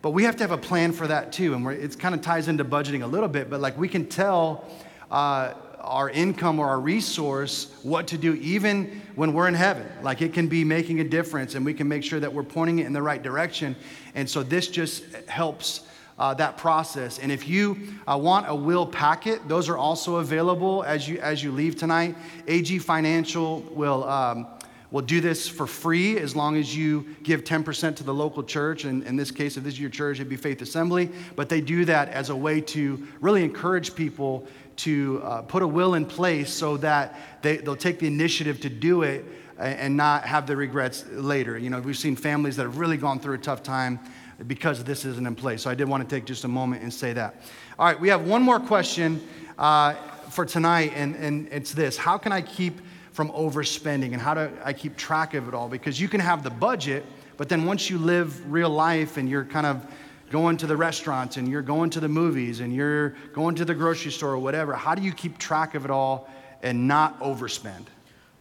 But 0.01 0.09
we 0.09 0.23
have 0.23 0.35
to 0.35 0.43
have 0.43 0.51
a 0.51 0.57
plan 0.57 0.91
for 0.91 1.07
that 1.07 1.31
too. 1.31 1.53
And 1.53 1.65
it 1.65 1.97
kind 1.97 2.13
of 2.13 2.21
ties 2.21 2.49
into 2.49 2.65
budgeting 2.65 3.03
a 3.03 3.07
little 3.07 3.29
bit, 3.29 3.49
but 3.49 3.61
like 3.61 3.77
we 3.77 3.87
can 3.87 4.07
tell 4.07 4.65
uh, 5.09 5.53
our 5.81 6.09
income 6.09 6.59
or 6.59 6.67
our 6.67 6.79
resource 6.79 7.71
what 7.83 8.07
to 8.07 8.17
do 8.17 8.33
even 8.35 9.01
when 9.15 9.33
we're 9.33 9.47
in 9.47 9.53
heaven. 9.53 9.87
Like 10.01 10.21
it 10.21 10.33
can 10.33 10.47
be 10.47 10.63
making 10.63 10.99
a 10.99 11.03
difference 11.03 11.55
and 11.55 11.65
we 11.65 11.73
can 11.73 11.87
make 11.87 12.03
sure 12.03 12.19
that 12.19 12.31
we're 12.31 12.43
pointing 12.43 12.79
it 12.79 12.85
in 12.85 12.93
the 12.93 13.01
right 13.01 13.21
direction. 13.21 13.75
And 14.15 14.29
so 14.29 14.43
this 14.43 14.67
just 14.67 15.03
helps 15.27 15.81
uh, 16.17 16.33
that 16.35 16.57
process. 16.57 17.17
And 17.19 17.31
if 17.31 17.47
you 17.47 17.77
uh, 18.05 18.17
want 18.17 18.49
a 18.49 18.55
will 18.55 18.85
packet, 18.85 19.47
those 19.47 19.69
are 19.69 19.77
also 19.77 20.17
available 20.17 20.83
as 20.83 21.07
you 21.07 21.19
as 21.19 21.41
you 21.41 21.51
leave 21.51 21.77
tonight. 21.77 22.15
AG 22.47 22.77
Financial 22.79 23.61
will. 23.61 24.03
Um, 24.03 24.47
will 24.91 25.01
do 25.01 25.21
this 25.21 25.47
for 25.47 25.67
free 25.67 26.17
as 26.17 26.35
long 26.35 26.57
as 26.57 26.75
you 26.75 27.15
give 27.21 27.43
10% 27.43 27.95
to 27.95 28.03
the 28.03 28.13
local 28.13 28.43
church. 28.43 28.85
And 28.85 29.03
in 29.03 29.15
this 29.15 29.29
case, 29.29 29.55
if 29.55 29.63
this 29.63 29.73
is 29.73 29.79
your 29.79 29.89
church, 29.89 30.17
it'd 30.17 30.29
be 30.29 30.35
Faith 30.35 30.61
Assembly. 30.61 31.11
But 31.35 31.47
they 31.47 31.61
do 31.61 31.85
that 31.85 32.09
as 32.09 32.29
a 32.29 32.35
way 32.35 32.59
to 32.61 33.07
really 33.21 33.43
encourage 33.43 33.93
people 33.93 34.47
to 34.79 35.21
uh, 35.23 35.41
put 35.41 35.61
a 35.61 35.67
will 35.67 35.95
in 35.95 36.05
place 36.05 36.51
so 36.51 36.77
that 36.77 37.41
they, 37.41 37.57
they'll 37.57 37.75
take 37.75 37.99
the 37.99 38.07
initiative 38.07 38.61
to 38.61 38.69
do 38.69 39.03
it 39.03 39.25
and 39.57 39.97
not 39.97 40.23
have 40.23 40.47
the 40.47 40.55
regrets 40.55 41.05
later. 41.11 41.57
You 41.57 41.69
know, 41.69 41.81
we've 41.81 41.97
seen 41.97 42.15
families 42.15 42.55
that 42.55 42.63
have 42.63 42.77
really 42.77 42.95
gone 42.95 43.19
through 43.19 43.35
a 43.35 43.39
tough 43.39 43.61
time 43.61 43.99
because 44.47 44.83
this 44.85 45.03
isn't 45.03 45.27
in 45.27 45.35
place. 45.35 45.63
So 45.63 45.69
I 45.69 45.75
did 45.75 45.89
want 45.89 46.07
to 46.07 46.15
take 46.15 46.25
just 46.25 46.45
a 46.45 46.47
moment 46.47 46.81
and 46.81 46.93
say 46.93 47.11
that. 47.13 47.35
All 47.77 47.85
right, 47.85 47.99
we 47.99 48.07
have 48.07 48.25
one 48.25 48.41
more 48.41 48.59
question 48.59 49.21
uh, 49.57 49.95
for 50.29 50.45
tonight, 50.45 50.93
and, 50.95 51.15
and 51.15 51.49
it's 51.51 51.73
this 51.73 51.97
How 51.97 52.17
can 52.17 52.31
I 52.31 52.41
keep 52.41 52.79
from 53.11 53.31
overspending, 53.31 54.13
and 54.13 54.21
how 54.21 54.33
do 54.33 54.49
I 54.63 54.71
keep 54.71 54.95
track 54.95 55.33
of 55.33 55.47
it 55.49 55.53
all? 55.53 55.67
Because 55.67 55.99
you 55.99 56.07
can 56.07 56.21
have 56.21 56.41
the 56.41 56.49
budget, 56.49 57.05
but 57.35 57.49
then 57.49 57.65
once 57.65 57.89
you 57.89 57.97
live 57.97 58.49
real 58.49 58.69
life 58.69 59.17
and 59.17 59.27
you're 59.27 59.43
kind 59.43 59.65
of 59.65 59.85
going 60.29 60.57
to 60.57 60.67
the 60.67 60.77
restaurants 60.77 61.37
and 61.37 61.47
you're 61.47 61.61
going 61.61 61.89
to 61.91 61.99
the 61.99 62.07
movies 62.07 62.59
and 62.59 62.73
you're 62.73 63.09
going 63.33 63.55
to 63.55 63.65
the 63.65 63.73
grocery 63.73 64.11
store 64.11 64.33
or 64.33 64.39
whatever, 64.39 64.73
how 64.73 64.95
do 64.95 65.01
you 65.01 65.11
keep 65.11 65.37
track 65.37 65.75
of 65.75 65.85
it 65.85 65.91
all 65.91 66.29
and 66.61 66.87
not 66.87 67.19
overspend? 67.19 67.85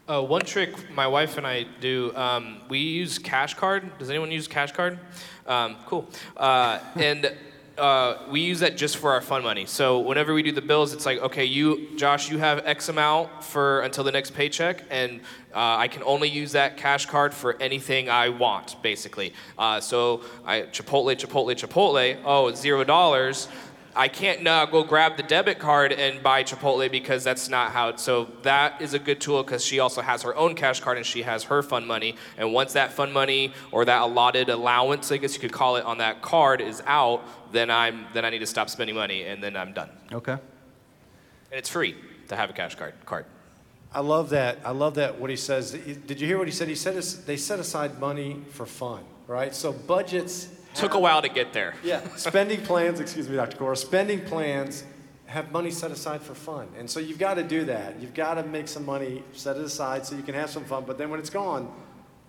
Uh, 0.08 0.22
one 0.22 0.40
trick 0.40 0.90
my 0.92 1.06
wife 1.06 1.36
and 1.36 1.46
I 1.46 1.66
do, 1.80 2.16
um, 2.16 2.62
we 2.68 2.78
use 2.78 3.18
Cash 3.18 3.54
Card. 3.54 3.98
Does 3.98 4.08
anyone 4.08 4.30
use 4.30 4.48
Cash 4.48 4.72
Card? 4.72 4.98
Um, 5.46 5.76
cool. 5.84 6.08
Uh, 6.36 6.78
and 6.96 7.34
uh, 7.78 8.18
we 8.30 8.40
use 8.40 8.60
that 8.60 8.76
just 8.76 8.96
for 8.96 9.12
our 9.12 9.20
fun 9.20 9.42
money. 9.42 9.64
So 9.66 10.00
whenever 10.00 10.34
we 10.34 10.42
do 10.42 10.52
the 10.52 10.62
bills, 10.62 10.92
it's 10.92 11.06
like, 11.06 11.18
okay, 11.20 11.44
you, 11.44 11.88
Josh, 11.96 12.30
you 12.30 12.38
have 12.38 12.66
X 12.66 12.88
amount 12.88 13.44
for 13.44 13.80
until 13.80 14.04
the 14.04 14.12
next 14.12 14.32
paycheck, 14.32 14.84
and 14.90 15.20
uh, 15.54 15.76
I 15.76 15.88
can 15.88 16.02
only 16.02 16.28
use 16.28 16.52
that 16.52 16.76
cash 16.76 17.06
card 17.06 17.32
for 17.32 17.60
anything 17.60 18.10
I 18.10 18.28
want, 18.28 18.80
basically. 18.82 19.32
Uh, 19.56 19.80
so 19.80 20.22
I 20.44 20.62
Chipotle, 20.62 21.14
Chipotle, 21.16 21.54
Chipotle. 21.54 22.18
Oh, 22.24 22.52
zero 22.54 22.84
dollars. 22.84 23.48
I 23.98 24.06
can't 24.06 24.44
now 24.44 24.64
go 24.64 24.84
grab 24.84 25.16
the 25.16 25.24
debit 25.24 25.58
card 25.58 25.92
and 25.92 26.22
buy 26.22 26.44
Chipotle 26.44 26.88
because 26.88 27.24
that's 27.24 27.48
not 27.48 27.72
how. 27.72 27.88
It, 27.88 27.98
so 27.98 28.28
that 28.42 28.80
is 28.80 28.94
a 28.94 28.98
good 29.00 29.20
tool 29.20 29.42
because 29.42 29.64
she 29.64 29.80
also 29.80 30.02
has 30.02 30.22
her 30.22 30.36
own 30.36 30.54
cash 30.54 30.78
card 30.78 30.98
and 30.98 31.04
she 31.04 31.22
has 31.22 31.42
her 31.44 31.62
fun 31.64 31.84
money. 31.84 32.14
And 32.36 32.52
once 32.52 32.74
that 32.74 32.92
fun 32.92 33.12
money 33.12 33.52
or 33.72 33.84
that 33.84 34.00
allotted 34.00 34.50
allowance, 34.50 35.10
I 35.10 35.16
guess 35.16 35.34
you 35.34 35.40
could 35.40 35.52
call 35.52 35.74
it, 35.74 35.84
on 35.84 35.98
that 35.98 36.22
card 36.22 36.60
is 36.60 36.80
out, 36.86 37.24
then 37.50 37.72
I'm 37.72 38.06
then 38.14 38.24
I 38.24 38.30
need 38.30 38.38
to 38.38 38.46
stop 38.46 38.70
spending 38.70 38.94
money 38.94 39.24
and 39.24 39.42
then 39.42 39.56
I'm 39.56 39.72
done. 39.72 39.90
Okay. 40.12 40.32
And 41.50 41.58
it's 41.58 41.68
free 41.68 41.96
to 42.28 42.36
have 42.36 42.50
a 42.50 42.52
cash 42.52 42.76
card. 42.76 42.94
Card. 43.04 43.26
I 43.92 43.98
love 43.98 44.30
that. 44.30 44.60
I 44.64 44.70
love 44.70 44.94
that. 44.94 45.18
What 45.18 45.28
he 45.28 45.36
says. 45.36 45.72
Did 45.72 46.20
you 46.20 46.28
hear 46.28 46.38
what 46.38 46.46
he 46.46 46.54
said? 46.54 46.68
He 46.68 46.76
said 46.76 46.94
they 47.26 47.36
set 47.36 47.58
aside 47.58 47.98
money 47.98 48.42
for 48.50 48.64
fun, 48.64 49.02
right? 49.26 49.52
So 49.52 49.72
budgets 49.72 50.50
Took 50.78 50.94
a 50.94 50.98
while 50.98 51.22
to 51.22 51.28
get 51.28 51.52
there. 51.52 51.74
Yeah, 51.82 52.00
spending 52.16 52.62
plans, 52.62 53.00
excuse 53.00 53.28
me, 53.28 53.36
Dr. 53.36 53.56
Cora, 53.56 53.76
spending 53.76 54.24
plans 54.24 54.84
have 55.26 55.52
money 55.52 55.70
set 55.70 55.90
aside 55.90 56.22
for 56.22 56.34
fun. 56.34 56.68
And 56.78 56.88
so 56.88 57.00
you've 57.00 57.18
got 57.18 57.34
to 57.34 57.42
do 57.42 57.64
that. 57.66 58.00
You've 58.00 58.14
got 58.14 58.34
to 58.34 58.42
make 58.42 58.66
some 58.66 58.86
money, 58.86 59.22
set 59.32 59.56
it 59.56 59.62
aside 59.62 60.06
so 60.06 60.16
you 60.16 60.22
can 60.22 60.34
have 60.34 60.48
some 60.48 60.64
fun. 60.64 60.84
But 60.86 60.96
then 60.96 61.10
when 61.10 61.20
it's 61.20 61.30
gone, 61.30 61.70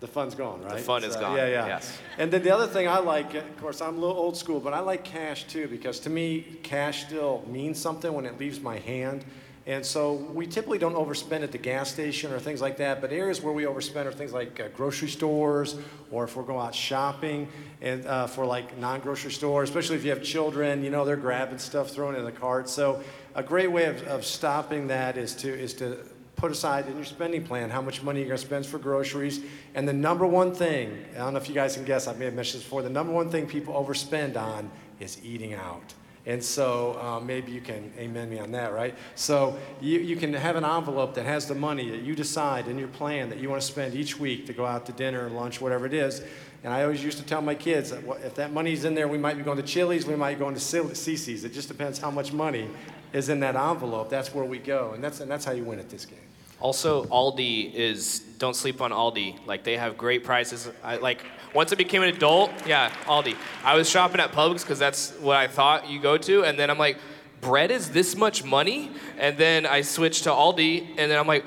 the 0.00 0.06
fun's 0.06 0.34
gone, 0.34 0.62
right? 0.62 0.76
The 0.76 0.82
fun 0.82 1.02
so, 1.02 1.08
is 1.08 1.16
gone. 1.16 1.36
Yeah, 1.36 1.48
yeah. 1.48 1.66
Yes. 1.66 1.98
And 2.18 2.30
then 2.30 2.42
the 2.42 2.50
other 2.50 2.66
thing 2.66 2.88
I 2.88 2.98
like, 2.98 3.34
of 3.34 3.56
course, 3.58 3.80
I'm 3.80 3.96
a 3.96 4.00
little 4.00 4.16
old 4.16 4.36
school, 4.36 4.60
but 4.60 4.74
I 4.74 4.80
like 4.80 5.04
cash 5.04 5.44
too 5.44 5.68
because 5.68 6.00
to 6.00 6.10
me, 6.10 6.58
cash 6.62 7.06
still 7.06 7.44
means 7.46 7.78
something 7.78 8.12
when 8.12 8.26
it 8.26 8.38
leaves 8.38 8.60
my 8.60 8.78
hand. 8.78 9.24
And 9.66 9.84
so 9.84 10.14
we 10.14 10.46
typically 10.46 10.78
don't 10.78 10.94
overspend 10.94 11.42
at 11.42 11.52
the 11.52 11.58
gas 11.58 11.92
station 11.92 12.32
or 12.32 12.38
things 12.38 12.62
like 12.62 12.78
that, 12.78 13.00
but 13.00 13.12
areas 13.12 13.42
where 13.42 13.52
we 13.52 13.64
overspend 13.64 14.06
are 14.06 14.12
things 14.12 14.32
like 14.32 14.58
uh, 14.58 14.68
grocery 14.68 15.08
stores 15.08 15.76
or 16.10 16.24
if 16.24 16.34
we're 16.34 16.44
going 16.44 16.66
out 16.66 16.74
shopping 16.74 17.46
and 17.82 18.06
uh, 18.06 18.26
for 18.26 18.46
like 18.46 18.78
non-grocery 18.78 19.30
stores, 19.30 19.68
especially 19.68 19.96
if 19.96 20.04
you 20.04 20.10
have 20.10 20.22
children, 20.22 20.82
you 20.82 20.90
know, 20.90 21.04
they're 21.04 21.16
grabbing 21.16 21.58
stuff, 21.58 21.90
throwing 21.90 22.16
it 22.16 22.20
in 22.20 22.24
the 22.24 22.32
cart. 22.32 22.70
So 22.70 23.02
a 23.34 23.42
great 23.42 23.70
way 23.70 23.84
of, 23.84 24.02
of 24.08 24.24
stopping 24.24 24.86
that 24.88 25.18
is 25.18 25.34
to, 25.36 25.48
is 25.48 25.74
to 25.74 25.98
put 26.36 26.50
aside 26.50 26.86
in 26.88 26.96
your 26.96 27.04
spending 27.04 27.44
plan 27.44 27.68
how 27.68 27.82
much 27.82 28.02
money 28.02 28.20
you're 28.20 28.28
going 28.28 28.40
to 28.40 28.46
spend 28.46 28.64
for 28.64 28.78
groceries. 28.78 29.44
And 29.74 29.86
the 29.86 29.92
number 29.92 30.26
one 30.26 30.54
thing, 30.54 31.04
I 31.14 31.18
don't 31.18 31.34
know 31.34 31.38
if 31.38 31.50
you 31.50 31.54
guys 31.54 31.74
can 31.74 31.84
guess, 31.84 32.08
I 32.08 32.14
may 32.14 32.24
have 32.24 32.34
mentioned 32.34 32.60
this 32.60 32.64
before, 32.64 32.80
the 32.80 32.88
number 32.88 33.12
one 33.12 33.30
thing 33.30 33.46
people 33.46 33.74
overspend 33.74 34.38
on 34.38 34.70
is 35.00 35.22
eating 35.22 35.52
out. 35.52 35.94
And 36.26 36.44
so 36.44 36.98
uh, 37.00 37.20
maybe 37.20 37.50
you 37.50 37.62
can 37.62 37.92
amen 37.98 38.28
me 38.28 38.38
on 38.38 38.52
that, 38.52 38.74
right? 38.74 38.94
So 39.14 39.58
you, 39.80 40.00
you 40.00 40.16
can 40.16 40.34
have 40.34 40.56
an 40.56 40.64
envelope 40.64 41.14
that 41.14 41.24
has 41.24 41.46
the 41.46 41.54
money 41.54 41.90
that 41.90 42.02
you 42.02 42.14
decide 42.14 42.68
in 42.68 42.78
your 42.78 42.88
plan 42.88 43.30
that 43.30 43.38
you 43.38 43.48
want 43.48 43.62
to 43.62 43.66
spend 43.66 43.94
each 43.94 44.18
week 44.18 44.46
to 44.46 44.52
go 44.52 44.66
out 44.66 44.84
to 44.86 44.92
dinner, 44.92 45.30
lunch, 45.30 45.60
whatever 45.60 45.86
it 45.86 45.94
is. 45.94 46.22
And 46.62 46.74
I 46.74 46.82
always 46.82 47.02
used 47.02 47.16
to 47.18 47.24
tell 47.24 47.40
my 47.40 47.54
kids 47.54 47.90
that 47.90 48.04
if 48.22 48.34
that 48.34 48.52
money's 48.52 48.84
in 48.84 48.94
there, 48.94 49.08
we 49.08 49.16
might 49.16 49.38
be 49.38 49.42
going 49.42 49.56
to 49.56 49.62
Chili's, 49.62 50.06
we 50.06 50.14
might 50.14 50.34
be 50.34 50.40
going 50.40 50.54
to 50.54 50.60
CiCi's. 50.60 51.44
It 51.44 51.54
just 51.54 51.68
depends 51.68 51.98
how 51.98 52.10
much 52.10 52.34
money 52.34 52.68
is 53.14 53.30
in 53.30 53.40
that 53.40 53.56
envelope. 53.56 54.10
That's 54.10 54.34
where 54.34 54.44
we 54.44 54.58
go. 54.58 54.92
And 54.94 55.02
that's, 55.02 55.20
and 55.20 55.30
that's 55.30 55.46
how 55.46 55.52
you 55.52 55.64
win 55.64 55.78
at 55.78 55.88
this 55.88 56.04
game. 56.04 56.18
Also, 56.60 57.04
Aldi 57.06 57.72
is 57.72 58.20
don't 58.38 58.54
sleep 58.54 58.82
on 58.82 58.90
Aldi. 58.90 59.46
Like 59.46 59.64
they 59.64 59.78
have 59.78 59.96
great 59.96 60.22
prices. 60.22 60.68
I, 60.84 60.96
like 60.96 61.24
once 61.54 61.72
I 61.72 61.76
became 61.76 62.02
an 62.02 62.08
adult, 62.08 62.50
yeah, 62.66 62.90
Aldi. 63.04 63.36
I 63.64 63.76
was 63.76 63.88
shopping 63.88 64.20
at 64.20 64.32
Publix 64.32 64.62
because 64.62 64.78
that's 64.78 65.12
what 65.20 65.36
I 65.36 65.46
thought 65.46 65.88
you 65.88 66.00
go 66.00 66.16
to, 66.18 66.44
and 66.44 66.58
then 66.58 66.70
I'm 66.70 66.78
like, 66.78 66.98
bread 67.40 67.70
is 67.70 67.90
this 67.90 68.16
much 68.16 68.44
money, 68.44 68.90
and 69.18 69.36
then 69.36 69.66
I 69.66 69.82
switched 69.82 70.24
to 70.24 70.30
Aldi, 70.30 70.88
and 70.98 71.10
then 71.10 71.18
I'm 71.18 71.26
like. 71.26 71.44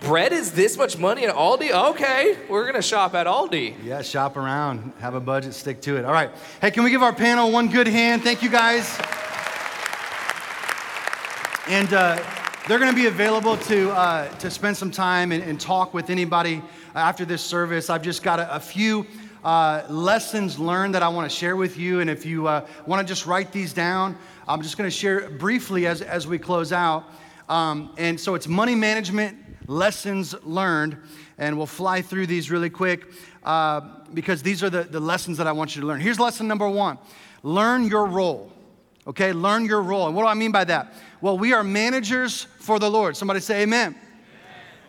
Bread 0.00 0.34
is 0.34 0.52
this 0.52 0.76
much 0.76 0.98
money 0.98 1.24
at 1.24 1.34
Aldi? 1.34 1.70
Okay, 1.92 2.36
we're 2.50 2.66
gonna 2.66 2.82
shop 2.82 3.14
at 3.14 3.26
Aldi. 3.26 3.82
Yeah, 3.82 4.02
shop 4.02 4.36
around, 4.36 4.92
have 4.98 5.14
a 5.14 5.20
budget, 5.20 5.54
stick 5.54 5.80
to 5.82 5.96
it. 5.96 6.04
All 6.04 6.12
right. 6.12 6.30
Hey, 6.60 6.72
can 6.72 6.84
we 6.84 6.90
give 6.90 7.02
our 7.02 7.14
panel 7.14 7.50
one 7.50 7.68
good 7.68 7.86
hand? 7.86 8.22
Thank 8.22 8.42
you 8.42 8.50
guys. 8.50 8.86
And 11.68 11.94
uh, 11.94 12.22
they're 12.68 12.78
going 12.78 12.90
to 12.90 12.96
be 12.96 13.06
available 13.06 13.56
to, 13.56 13.90
uh, 13.92 14.28
to 14.38 14.50
spend 14.50 14.76
some 14.76 14.90
time 14.90 15.32
and, 15.32 15.42
and, 15.42 15.60
talk 15.60 15.94
with 15.94 16.10
anybody 16.10 16.62
after 16.94 17.24
this 17.24 17.42
service. 17.42 17.88
I've 17.88 18.02
just 18.02 18.22
got 18.22 18.38
a, 18.40 18.56
a 18.56 18.60
few 18.60 19.06
uh, 19.44 19.84
lessons 19.90 20.58
learned 20.58 20.94
that 20.94 21.02
I 21.02 21.08
want 21.08 21.30
to 21.30 21.36
share 21.36 21.54
with 21.54 21.76
you. 21.76 22.00
And 22.00 22.08
if 22.08 22.24
you 22.24 22.46
uh, 22.46 22.66
want 22.86 23.06
to 23.06 23.10
just 23.10 23.26
write 23.26 23.52
these 23.52 23.72
down, 23.72 24.16
I'm 24.48 24.62
just 24.62 24.78
going 24.78 24.88
to 24.88 24.96
share 24.96 25.28
briefly 25.28 25.86
as, 25.86 26.00
as 26.00 26.26
we 26.26 26.38
close 26.38 26.72
out. 26.72 27.04
Um, 27.48 27.92
and 27.98 28.18
so 28.18 28.34
it's 28.34 28.48
money 28.48 28.74
management 28.74 29.36
lessons 29.68 30.34
learned. 30.44 30.96
And 31.36 31.56
we'll 31.58 31.66
fly 31.66 32.00
through 32.00 32.26
these 32.26 32.50
really 32.50 32.70
quick 32.70 33.06
uh, 33.42 33.82
because 34.14 34.42
these 34.42 34.62
are 34.62 34.70
the, 34.70 34.84
the 34.84 35.00
lessons 35.00 35.36
that 35.38 35.46
I 35.46 35.52
want 35.52 35.76
you 35.76 35.82
to 35.82 35.86
learn. 35.86 36.00
Here's 36.00 36.18
lesson 36.18 36.48
number 36.48 36.68
one 36.68 36.98
learn 37.42 37.86
your 37.86 38.06
role. 38.06 38.50
Okay, 39.06 39.34
learn 39.34 39.66
your 39.66 39.82
role. 39.82 40.06
And 40.06 40.16
what 40.16 40.22
do 40.22 40.28
I 40.28 40.34
mean 40.34 40.52
by 40.52 40.64
that? 40.64 40.94
Well, 41.20 41.36
we 41.36 41.52
are 41.52 41.62
managers 41.62 42.46
for 42.60 42.78
the 42.78 42.90
Lord. 42.90 43.14
Somebody 43.16 43.40
say 43.40 43.62
amen. 43.62 43.88
amen. 43.88 43.98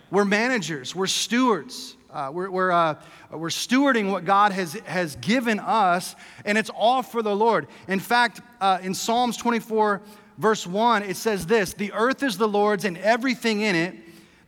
We're 0.10 0.24
managers, 0.24 0.96
we're 0.96 1.08
stewards. 1.08 1.98
Uh, 2.16 2.32
we're, 2.32 2.50
we're, 2.50 2.72
uh, 2.72 2.96
we're 3.30 3.50
stewarding 3.50 4.10
what 4.10 4.24
God 4.24 4.54
has, 4.54 4.72
has 4.86 5.18
given 5.18 5.60
us, 5.60 6.16
and 6.46 6.58
it's 6.58 6.70
all 6.70 7.04
for 7.04 7.22
the 7.22 7.36
Lord. 7.36 7.68
In 7.90 8.00
fact, 8.00 8.40
uh, 8.62 8.80
in 8.82 8.94
Psalms 8.94 9.36
24, 9.36 10.02
verse 10.38 10.66
1, 10.66 11.04
it 11.04 11.18
says 11.18 11.46
this 11.46 11.74
The 11.74 11.92
earth 11.92 12.24
is 12.24 12.38
the 12.38 12.48
Lord's 12.48 12.86
and 12.86 12.98
everything 13.00 13.60
in 13.60 13.76
it 13.76 13.96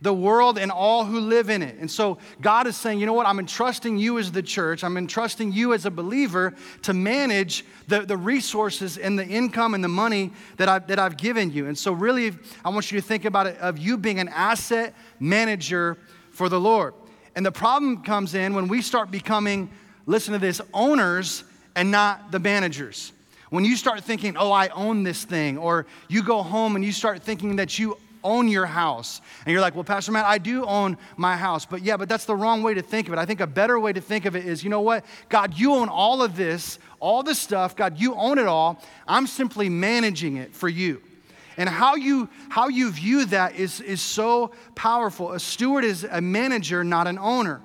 the 0.00 0.14
world 0.14 0.58
and 0.58 0.70
all 0.70 1.04
who 1.04 1.18
live 1.18 1.50
in 1.50 1.60
it. 1.60 1.76
And 1.80 1.90
so 1.90 2.18
God 2.40 2.68
is 2.68 2.76
saying, 2.76 3.00
you 3.00 3.06
know 3.06 3.14
what? 3.14 3.26
I'm 3.26 3.40
entrusting 3.40 3.98
you 3.98 4.20
as 4.20 4.30
the 4.30 4.44
church, 4.44 4.84
I'm 4.84 4.96
entrusting 4.96 5.52
you 5.52 5.74
as 5.74 5.86
a 5.86 5.90
believer 5.90 6.54
to 6.82 6.94
manage 6.94 7.64
the, 7.88 8.02
the 8.02 8.16
resources 8.16 8.96
and 8.96 9.18
the 9.18 9.26
income 9.26 9.74
and 9.74 9.82
the 9.82 9.88
money 9.88 10.30
that, 10.56 10.68
I, 10.68 10.78
that 10.78 11.00
I've 11.00 11.16
given 11.16 11.50
you. 11.50 11.66
And 11.66 11.76
so, 11.76 11.92
really, 11.92 12.32
I 12.64 12.68
want 12.68 12.92
you 12.92 13.00
to 13.00 13.06
think 13.06 13.24
about 13.24 13.48
it 13.48 13.58
of 13.58 13.76
you 13.76 13.98
being 13.98 14.20
an 14.20 14.28
asset 14.28 14.94
manager 15.18 15.98
for 16.30 16.48
the 16.48 16.60
Lord. 16.60 16.94
And 17.38 17.46
the 17.46 17.52
problem 17.52 18.02
comes 18.02 18.34
in 18.34 18.52
when 18.52 18.66
we 18.66 18.82
start 18.82 19.12
becoming, 19.12 19.70
listen 20.06 20.32
to 20.32 20.40
this, 20.40 20.60
owners 20.74 21.44
and 21.76 21.88
not 21.88 22.32
the 22.32 22.40
managers. 22.40 23.12
When 23.50 23.64
you 23.64 23.76
start 23.76 24.02
thinking, 24.02 24.36
oh, 24.36 24.50
I 24.50 24.66
own 24.70 25.04
this 25.04 25.22
thing, 25.22 25.56
or 25.56 25.86
you 26.08 26.24
go 26.24 26.42
home 26.42 26.74
and 26.74 26.84
you 26.84 26.90
start 26.90 27.22
thinking 27.22 27.54
that 27.54 27.78
you 27.78 27.96
own 28.24 28.48
your 28.48 28.66
house. 28.66 29.20
And 29.46 29.52
you're 29.52 29.60
like, 29.60 29.76
well, 29.76 29.84
Pastor 29.84 30.10
Matt, 30.10 30.24
I 30.24 30.38
do 30.38 30.64
own 30.64 30.98
my 31.16 31.36
house. 31.36 31.64
But 31.64 31.82
yeah, 31.82 31.96
but 31.96 32.08
that's 32.08 32.24
the 32.24 32.34
wrong 32.34 32.64
way 32.64 32.74
to 32.74 32.82
think 32.82 33.06
of 33.06 33.12
it. 33.12 33.20
I 33.20 33.24
think 33.24 33.38
a 33.38 33.46
better 33.46 33.78
way 33.78 33.92
to 33.92 34.00
think 34.00 34.24
of 34.24 34.34
it 34.34 34.44
is, 34.44 34.64
you 34.64 34.70
know 34.70 34.80
what? 34.80 35.04
God, 35.28 35.56
you 35.56 35.74
own 35.74 35.88
all 35.88 36.22
of 36.22 36.34
this, 36.34 36.80
all 36.98 37.22
this 37.22 37.38
stuff. 37.38 37.76
God, 37.76 38.00
you 38.00 38.16
own 38.16 38.40
it 38.40 38.48
all. 38.48 38.82
I'm 39.06 39.28
simply 39.28 39.68
managing 39.68 40.38
it 40.38 40.56
for 40.56 40.68
you. 40.68 41.00
And 41.58 41.68
how 41.68 41.96
you, 41.96 42.30
how 42.48 42.68
you 42.68 42.90
view 42.90 43.26
that 43.26 43.56
is, 43.56 43.80
is 43.80 44.00
so 44.00 44.52
powerful. 44.76 45.32
A 45.32 45.40
steward 45.40 45.84
is 45.84 46.04
a 46.04 46.20
manager, 46.20 46.84
not 46.84 47.08
an 47.08 47.18
owner. 47.18 47.60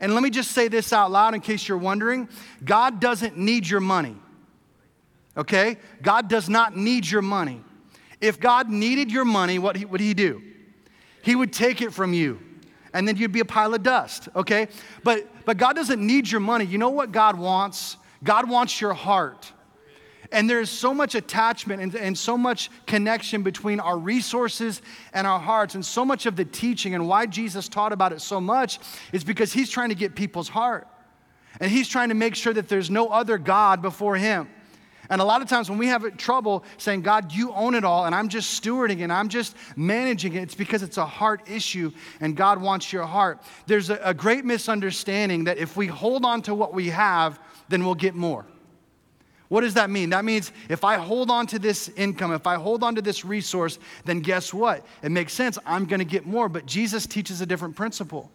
And 0.00 0.14
let 0.14 0.22
me 0.22 0.30
just 0.30 0.52
say 0.52 0.68
this 0.68 0.92
out 0.94 1.10
loud 1.10 1.34
in 1.34 1.40
case 1.40 1.68
you're 1.68 1.78
wondering 1.78 2.28
God 2.64 3.00
doesn't 3.00 3.36
need 3.36 3.68
your 3.68 3.80
money. 3.80 4.16
Okay? 5.36 5.76
God 6.02 6.28
does 6.28 6.48
not 6.48 6.76
need 6.76 7.08
your 7.08 7.22
money. 7.22 7.62
If 8.20 8.40
God 8.40 8.70
needed 8.70 9.12
your 9.12 9.26
money, 9.26 9.58
what 9.58 9.78
would 9.84 10.00
He 10.00 10.14
do? 10.14 10.42
He 11.22 11.36
would 11.36 11.52
take 11.52 11.82
it 11.82 11.92
from 11.92 12.14
you, 12.14 12.40
and 12.94 13.06
then 13.06 13.16
you'd 13.16 13.32
be 13.32 13.40
a 13.40 13.44
pile 13.44 13.74
of 13.74 13.82
dust, 13.82 14.28
okay? 14.34 14.68
But, 15.04 15.28
but 15.44 15.56
God 15.58 15.76
doesn't 15.76 16.04
need 16.04 16.30
your 16.30 16.40
money. 16.40 16.64
You 16.64 16.78
know 16.78 16.88
what 16.88 17.12
God 17.12 17.38
wants? 17.38 17.96
God 18.24 18.48
wants 18.48 18.80
your 18.80 18.94
heart. 18.94 19.52
And 20.30 20.48
there's 20.48 20.68
so 20.68 20.92
much 20.92 21.14
attachment 21.14 21.80
and, 21.80 21.94
and, 21.94 22.18
so 22.18 22.36
much 22.36 22.70
connection 22.86 23.42
between 23.42 23.80
our 23.80 23.96
resources 23.96 24.82
and 25.14 25.26
our 25.26 25.38
hearts. 25.38 25.74
And 25.74 25.84
so 25.84 26.04
much 26.04 26.26
of 26.26 26.36
the 26.36 26.44
teaching 26.44 26.94
and 26.94 27.08
why 27.08 27.26
Jesus 27.26 27.68
taught 27.68 27.92
about 27.92 28.12
it 28.12 28.20
so 28.20 28.40
much 28.40 28.78
is 29.12 29.24
because 29.24 29.52
he's 29.52 29.70
trying 29.70 29.88
to 29.88 29.94
get 29.94 30.14
people's 30.14 30.48
heart. 30.48 30.86
And 31.60 31.70
he's 31.70 31.88
trying 31.88 32.10
to 32.10 32.14
make 32.14 32.34
sure 32.34 32.52
that 32.52 32.68
there's 32.68 32.90
no 32.90 33.08
other 33.08 33.38
God 33.38 33.80
before 33.80 34.16
him. 34.16 34.48
And 35.10 35.22
a 35.22 35.24
lot 35.24 35.40
of 35.40 35.48
times 35.48 35.70
when 35.70 35.78
we 35.78 35.86
have 35.86 36.16
trouble 36.18 36.64
saying, 36.76 37.02
God, 37.02 37.32
you 37.32 37.52
own 37.52 37.74
it 37.74 37.82
all, 37.82 38.04
and 38.04 38.14
I'm 38.14 38.28
just 38.28 38.62
stewarding 38.62 39.00
it, 39.00 39.10
I'm 39.10 39.30
just 39.30 39.56
managing 39.74 40.34
it, 40.34 40.42
it's 40.42 40.54
because 40.54 40.82
it's 40.82 40.98
a 40.98 41.06
heart 41.06 41.48
issue, 41.48 41.92
and 42.20 42.36
God 42.36 42.60
wants 42.60 42.92
your 42.92 43.06
heart. 43.06 43.40
There's 43.66 43.88
a, 43.88 43.98
a 44.04 44.12
great 44.12 44.44
misunderstanding 44.44 45.44
that 45.44 45.56
if 45.56 45.76
we 45.78 45.86
hold 45.86 46.26
on 46.26 46.42
to 46.42 46.54
what 46.54 46.74
we 46.74 46.88
have, 46.88 47.40
then 47.70 47.86
we'll 47.86 47.94
get 47.94 48.14
more. 48.14 48.44
What 49.48 49.62
does 49.62 49.74
that 49.74 49.88
mean? 49.88 50.10
That 50.10 50.24
means 50.24 50.52
if 50.68 50.84
I 50.84 50.96
hold 50.96 51.30
on 51.30 51.46
to 51.48 51.58
this 51.58 51.88
income, 51.90 52.32
if 52.32 52.46
I 52.46 52.56
hold 52.56 52.82
on 52.82 52.94
to 52.96 53.02
this 53.02 53.24
resource, 53.24 53.78
then 54.04 54.20
guess 54.20 54.52
what? 54.52 54.84
It 55.02 55.10
makes 55.10 55.32
sense. 55.32 55.58
I'm 55.64 55.86
going 55.86 56.00
to 56.00 56.04
get 56.04 56.26
more. 56.26 56.48
But 56.48 56.66
Jesus 56.66 57.06
teaches 57.06 57.40
a 57.40 57.46
different 57.46 57.74
principle. 57.74 58.30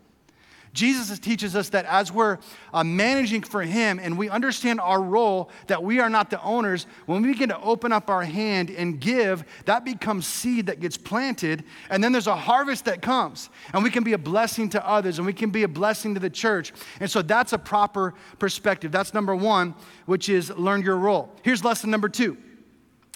Jesus 0.74 1.20
teaches 1.20 1.56
us 1.56 1.70
that 1.70 1.86
as 1.86 2.12
we're 2.12 2.40
uh, 2.74 2.84
managing 2.84 3.44
for 3.44 3.62
Him 3.62 4.00
and 4.00 4.18
we 4.18 4.28
understand 4.28 4.80
our 4.82 5.02
role, 5.02 5.52
that 5.68 5.84
we 5.84 6.00
are 6.00 6.10
not 6.10 6.32
the 6.32 6.42
owners, 6.42 6.88
when 7.06 7.22
we 7.22 7.32
begin 7.32 7.50
to 7.50 7.62
open 7.62 7.92
up 7.92 8.10
our 8.10 8.24
hand 8.24 8.72
and 8.72 9.00
give, 9.00 9.44
that 9.66 9.86
becomes 9.86 10.26
seed 10.26 10.66
that 10.66 10.80
gets 10.80 10.98
planted. 10.98 11.64
And 11.92 12.04
then 12.04 12.12
there's 12.12 12.28
a 12.28 12.36
harvest 12.36 12.86
that 12.86 13.04
comes. 13.04 13.50
And 13.74 13.84
we 13.84 13.92
can 13.92 14.04
be 14.04 14.14
a 14.14 14.18
blessing 14.18 14.68
to 14.70 14.88
others 14.88 15.20
and 15.20 15.28
we 15.28 15.34
can 15.34 15.52
be 15.52 15.62
a 15.62 15.68
blessing 15.68 16.16
to 16.16 16.20
the 16.20 16.30
church. 16.30 16.74
And 17.00 17.10
so 17.10 17.22
that's 17.22 17.54
a 17.54 17.60
proper 17.60 18.16
perspective. 18.40 18.92
That's 18.92 19.14
number 19.14 19.36
one, 19.36 19.76
which 20.08 20.28
is 20.28 20.50
learn 20.50 20.82
your 20.82 20.98
role. 20.98 21.32
Here's 21.44 21.64
lesson 21.64 21.92
number 21.92 22.10
two 22.10 22.38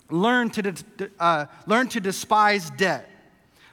learn 0.10 0.50
to, 0.52 0.74
uh, 1.20 1.46
learn 1.66 1.88
to 1.90 2.00
despise 2.00 2.70
debt. 2.72 3.10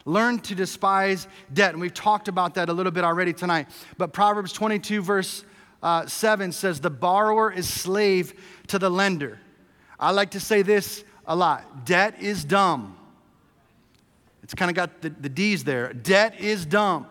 Learn 0.05 0.39
to 0.41 0.55
despise 0.55 1.27
debt. 1.53 1.73
And 1.73 1.81
we've 1.81 1.95
talked 1.95 2.29
about 2.29 2.55
that 2.55 2.69
a 2.69 2.73
little 2.73 2.93
bit 2.93 3.05
already 3.05 3.33
tonight. 3.33 3.69
But 3.97 4.13
Proverbs 4.13 4.53
22, 4.53 5.03
verse 5.03 5.45
uh, 5.83 6.07
7 6.07 6.53
says, 6.53 6.81
The 6.81 6.91
borrower 6.91 7.51
is 7.51 7.69
slave 7.69 8.35
to 8.69 8.79
the 8.79 8.91
lender. 8.91 9.41
I 9.99 10.11
like 10.11 10.33
to 10.33 10.41
say 10.41 10.63
this 10.63 11.05
a 11.27 11.35
lot 11.35 11.87
debt 11.87 12.21
is 12.21 12.45
dumb. 12.45 12.99
It's 14.43 14.55
kind 14.55 14.71
of 14.71 14.75
got 14.75 15.01
the, 15.01 15.09
the 15.09 15.29
D's 15.31 15.65
there. 15.65 15.93
Debt 15.93 16.39
is 16.39 16.67
dumb. 16.67 17.07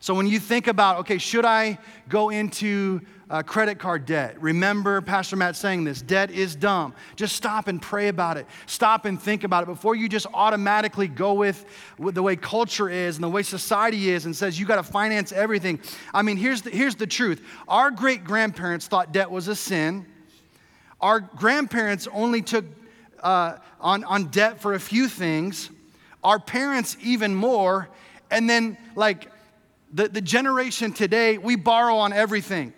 So 0.00 0.14
when 0.14 0.26
you 0.26 0.40
think 0.40 0.66
about, 0.66 1.00
okay, 1.00 1.18
should 1.18 1.44
I 1.44 1.78
go 2.08 2.30
into 2.30 3.00
uh, 3.30 3.42
credit 3.42 3.78
card 3.78 4.06
debt. 4.06 4.40
Remember 4.40 5.00
Pastor 5.00 5.36
Matt 5.36 5.56
saying 5.56 5.84
this 5.84 6.02
debt 6.02 6.30
is 6.30 6.54
dumb. 6.54 6.94
Just 7.16 7.36
stop 7.36 7.68
and 7.68 7.80
pray 7.80 8.08
about 8.08 8.36
it. 8.36 8.46
Stop 8.66 9.04
and 9.04 9.20
think 9.20 9.44
about 9.44 9.62
it 9.62 9.66
before 9.66 9.94
you 9.94 10.08
just 10.08 10.26
automatically 10.34 11.08
go 11.08 11.34
with, 11.34 11.64
with 11.98 12.14
the 12.14 12.22
way 12.22 12.36
culture 12.36 12.88
is 12.88 13.16
and 13.16 13.24
the 13.24 13.28
way 13.28 13.42
society 13.42 14.10
is 14.10 14.26
and 14.26 14.36
says 14.36 14.58
you 14.58 14.66
got 14.66 14.76
to 14.76 14.82
finance 14.82 15.32
everything. 15.32 15.80
I 16.12 16.22
mean, 16.22 16.36
here's 16.36 16.62
the, 16.62 16.70
here's 16.70 16.96
the 16.96 17.06
truth 17.06 17.42
our 17.68 17.90
great 17.90 18.24
grandparents 18.24 18.86
thought 18.86 19.12
debt 19.12 19.30
was 19.30 19.48
a 19.48 19.56
sin. 19.56 20.06
Our 21.00 21.20
grandparents 21.20 22.08
only 22.12 22.40
took 22.40 22.64
uh, 23.22 23.58
on, 23.80 24.04
on 24.04 24.26
debt 24.26 24.60
for 24.60 24.74
a 24.74 24.80
few 24.80 25.08
things, 25.08 25.70
our 26.22 26.38
parents, 26.38 26.96
even 27.02 27.34
more. 27.34 27.88
And 28.30 28.48
then, 28.48 28.78
like, 28.94 29.30
the, 29.92 30.08
the 30.08 30.20
generation 30.20 30.92
today, 30.92 31.38
we 31.38 31.56
borrow 31.56 31.96
on 31.96 32.12
everything. 32.12 32.72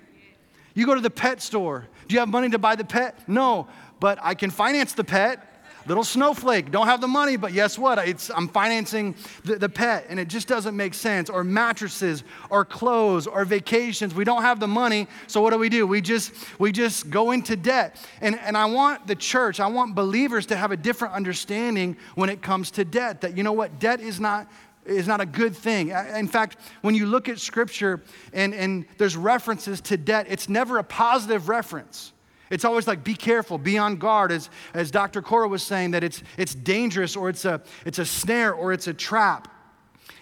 You 0.76 0.86
go 0.86 0.94
to 0.94 1.00
the 1.00 1.10
pet 1.10 1.42
store. 1.42 1.88
Do 2.06 2.14
you 2.14 2.20
have 2.20 2.28
money 2.28 2.50
to 2.50 2.58
buy 2.58 2.76
the 2.76 2.84
pet? 2.84 3.18
No, 3.26 3.66
but 3.98 4.18
I 4.22 4.34
can 4.34 4.50
finance 4.50 4.92
the 4.92 5.02
pet. 5.02 5.54
Little 5.86 6.02
snowflake, 6.02 6.72
don't 6.72 6.88
have 6.88 7.00
the 7.00 7.06
money, 7.06 7.36
but 7.36 7.52
guess 7.52 7.78
what? 7.78 7.98
It's, 7.98 8.28
I'm 8.28 8.48
financing 8.48 9.14
the, 9.44 9.54
the 9.54 9.68
pet, 9.68 10.06
and 10.08 10.18
it 10.18 10.26
just 10.26 10.48
doesn't 10.48 10.76
make 10.76 10.94
sense. 10.94 11.30
Or 11.30 11.44
mattresses, 11.44 12.24
or 12.50 12.64
clothes, 12.64 13.28
or 13.28 13.44
vacations. 13.44 14.12
We 14.12 14.24
don't 14.24 14.42
have 14.42 14.58
the 14.58 14.66
money, 14.66 15.06
so 15.28 15.40
what 15.40 15.52
do 15.52 15.58
we 15.58 15.68
do? 15.68 15.86
We 15.86 16.00
just 16.00 16.32
we 16.58 16.72
just 16.72 17.08
go 17.08 17.30
into 17.30 17.54
debt. 17.54 18.04
And, 18.20 18.36
and 18.40 18.56
I 18.56 18.64
want 18.64 19.06
the 19.06 19.14
church, 19.14 19.60
I 19.60 19.68
want 19.68 19.94
believers 19.94 20.46
to 20.46 20.56
have 20.56 20.72
a 20.72 20.76
different 20.76 21.14
understanding 21.14 21.96
when 22.16 22.30
it 22.30 22.42
comes 22.42 22.72
to 22.72 22.84
debt. 22.84 23.20
That 23.20 23.36
you 23.36 23.44
know 23.44 23.52
what? 23.52 23.78
Debt 23.78 24.00
is 24.00 24.18
not 24.18 24.48
is 24.86 25.06
not 25.06 25.20
a 25.20 25.26
good 25.26 25.54
thing. 25.56 25.90
In 25.90 26.28
fact, 26.28 26.56
when 26.82 26.94
you 26.94 27.06
look 27.06 27.28
at 27.28 27.38
scripture 27.38 28.02
and, 28.32 28.54
and 28.54 28.86
there's 28.98 29.16
references 29.16 29.80
to 29.82 29.96
debt, 29.96 30.26
it's 30.28 30.48
never 30.48 30.78
a 30.78 30.84
positive 30.84 31.48
reference. 31.48 32.12
It's 32.50 32.64
always 32.64 32.86
like, 32.86 33.02
be 33.02 33.14
careful, 33.14 33.58
be 33.58 33.76
on 33.76 33.96
guard, 33.96 34.30
as, 34.30 34.50
as 34.72 34.90
Dr. 34.90 35.20
Cora 35.20 35.48
was 35.48 35.62
saying, 35.62 35.92
that 35.92 36.04
it's, 36.04 36.22
it's 36.38 36.54
dangerous 36.54 37.16
or 37.16 37.28
it's 37.28 37.44
a, 37.44 37.60
it's 37.84 37.98
a 37.98 38.06
snare 38.06 38.52
or 38.52 38.72
it's 38.72 38.86
a 38.86 38.94
trap. 38.94 39.48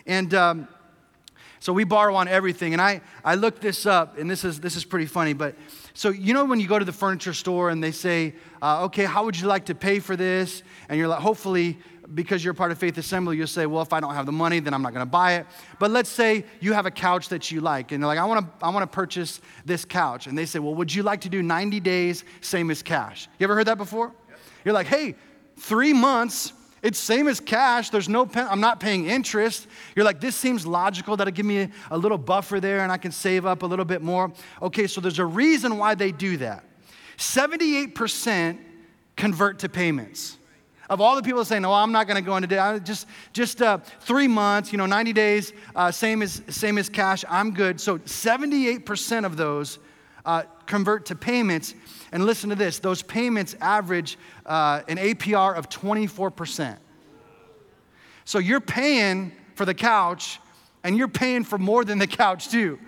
And 0.07 0.33
um, 0.33 0.69
so 1.61 1.73
we 1.73 1.85
borrow 1.85 2.15
on 2.15 2.29
everything. 2.29 2.73
And 2.73 2.81
I, 2.81 3.03
I 3.25 3.35
looked 3.35 3.61
this 3.61 3.85
up, 3.85 4.19
and 4.19 4.31
this 4.31 4.45
is, 4.45 4.61
this 4.61 4.77
is 4.77 4.85
pretty 4.85 5.07
funny, 5.07 5.35
but 5.35 5.55
so 5.97 6.09
you 6.09 6.35
know 6.35 6.45
when 6.45 6.59
you 6.59 6.67
go 6.67 6.79
to 6.79 6.85
the 6.85 6.93
furniture 6.93 7.33
store 7.33 7.71
and 7.71 7.83
they 7.83 7.93
say, 7.93 8.35
uh, 8.61 8.85
okay, 8.85 9.05
how 9.05 9.25
would 9.25 9.39
you 9.39 9.47
like 9.47 9.67
to 9.67 9.77
pay 9.77 10.01
for 10.01 10.17
this? 10.17 10.65
And 10.89 10.99
you're 10.99 11.07
like, 11.09 11.21
hopefully 11.21 11.79
because 12.13 12.45
you're 12.45 12.55
part 12.55 12.73
of 12.73 12.79
Faith 12.79 12.99
Assembly, 12.99 13.37
you'll 13.37 13.47
say, 13.47 13.67
well, 13.67 13.83
if 13.83 13.93
I 13.93 14.01
don't 14.01 14.15
have 14.15 14.27
the 14.27 14.33
money, 14.33 14.61
then 14.61 14.75
I'm 14.75 14.83
not 14.83 14.93
going 14.93 15.07
to 15.07 15.11
buy 15.11 15.35
it. 15.35 15.47
But 15.79 15.91
let's 15.91 16.11
say 16.11 16.45
you 16.61 16.73
have 16.73 16.87
a 16.87 16.91
couch 16.91 17.29
that 17.29 17.51
you 17.51 17.61
like, 17.61 17.93
and 17.93 18.03
they're 18.03 18.09
like, 18.09 18.19
I 18.19 18.25
want 18.25 18.47
to 18.47 18.65
I 18.67 18.71
want 18.71 18.83
to 18.83 18.95
purchase 18.95 19.41
this 19.65 19.85
couch. 19.85 20.27
And 20.27 20.37
they 20.37 20.47
say, 20.47 20.59
well, 20.59 20.75
would 20.75 20.95
you 20.95 21.03
like 21.03 21.23
to 21.23 21.29
do 21.29 21.43
90 21.43 21.81
days, 21.81 22.25
same 22.41 22.71
as 22.71 22.83
cash? 22.83 23.29
You 23.39 23.45
ever 23.45 23.55
heard 23.55 23.67
that 23.67 23.79
before? 23.79 24.13
You're 24.65 24.75
like, 24.75 24.87
hey, 24.87 25.15
three 25.57 25.93
months, 25.93 26.53
it's 26.83 26.99
same 26.99 27.29
as 27.29 27.41
cash. 27.41 27.89
There's 27.91 28.11
no, 28.11 28.27
pen, 28.27 28.47
I'm 28.51 28.61
not 28.61 28.79
paying 28.79 29.07
interest. 29.07 29.67
You're 29.97 30.05
like, 30.05 30.21
this 30.21 30.37
seems 30.37 30.67
logical. 30.67 31.17
That'll 31.17 31.33
give 31.33 31.47
me 31.47 31.61
a, 31.61 31.71
a 31.93 31.99
little 31.99 32.19
buffer 32.19 32.61
there 32.61 32.81
and 32.81 32.93
I 32.93 32.99
can 32.99 33.11
save 33.11 33.47
up 33.47 33.63
a 33.63 33.67
little 33.67 33.87
bit 33.87 34.03
more. 34.03 34.31
Okay, 34.61 34.87
so 34.87 35.01
there's 35.01 35.19
a 35.19 35.25
reason 35.25 35.79
why 35.79 35.95
they 35.95 36.13
do 36.13 36.37
that. 36.37 36.65
78% 37.17 38.59
convert 39.17 39.61
to 39.61 39.69
payments. 39.69 40.37
Of 40.91 41.01
all 41.01 41.17
the 41.17 41.23
people 41.23 41.45
saying, 41.45 41.63
"No, 41.63 41.73
I'm 41.73 41.93
not 41.93 42.07
going 42.07 42.23
to 42.23 42.27
go 42.27 42.37
into 42.37 42.49
debt. 42.49 42.85
Just, 42.85 43.07
just 43.33 43.63
uh, 43.63 43.79
three 44.01 44.29
months, 44.29 44.73
you 44.73 44.79
know, 44.79 44.87
90 44.87 45.13
days, 45.13 45.53
uh, 45.75 45.91
same 45.91 46.23
as 46.23 46.43
same 46.49 46.79
as 46.79 46.89
cash. 46.89 47.25
I'm 47.29 47.53
good." 47.53 47.81
So 47.81 47.99
78% 47.99 49.25
of 49.25 49.37
those 49.37 49.79
uh, 50.25 50.43
convert 50.67 51.07
to 51.07 51.15
payments. 51.15 51.75
And 52.13 52.25
listen 52.27 52.51
to 52.51 52.57
this: 52.57 52.79
those 52.79 53.03
payments 53.03 53.57
average 53.61 54.19
uh, 54.47 54.83
an 54.89 54.99
APR 54.99 55.57
of 55.57 55.69
24%. 55.69 56.79
So 58.25 58.39
you're 58.39 58.61
paying 58.61 59.33
for 59.55 59.65
the 59.65 59.75
couch, 59.75 60.41
and 60.83 60.97
you're 60.97 61.09
paying 61.09 61.45
for 61.45 61.59
more 61.59 61.85
than 61.85 61.99
the 61.99 62.07
couch 62.07 62.49
too. 62.51 62.79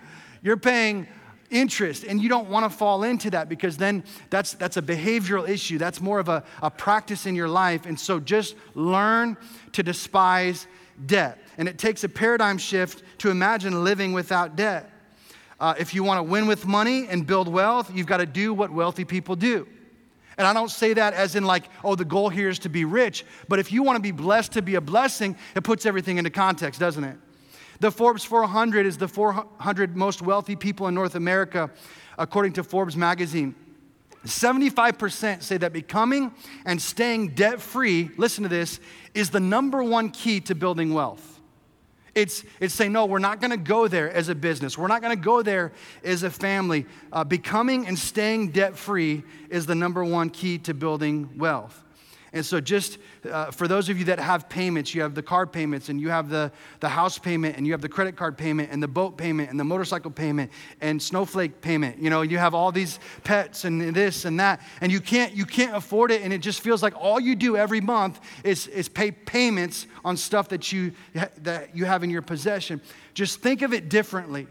You're 0.43 0.57
paying 0.57 1.07
interest 1.51 2.05
and 2.05 2.21
you 2.23 2.29
don't 2.29 2.49
want 2.49 2.71
to 2.71 2.77
fall 2.77 3.03
into 3.03 3.31
that 3.31 3.49
because 3.49 3.77
then 3.77 4.05
that's 4.31 4.55
that's 4.55 4.77
a 4.77 4.83
behavioral 4.83 5.49
issue 5.49 5.79
that's 5.79 6.01
more 6.01 6.19
of 6.19 6.29
a, 6.29 6.43
a 6.63 6.71
practice 6.71 7.27
in 7.27 7.35
your 7.35 7.49
life 7.49 7.87
and 7.87 7.99
so 7.99 8.19
just 8.19 8.57
learn 8.75 9.37
to 9.73 9.83
despise 9.83 10.67
debt 11.07 11.39
and 11.59 11.69
it 11.69 11.79
takes 11.79 12.05
a 12.05 12.09
paradigm 12.09 12.59
shift 12.59 13.03
to 13.19 13.31
imagine 13.31 13.85
living 13.85 14.13
without 14.13 14.57
debt 14.57 14.91
uh, 15.59 15.75
if 15.79 15.95
you 15.95 16.03
want 16.03 16.19
to 16.19 16.23
win 16.23 16.47
with 16.47 16.67
money 16.67 17.07
and 17.09 17.27
build 17.27 17.49
wealth 17.49 17.91
you've 17.95 18.07
got 18.07 18.19
to 18.19 18.27
do 18.27 18.53
what 18.53 18.71
wealthy 18.71 19.05
people 19.05 19.37
do 19.37 19.67
and 20.39 20.47
I 20.47 20.53
don't 20.53 20.71
say 20.71 20.93
that 20.93 21.15
as 21.15 21.35
in 21.35 21.45
like, 21.45 21.65
oh, 21.83 21.95
the 21.95 22.05
goal 22.05 22.29
here 22.29 22.51
is 22.51 22.59
to 22.59 22.69
be 22.69 22.85
rich. 22.85 23.25
But 23.49 23.59
if 23.59 23.73
you 23.73 23.83
want 23.83 23.97
to 23.97 24.03
be 24.03 24.11
blessed 24.11 24.53
to 24.53 24.61
be 24.61 24.75
a 24.75 24.83
blessing, 24.83 25.35
it 25.55 25.65
puts 25.65 25.87
everything 25.87 26.19
into 26.19 26.29
context, 26.29 26.79
doesn't 26.79 27.05
it? 27.05 27.17
The 27.81 27.91
Forbes 27.91 28.25
400 28.25 28.87
is 28.87 28.97
the 28.97 29.09
400 29.09 29.97
most 29.97 30.23
wealthy 30.23 30.57
people 30.57 30.89
in 30.89 30.95
North 30.95 31.15
America, 31.15 31.71
according 32.19 32.53
to 32.55 32.65
Forbes 32.65 32.97
magazine. 32.97 33.55
75% 34.25 35.43
say 35.43 35.57
that 35.59 35.73
becoming 35.73 36.33
and 36.65 36.81
staying 36.81 37.29
debt 37.35 37.61
free, 37.61 38.11
listen 38.17 38.43
to 38.43 38.49
this, 38.49 38.81
is 39.15 39.31
the 39.31 39.41
number 39.41 39.83
one 39.83 40.11
key 40.11 40.41
to 40.41 40.55
building 40.55 40.93
wealth. 40.93 41.41
It's, 42.15 42.45
it's 42.61 42.75
saying, 42.75 42.93
no, 42.93 43.05
we're 43.05 43.19
not 43.19 43.43
gonna 43.43 43.59
go 43.59 43.89
there 43.89 44.11
as 44.11 44.31
a 44.31 44.35
business. 44.35 44.79
We're 44.79 44.89
not 44.89 45.03
gonna 45.03 45.17
go 45.17 45.43
there 45.43 45.73
as 46.03 46.23
a 46.23 46.31
family. 46.31 46.87
Uh, 47.13 47.25
becoming 47.25 47.87
and 47.87 47.99
staying 47.99 48.53
debt 48.53 48.77
free 48.77 49.23
is 49.51 49.67
the 49.67 49.75
number 49.75 50.03
one 50.03 50.31
key 50.31 50.57
to 50.61 50.73
building 50.73 51.37
wealth. 51.37 51.85
And 52.37 52.45
so, 52.45 52.61
just 52.61 52.99
uh, 53.31 53.51
for 53.51 53.67
those 53.67 53.89
of 53.89 53.99
you 53.99 54.05
that 54.05 54.21
have 54.21 54.49
payments, 54.49 54.95
you 54.95 55.01
have 55.01 55.15
the 55.15 55.23
car 55.23 55.47
payments, 55.47 55.89
and 55.89 55.99
you 55.99 56.11
have 56.11 56.29
the, 56.29 56.53
the 56.81 56.89
house 56.89 57.19
payment, 57.19 57.57
and 57.57 57.67
you 57.67 57.73
have 57.73 57.81
the 57.81 57.89
credit 57.89 58.15
card 58.15 58.37
payment, 58.37 58.71
and 58.71 58.83
the 58.83 58.89
boat 58.89 59.17
payment, 59.17 59.49
and 59.51 59.59
the 59.59 59.65
motorcycle 59.65 60.11
payment, 60.11 60.53
and 60.83 61.03
snowflake 61.03 61.63
payment. 61.63 61.99
You 61.99 62.11
know, 62.11 62.21
you 62.21 62.37
have 62.37 62.55
all 62.55 62.71
these 62.71 63.01
pets 63.25 63.65
and 63.65 63.95
this 63.95 64.27
and 64.27 64.39
that, 64.39 64.61
and 64.83 64.93
you 64.93 65.01
can't, 65.01 65.35
you 65.35 65.47
can't 65.47 65.75
afford 65.75 66.11
it, 66.11 66.21
and 66.23 66.33
it 66.33 66.43
just 66.43 66.61
feels 66.61 66.83
like 66.83 66.95
all 66.95 67.19
you 67.19 67.35
do 67.35 67.57
every 67.57 67.81
month 67.81 68.21
is, 68.45 68.67
is 68.67 68.89
pay 68.89 69.11
payments 69.11 69.87
on 70.05 70.19
stuff 70.19 70.51
that 70.51 70.71
you, 70.71 70.93
that 71.15 71.75
you 71.75 71.87
have 71.87 72.05
in 72.05 72.11
your 72.11 72.23
possession. 72.23 72.83
Just 73.15 73.41
think 73.41 73.63
of 73.63 73.73
it 73.73 73.89
differently. 73.89 74.47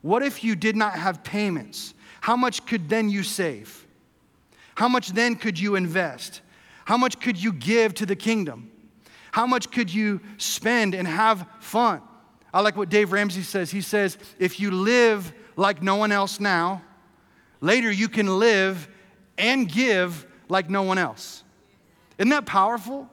What 0.00 0.22
if 0.22 0.44
you 0.44 0.54
did 0.54 0.76
not 0.76 0.94
have 0.94 1.24
payments? 1.24 1.92
How 2.20 2.36
much 2.36 2.64
could 2.66 2.88
then 2.88 3.10
you 3.10 3.24
save? 3.24 3.84
How 4.76 4.88
much 4.88 5.08
then 5.08 5.34
could 5.34 5.58
you 5.58 5.74
invest? 5.74 6.42
How 6.86 6.96
much 6.96 7.18
could 7.20 7.36
you 7.36 7.52
give 7.52 7.94
to 7.94 8.06
the 8.06 8.14
kingdom? 8.14 8.70
How 9.32 9.44
much 9.44 9.72
could 9.72 9.92
you 9.92 10.20
spend 10.38 10.94
and 10.94 11.06
have 11.06 11.46
fun? 11.58 12.00
I 12.54 12.60
like 12.60 12.76
what 12.76 12.88
Dave 12.88 13.10
Ramsey 13.10 13.42
says. 13.42 13.72
He 13.72 13.80
says, 13.80 14.16
if 14.38 14.60
you 14.60 14.70
live 14.70 15.34
like 15.56 15.82
no 15.82 15.96
one 15.96 16.12
else 16.12 16.38
now, 16.38 16.82
later 17.60 17.90
you 17.90 18.08
can 18.08 18.38
live 18.38 18.88
and 19.36 19.68
give 19.68 20.26
like 20.48 20.70
no 20.70 20.84
one 20.84 20.96
else. 20.96 21.42
Isn't 22.18 22.30
that 22.30 22.46
powerful? 22.46 23.10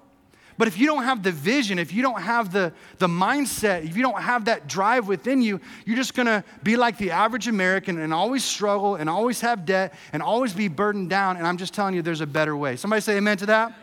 But 0.57 0.67
if 0.67 0.77
you 0.77 0.85
don't 0.85 1.03
have 1.03 1.23
the 1.23 1.31
vision, 1.31 1.79
if 1.79 1.93
you 1.93 2.01
don't 2.01 2.21
have 2.21 2.51
the, 2.51 2.73
the 2.99 3.07
mindset, 3.07 3.85
if 3.85 3.95
you 3.95 4.03
don't 4.03 4.21
have 4.21 4.45
that 4.45 4.67
drive 4.67 5.07
within 5.07 5.41
you, 5.41 5.59
you're 5.85 5.95
just 5.95 6.13
gonna 6.13 6.43
be 6.61 6.75
like 6.75 6.97
the 6.97 7.11
average 7.11 7.47
American 7.47 7.99
and 7.99 8.13
always 8.13 8.43
struggle 8.43 8.95
and 8.95 9.09
always 9.09 9.41
have 9.41 9.65
debt 9.65 9.93
and 10.11 10.21
always 10.21 10.53
be 10.53 10.67
burdened 10.67 11.09
down. 11.09 11.37
And 11.37 11.47
I'm 11.47 11.57
just 11.57 11.73
telling 11.73 11.95
you, 11.95 12.01
there's 12.01 12.21
a 12.21 12.27
better 12.27 12.55
way. 12.55 12.75
Somebody 12.75 13.01
say 13.01 13.17
amen 13.17 13.37
to 13.37 13.45
that? 13.47 13.67
Amen. 13.67 13.77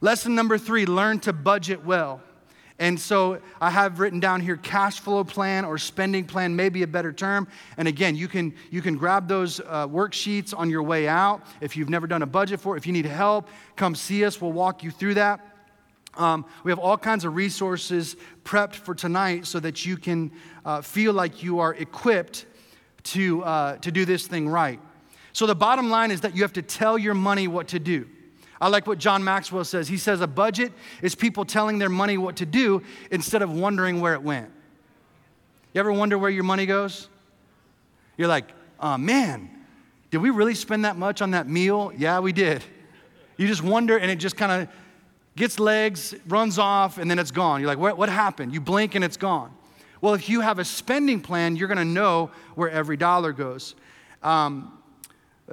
Lesson 0.00 0.34
number 0.34 0.58
three 0.58 0.86
learn 0.86 1.20
to 1.20 1.32
budget 1.32 1.84
well. 1.84 2.20
And 2.78 3.00
so 3.00 3.40
I 3.58 3.70
have 3.70 4.00
written 4.00 4.20
down 4.20 4.42
here 4.42 4.56
cash 4.56 5.00
flow 5.00 5.24
plan 5.24 5.64
or 5.64 5.78
spending 5.78 6.26
plan, 6.26 6.54
maybe 6.54 6.82
a 6.82 6.86
better 6.86 7.12
term. 7.12 7.48
And 7.78 7.88
again, 7.88 8.16
you 8.16 8.28
can, 8.28 8.54
you 8.70 8.82
can 8.82 8.96
grab 8.96 9.28
those 9.28 9.60
uh, 9.60 9.88
worksheets 9.88 10.52
on 10.56 10.68
your 10.68 10.82
way 10.82 11.08
out. 11.08 11.42
If 11.62 11.76
you've 11.76 11.88
never 11.88 12.06
done 12.06 12.22
a 12.22 12.26
budget 12.26 12.60
for 12.60 12.76
it, 12.76 12.78
if 12.78 12.86
you 12.86 12.92
need 12.92 13.06
help, 13.06 13.48
come 13.76 13.94
see 13.94 14.24
us. 14.24 14.40
We'll 14.40 14.52
walk 14.52 14.82
you 14.82 14.90
through 14.90 15.14
that. 15.14 15.40
Um, 16.18 16.44
we 16.64 16.70
have 16.70 16.78
all 16.78 16.98
kinds 16.98 17.24
of 17.24 17.34
resources 17.34 18.16
prepped 18.44 18.74
for 18.74 18.94
tonight 18.94 19.46
so 19.46 19.60
that 19.60 19.84
you 19.86 19.96
can 19.96 20.30
uh, 20.64 20.80
feel 20.82 21.12
like 21.12 21.42
you 21.42 21.60
are 21.60 21.74
equipped 21.74 22.46
to, 23.04 23.42
uh, 23.44 23.76
to 23.78 23.90
do 23.90 24.04
this 24.04 24.26
thing 24.26 24.48
right. 24.48 24.80
So 25.32 25.46
the 25.46 25.54
bottom 25.54 25.90
line 25.90 26.10
is 26.10 26.22
that 26.22 26.34
you 26.34 26.42
have 26.42 26.54
to 26.54 26.62
tell 26.62 26.98
your 26.98 27.14
money 27.14 27.48
what 27.48 27.68
to 27.68 27.78
do. 27.78 28.06
I 28.60 28.68
like 28.68 28.86
what 28.86 28.98
John 28.98 29.22
Maxwell 29.22 29.64
says. 29.64 29.88
He 29.88 29.98
says 29.98 30.20
a 30.20 30.26
budget 30.26 30.72
is 31.02 31.14
people 31.14 31.44
telling 31.44 31.78
their 31.78 31.88
money 31.88 32.16
what 32.16 32.36
to 32.36 32.46
do 32.46 32.82
instead 33.10 33.42
of 33.42 33.52
wondering 33.52 34.00
where 34.00 34.14
it 34.14 34.22
went. 34.22 34.50
You 35.74 35.80
ever 35.80 35.92
wonder 35.92 36.16
where 36.16 36.30
your 36.30 36.44
money 36.44 36.64
goes? 36.64 37.08
You're 38.16 38.28
like, 38.28 38.50
oh 38.80 38.96
man, 38.96 39.50
did 40.10 40.18
we 40.18 40.30
really 40.30 40.54
spend 40.54 40.84
that 40.84 40.96
much 40.96 41.20
on 41.20 41.32
that 41.32 41.48
meal? 41.48 41.92
Yeah, 41.96 42.20
we 42.20 42.32
did. 42.32 42.64
You 43.36 43.46
just 43.46 43.62
wonder 43.62 43.98
and 43.98 44.10
it 44.10 44.16
just 44.16 44.36
kind 44.36 44.62
of 44.62 44.68
gets 45.36 45.60
legs, 45.60 46.14
runs 46.26 46.58
off, 46.58 46.96
and 46.96 47.10
then 47.10 47.18
it's 47.18 47.30
gone. 47.30 47.60
You're 47.60 47.68
like, 47.68 47.78
what, 47.78 47.98
what 47.98 48.08
happened? 48.08 48.54
You 48.54 48.60
blink 48.60 48.94
and 48.94 49.04
it's 49.04 49.18
gone. 49.18 49.54
Well, 50.00 50.14
if 50.14 50.28
you 50.28 50.40
have 50.40 50.58
a 50.58 50.64
spending 50.64 51.20
plan, 51.20 51.56
you're 51.56 51.68
going 51.68 51.78
to 51.78 51.84
know 51.84 52.30
where 52.54 52.70
every 52.70 52.96
dollar 52.96 53.32
goes. 53.32 53.74
Um, 54.22 54.75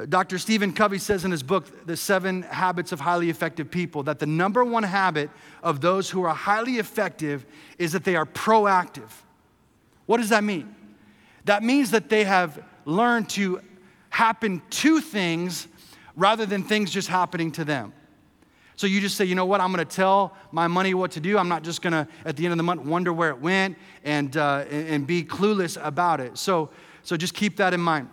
Dr. 0.10 0.40
Stephen 0.40 0.74
Covey 0.74 0.98
says 0.98 1.24
in 1.24 1.30
his 1.30 1.44
book, 1.44 1.86
The 1.86 1.96
Seven 1.96 2.42
Habits 2.44 2.92
of 2.92 3.00
Highly 3.00 3.30
Effective 3.30 3.70
People, 3.70 4.02
that 4.04 4.18
the 4.18 4.26
number 4.26 4.66
one 4.66 4.82
habit 4.82 5.30
of 5.62 5.82
those 5.82 6.10
who 6.10 6.24
are 6.24 6.34
highly 6.34 6.78
effective 6.78 7.46
is 7.78 7.92
that 7.92 8.04
they 8.04 8.16
are 8.16 8.26
proactive. 8.26 9.10
What 10.08 10.18
does 10.18 10.30
that 10.30 10.44
mean? 10.44 10.76
That 11.46 11.62
means 11.62 11.92
that 11.92 12.10
they 12.10 12.24
have 12.24 12.64
learned 12.86 13.30
to 13.32 13.62
happen 14.10 14.64
to 14.70 15.00
things 15.00 15.68
rather 16.16 16.46
than 16.46 16.64
things 16.64 16.90
just 16.90 17.08
happening 17.08 17.52
to 17.52 17.64
them. 17.64 17.94
So 18.76 18.88
you 18.88 19.00
just 19.00 19.16
say, 19.16 19.26
you 19.26 19.36
know 19.36 19.46
what, 19.46 19.62
I'm 19.62 19.72
gonna 19.72 19.86
tell 19.86 20.36
my 20.52 20.68
money 20.68 20.96
what 20.96 21.12
to 21.12 21.20
do. 21.20 21.38
I'm 21.38 21.48
not 21.48 21.64
just 21.64 21.84
gonna, 21.84 22.08
at 22.26 22.36
the 22.36 22.46
end 22.46 22.54
of 22.54 22.58
the 22.58 22.64
month, 22.64 22.82
wonder 22.82 23.14
where 23.14 23.30
it 23.30 23.40
went 23.40 23.78
and, 24.04 24.36
uh, 24.36 24.66
and 24.70 25.06
be 25.06 25.24
clueless 25.24 25.78
about 25.86 26.20
it. 26.20 26.38
So, 26.40 26.72
so 27.04 27.16
just 27.16 27.36
keep 27.36 27.58
that 27.58 27.76
in 27.76 27.80
mind. 27.80 28.10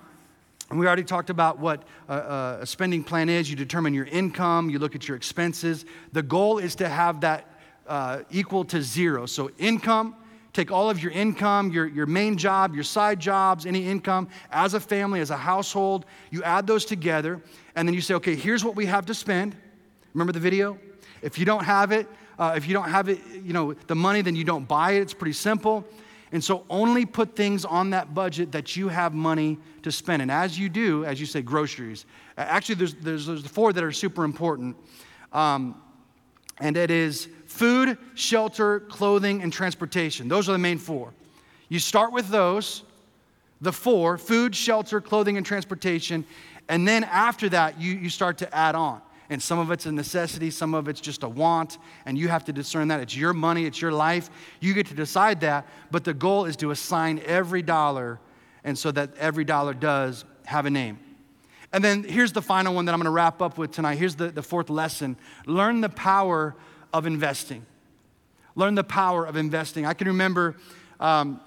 And 0.70 0.78
we 0.78 0.86
already 0.86 1.02
talked 1.02 1.30
about 1.30 1.58
what 1.58 1.82
a, 2.08 2.58
a, 2.60 2.66
spending 2.66 3.02
plan 3.02 3.28
is. 3.28 3.50
You 3.50 3.56
determine 3.56 3.92
your 3.92 4.06
income, 4.06 4.70
you 4.70 4.78
look 4.78 4.94
at 4.94 5.08
your 5.08 5.16
expenses. 5.16 5.84
The 6.12 6.22
goal 6.22 6.58
is 6.58 6.76
to 6.76 6.88
have 6.88 7.20
that 7.22 7.46
uh, 7.88 8.20
equal 8.30 8.64
to 8.66 8.80
zero. 8.80 9.26
So, 9.26 9.50
income, 9.58 10.14
take 10.52 10.70
all 10.70 10.88
of 10.88 11.02
your 11.02 11.10
income, 11.10 11.72
your, 11.72 11.88
your 11.88 12.06
main 12.06 12.36
job, 12.36 12.74
your 12.74 12.84
side 12.84 13.18
jobs, 13.18 13.66
any 13.66 13.88
income, 13.88 14.28
as 14.52 14.74
a 14.74 14.80
family, 14.80 15.20
as 15.20 15.30
a 15.30 15.36
household, 15.36 16.06
you 16.30 16.42
add 16.44 16.68
those 16.68 16.84
together, 16.84 17.42
and 17.74 17.88
then 17.88 17.94
you 17.94 18.00
say, 18.00 18.14
okay, 18.14 18.36
here's 18.36 18.64
what 18.64 18.76
we 18.76 18.86
have 18.86 19.06
to 19.06 19.14
spend. 19.14 19.56
Remember 20.14 20.32
the 20.32 20.40
video? 20.40 20.78
If 21.20 21.36
you 21.36 21.44
don't 21.44 21.64
have 21.64 21.90
it, 21.90 22.06
uh, 22.38 22.54
if 22.56 22.66
you 22.66 22.74
don't 22.74 22.88
have 22.88 23.08
it, 23.08 23.20
you 23.44 23.52
know, 23.52 23.74
the 23.74 23.94
money, 23.96 24.22
then 24.22 24.36
you 24.36 24.44
don't 24.44 24.66
buy 24.66 24.92
it. 24.92 25.00
It's 25.00 25.14
pretty 25.14 25.34
simple. 25.34 25.84
And 26.32 26.42
so 26.42 26.64
only 26.70 27.04
put 27.04 27.34
things 27.34 27.64
on 27.64 27.90
that 27.90 28.14
budget 28.14 28.52
that 28.52 28.76
you 28.76 28.88
have 28.88 29.12
money 29.14 29.58
to 29.82 29.90
spend. 29.90 30.22
And 30.22 30.30
as 30.30 30.58
you 30.58 30.68
do, 30.68 31.04
as 31.04 31.18
you 31.18 31.26
say, 31.26 31.42
groceries. 31.42 32.06
Actually, 32.38 32.76
there's, 32.76 32.94
there's, 32.94 33.26
there's 33.26 33.46
four 33.46 33.72
that 33.72 33.82
are 33.82 33.92
super 33.92 34.24
important. 34.24 34.76
Um, 35.32 35.80
and 36.60 36.76
it 36.76 36.90
is 36.90 37.28
food, 37.46 37.98
shelter, 38.14 38.80
clothing, 38.80 39.42
and 39.42 39.52
transportation. 39.52 40.28
Those 40.28 40.48
are 40.48 40.52
the 40.52 40.58
main 40.58 40.78
four. 40.78 41.12
You 41.68 41.78
start 41.78 42.12
with 42.12 42.28
those, 42.28 42.84
the 43.60 43.72
four 43.72 44.16
food, 44.16 44.54
shelter, 44.54 45.00
clothing, 45.00 45.36
and 45.36 45.44
transportation. 45.44 46.24
And 46.68 46.86
then 46.86 47.02
after 47.04 47.48
that, 47.48 47.80
you, 47.80 47.94
you 47.94 48.08
start 48.08 48.38
to 48.38 48.54
add 48.54 48.74
on 48.76 49.02
and 49.30 49.40
some 49.40 49.60
of 49.60 49.70
it's 49.70 49.86
a 49.86 49.92
necessity, 49.92 50.50
some 50.50 50.74
of 50.74 50.88
it's 50.88 51.00
just 51.00 51.22
a 51.22 51.28
want, 51.28 51.78
and 52.04 52.18
you 52.18 52.28
have 52.28 52.44
to 52.46 52.52
discern 52.52 52.88
that. 52.88 53.00
It's 53.00 53.16
your 53.16 53.32
money, 53.32 53.64
it's 53.64 53.80
your 53.80 53.92
life. 53.92 54.28
You 54.58 54.74
get 54.74 54.88
to 54.88 54.94
decide 54.94 55.40
that, 55.42 55.66
but 55.90 56.02
the 56.02 56.12
goal 56.12 56.44
is 56.44 56.56
to 56.56 56.72
assign 56.72 57.22
every 57.24 57.62
dollar, 57.62 58.18
and 58.64 58.76
so 58.76 58.90
that 58.90 59.16
every 59.16 59.44
dollar 59.44 59.72
does 59.72 60.24
have 60.44 60.66
a 60.66 60.70
name. 60.70 60.98
And 61.72 61.82
then 61.84 62.02
here's 62.02 62.32
the 62.32 62.42
final 62.42 62.74
one 62.74 62.84
that 62.86 62.92
I'm 62.92 62.98
gonna 62.98 63.12
wrap 63.12 63.40
up 63.40 63.56
with 63.56 63.70
tonight. 63.70 63.94
Here's 63.96 64.16
the, 64.16 64.28
the 64.28 64.42
fourth 64.42 64.68
lesson 64.68 65.16
learn 65.46 65.80
the 65.80 65.88
power 65.88 66.56
of 66.92 67.06
investing. 67.06 67.64
Learn 68.56 68.74
the 68.74 68.84
power 68.84 69.24
of 69.24 69.36
investing. 69.36 69.86
I 69.86 69.94
can 69.94 70.08
remember. 70.08 70.56
Um, 70.98 71.40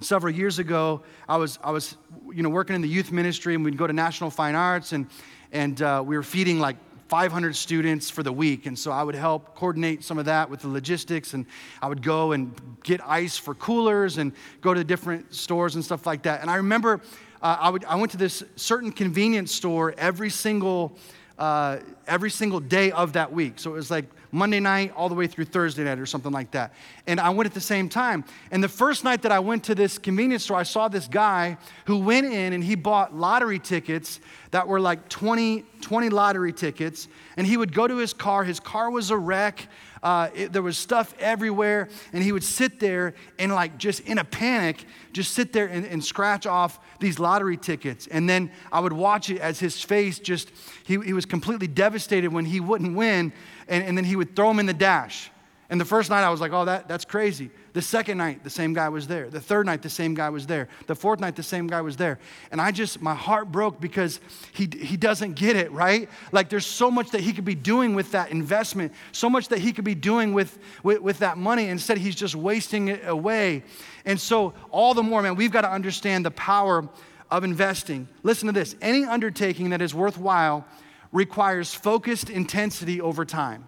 several 0.00 0.34
years 0.34 0.58
ago, 0.58 1.02
I 1.28 1.36
was, 1.36 1.60
I 1.62 1.70
was 1.70 1.96
you 2.32 2.42
know, 2.42 2.48
working 2.48 2.74
in 2.74 2.82
the 2.82 2.88
youth 2.88 3.12
ministry, 3.12 3.54
and 3.54 3.64
we'd 3.64 3.76
go 3.76 3.86
to 3.86 3.92
National 3.92 4.30
Fine 4.30 4.56
Arts, 4.56 4.92
and, 4.92 5.06
and 5.52 5.80
uh, 5.80 6.02
we 6.04 6.16
were 6.16 6.24
feeding 6.24 6.58
like 6.58 6.76
500 7.12 7.54
students 7.54 8.08
for 8.08 8.22
the 8.22 8.32
week. 8.32 8.64
And 8.64 8.78
so 8.78 8.90
I 8.90 9.02
would 9.02 9.14
help 9.14 9.54
coordinate 9.54 10.02
some 10.02 10.16
of 10.16 10.24
that 10.24 10.48
with 10.48 10.60
the 10.60 10.68
logistics. 10.68 11.34
And 11.34 11.44
I 11.82 11.86
would 11.86 12.02
go 12.02 12.32
and 12.32 12.58
get 12.84 13.06
ice 13.06 13.36
for 13.36 13.54
coolers 13.54 14.16
and 14.16 14.32
go 14.62 14.72
to 14.72 14.82
different 14.82 15.34
stores 15.34 15.74
and 15.74 15.84
stuff 15.84 16.06
like 16.06 16.22
that. 16.22 16.40
And 16.40 16.48
I 16.48 16.56
remember 16.56 17.02
uh, 17.42 17.58
I, 17.60 17.68
would, 17.68 17.84
I 17.84 17.96
went 17.96 18.12
to 18.12 18.16
this 18.16 18.42
certain 18.56 18.90
convenience 18.90 19.52
store 19.52 19.94
every 19.98 20.30
single, 20.30 20.96
uh, 21.38 21.80
every 22.06 22.30
single 22.30 22.60
day 22.60 22.92
of 22.92 23.12
that 23.12 23.30
week. 23.30 23.58
So 23.58 23.72
it 23.72 23.74
was 23.74 23.90
like 23.90 24.06
Monday 24.34 24.60
night 24.60 24.92
all 24.96 25.10
the 25.10 25.14
way 25.14 25.26
through 25.26 25.44
Thursday 25.44 25.84
night 25.84 25.98
or 25.98 26.06
something 26.06 26.32
like 26.32 26.50
that. 26.52 26.72
And 27.06 27.20
I 27.20 27.28
went 27.28 27.46
at 27.46 27.52
the 27.52 27.60
same 27.60 27.90
time. 27.90 28.24
And 28.50 28.64
the 28.64 28.68
first 28.68 29.04
night 29.04 29.22
that 29.22 29.30
I 29.30 29.38
went 29.38 29.64
to 29.64 29.74
this 29.74 29.98
convenience 29.98 30.44
store, 30.44 30.56
I 30.56 30.62
saw 30.62 30.88
this 30.88 31.06
guy 31.06 31.58
who 31.84 31.98
went 31.98 32.26
in 32.26 32.54
and 32.54 32.64
he 32.64 32.74
bought 32.74 33.14
lottery 33.14 33.58
tickets 33.58 34.20
that 34.50 34.66
were 34.66 34.80
like 34.80 35.10
20, 35.10 35.64
20 35.82 36.08
lottery 36.08 36.52
tickets. 36.52 37.08
And 37.36 37.46
he 37.46 37.58
would 37.58 37.74
go 37.74 37.86
to 37.86 37.96
his 37.98 38.14
car. 38.14 38.42
His 38.42 38.58
car 38.58 38.90
was 38.90 39.10
a 39.10 39.16
wreck. 39.18 39.68
Uh, 40.02 40.30
it, 40.34 40.52
there 40.52 40.62
was 40.62 40.78
stuff 40.78 41.14
everywhere. 41.20 41.90
And 42.14 42.24
he 42.24 42.32
would 42.32 42.42
sit 42.42 42.80
there 42.80 43.14
and, 43.38 43.52
like, 43.52 43.78
just 43.78 44.00
in 44.00 44.18
a 44.18 44.24
panic, 44.24 44.84
just 45.12 45.32
sit 45.32 45.52
there 45.52 45.66
and, 45.66 45.86
and 45.86 46.04
scratch 46.04 46.46
off 46.46 46.80
these 47.00 47.18
lottery 47.18 47.56
tickets. 47.56 48.08
And 48.08 48.28
then 48.28 48.50
I 48.72 48.80
would 48.80 48.92
watch 48.92 49.30
it 49.30 49.40
as 49.40 49.60
his 49.60 49.80
face 49.80 50.18
just, 50.18 50.50
he, 50.84 50.98
he 51.00 51.12
was 51.12 51.24
completely 51.24 51.68
devastated 51.68 52.32
when 52.32 52.46
he 52.46 52.60
wouldn't 52.60 52.96
win 52.96 53.32
and, 53.72 53.82
and 53.84 53.96
then 53.96 54.04
he 54.04 54.16
would 54.16 54.36
throw 54.36 54.48
them 54.48 54.60
in 54.60 54.66
the 54.66 54.74
dash. 54.74 55.30
And 55.70 55.80
the 55.80 55.86
first 55.86 56.10
night 56.10 56.22
I 56.22 56.28
was 56.28 56.42
like, 56.42 56.52
oh, 56.52 56.66
that, 56.66 56.86
that's 56.86 57.06
crazy. 57.06 57.50
The 57.72 57.80
second 57.80 58.18
night, 58.18 58.44
the 58.44 58.50
same 58.50 58.74
guy 58.74 58.90
was 58.90 59.06
there. 59.06 59.30
The 59.30 59.40
third 59.40 59.64
night, 59.64 59.80
the 59.80 59.88
same 59.88 60.12
guy 60.12 60.28
was 60.28 60.46
there. 60.46 60.68
The 60.86 60.94
fourth 60.94 61.18
night, 61.18 61.34
the 61.34 61.42
same 61.42 61.66
guy 61.66 61.80
was 61.80 61.96
there. 61.96 62.18
And 62.50 62.60
I 62.60 62.72
just, 62.72 63.00
my 63.00 63.14
heart 63.14 63.50
broke 63.50 63.80
because 63.80 64.20
he, 64.52 64.68
he 64.78 64.98
doesn't 64.98 65.32
get 65.32 65.56
it, 65.56 65.72
right? 65.72 66.10
Like 66.30 66.50
there's 66.50 66.66
so 66.66 66.90
much 66.90 67.12
that 67.12 67.22
he 67.22 67.32
could 67.32 67.46
be 67.46 67.54
doing 67.54 67.94
with 67.94 68.12
that 68.12 68.30
investment, 68.30 68.92
so 69.12 69.30
much 69.30 69.48
that 69.48 69.60
he 69.60 69.72
could 69.72 69.86
be 69.86 69.94
doing 69.94 70.34
with, 70.34 70.58
with, 70.82 71.00
with 71.00 71.20
that 71.20 71.38
money. 71.38 71.68
Instead, 71.68 71.96
he's 71.96 72.16
just 72.16 72.34
wasting 72.34 72.88
it 72.88 73.08
away. 73.08 73.62
And 74.04 74.20
so, 74.20 74.52
all 74.70 74.92
the 74.92 75.02
more, 75.02 75.22
man, 75.22 75.36
we've 75.36 75.52
got 75.52 75.62
to 75.62 75.72
understand 75.72 76.26
the 76.26 76.30
power 76.32 76.86
of 77.30 77.44
investing. 77.44 78.06
Listen 78.22 78.48
to 78.48 78.52
this 78.52 78.76
any 78.82 79.06
undertaking 79.06 79.70
that 79.70 79.80
is 79.80 79.94
worthwhile 79.94 80.66
requires 81.12 81.74
focused 81.74 82.30
intensity 82.30 83.00
over 83.00 83.24
time. 83.24 83.66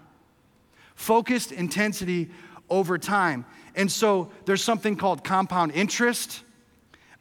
Focused 0.95 1.53
intensity 1.53 2.31
over 2.71 2.99
time. 2.99 3.45
And 3.77 3.91
so 3.91 4.31
there's 4.47 4.63
something 4.63 4.97
called 4.97 5.23
compound 5.23 5.73
interest. 5.73 6.43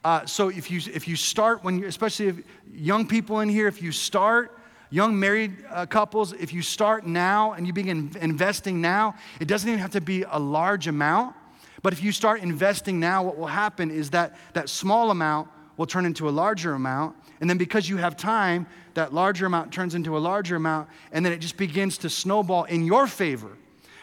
Uh, 0.04 0.26
so 0.26 0.50
if 0.50 0.72
you, 0.72 0.82
if 0.94 1.08
you 1.08 1.16
start 1.16 1.64
when 1.64 1.84
especially 1.84 2.28
if 2.28 2.38
young 2.74 3.08
people 3.08 3.42
in 3.42 3.50
here, 3.50 3.68
if 3.68 3.82
you 3.82 3.92
start, 3.92 4.58
young 4.90 5.20
married 5.20 5.54
uh, 5.72 5.86
couples, 5.86 6.34
if 6.34 6.54
you 6.54 6.62
start 6.62 7.06
now 7.06 7.54
and 7.54 7.66
you 7.66 7.74
begin 7.74 8.12
investing 8.22 8.80
now, 8.80 9.16
it 9.40 9.48
doesn't 9.48 9.68
even 9.68 9.80
have 9.80 9.92
to 9.92 10.02
be 10.02 10.24
a 10.30 10.40
large 10.40 10.88
amount. 10.88 11.36
But 11.82 11.94
if 11.94 12.04
you 12.04 12.12
start 12.12 12.42
investing 12.42 13.00
now, 13.00 13.24
what 13.24 13.38
will 13.38 13.48
happen 13.48 13.92
is 13.92 14.12
that 14.12 14.38
that 14.54 14.70
small 14.70 15.12
amount 15.12 15.50
will 15.78 15.88
turn 15.88 16.06
into 16.06 16.30
a 16.30 16.32
larger 16.32 16.74
amount. 16.74 17.16
And 17.42 17.50
then 17.50 17.58
because 17.58 17.90
you 17.90 17.98
have 17.98 18.16
time, 18.16 18.68
that 18.94 19.14
larger 19.14 19.46
amount 19.46 19.72
turns 19.72 19.96
into 19.96 20.18
a 20.18 20.20
larger 20.20 20.56
amount, 20.56 20.90
and 21.12 21.26
then 21.26 21.34
it 21.34 21.40
just 21.40 21.58
begins 21.58 21.98
to 22.00 22.10
snowball 22.10 22.66
in 22.66 22.86
your 22.86 23.08
favor. 23.08 23.58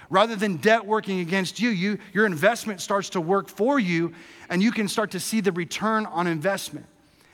Rather 0.08 0.34
than 0.34 0.56
debt 0.56 0.84
working 0.84 1.20
against 1.20 1.60
you, 1.60 1.68
you 1.68 1.98
your 2.12 2.26
investment 2.26 2.80
starts 2.80 3.10
to 3.10 3.20
work 3.20 3.48
for 3.48 3.78
you, 3.78 4.12
and 4.48 4.62
you 4.62 4.72
can 4.72 4.88
start 4.88 5.12
to 5.12 5.20
see 5.20 5.40
the 5.40 5.52
return 5.52 6.04
on 6.06 6.26
investment. 6.26 6.86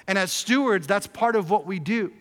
And 0.06 0.18
as 0.18 0.30
stewards, 0.30 0.86
that's 0.86 1.06
part 1.06 1.36
of 1.36 1.50
what 1.50 1.66
we 1.66 1.78
do. 1.78 2.12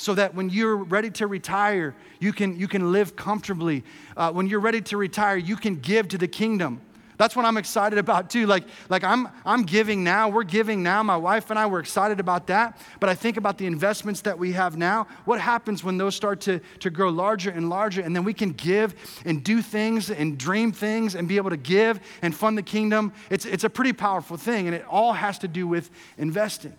so 0.00 0.14
that 0.14 0.34
when 0.34 0.48
you're 0.48 0.76
ready 0.76 1.10
to 1.10 1.26
retire, 1.26 1.94
you 2.20 2.32
can, 2.32 2.58
you 2.58 2.66
can 2.66 2.90
live 2.90 3.16
comfortably. 3.16 3.84
Uh, 4.16 4.32
when 4.32 4.46
you're 4.46 4.58
ready 4.58 4.80
to 4.80 4.96
retire, 4.96 5.36
you 5.36 5.56
can 5.56 5.76
give 5.76 6.08
to 6.08 6.16
the 6.16 6.26
kingdom. 6.26 6.80
That's 7.20 7.36
what 7.36 7.44
I'm 7.44 7.58
excited 7.58 7.98
about 7.98 8.30
too. 8.30 8.46
Like, 8.46 8.64
like 8.88 9.04
I'm, 9.04 9.28
I'm 9.44 9.64
giving 9.64 10.02
now. 10.02 10.30
We're 10.30 10.42
giving 10.42 10.82
now. 10.82 11.02
My 11.02 11.18
wife 11.18 11.50
and 11.50 11.58
I, 11.58 11.66
we're 11.66 11.80
excited 11.80 12.18
about 12.18 12.46
that. 12.46 12.80
But 12.98 13.10
I 13.10 13.14
think 13.14 13.36
about 13.36 13.58
the 13.58 13.66
investments 13.66 14.22
that 14.22 14.38
we 14.38 14.52
have 14.52 14.78
now. 14.78 15.06
What 15.26 15.38
happens 15.38 15.84
when 15.84 15.98
those 15.98 16.14
start 16.14 16.40
to, 16.40 16.60
to 16.78 16.88
grow 16.88 17.10
larger 17.10 17.50
and 17.50 17.68
larger? 17.68 18.00
And 18.00 18.16
then 18.16 18.24
we 18.24 18.32
can 18.32 18.52
give 18.52 18.94
and 19.26 19.44
do 19.44 19.60
things 19.60 20.10
and 20.10 20.38
dream 20.38 20.72
things 20.72 21.14
and 21.14 21.28
be 21.28 21.36
able 21.36 21.50
to 21.50 21.58
give 21.58 22.00
and 22.22 22.34
fund 22.34 22.56
the 22.56 22.62
kingdom. 22.62 23.12
It's, 23.28 23.44
it's 23.44 23.64
a 23.64 23.70
pretty 23.70 23.92
powerful 23.92 24.38
thing. 24.38 24.66
And 24.66 24.74
it 24.74 24.86
all 24.88 25.12
has 25.12 25.38
to 25.40 25.48
do 25.48 25.68
with 25.68 25.90
investing. 26.16 26.72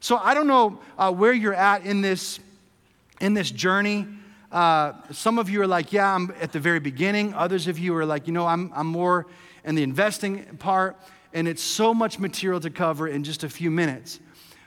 So 0.00 0.16
I 0.16 0.34
don't 0.34 0.48
know 0.48 0.80
uh, 0.98 1.12
where 1.12 1.32
you're 1.32 1.54
at 1.54 1.86
in 1.86 2.00
this, 2.00 2.40
in 3.20 3.34
this 3.34 3.52
journey. 3.52 4.08
Uh, 4.50 4.94
some 5.12 5.38
of 5.38 5.48
you 5.48 5.62
are 5.62 5.66
like, 5.68 5.92
yeah, 5.92 6.12
I'm 6.12 6.34
at 6.40 6.50
the 6.50 6.58
very 6.58 6.80
beginning. 6.80 7.34
Others 7.34 7.68
of 7.68 7.78
you 7.78 7.94
are 7.94 8.04
like, 8.04 8.26
you 8.26 8.32
know, 8.32 8.48
I'm, 8.48 8.72
I'm 8.74 8.88
more 8.88 9.26
in 9.64 9.74
the 9.74 9.82
investing 9.82 10.44
part. 10.58 10.96
And 11.32 11.48
it's 11.48 11.62
so 11.62 11.92
much 11.92 12.18
material 12.18 12.60
to 12.60 12.70
cover 12.70 13.08
in 13.08 13.24
just 13.24 13.44
a 13.44 13.48
few 13.48 13.70
minutes. 13.70 14.20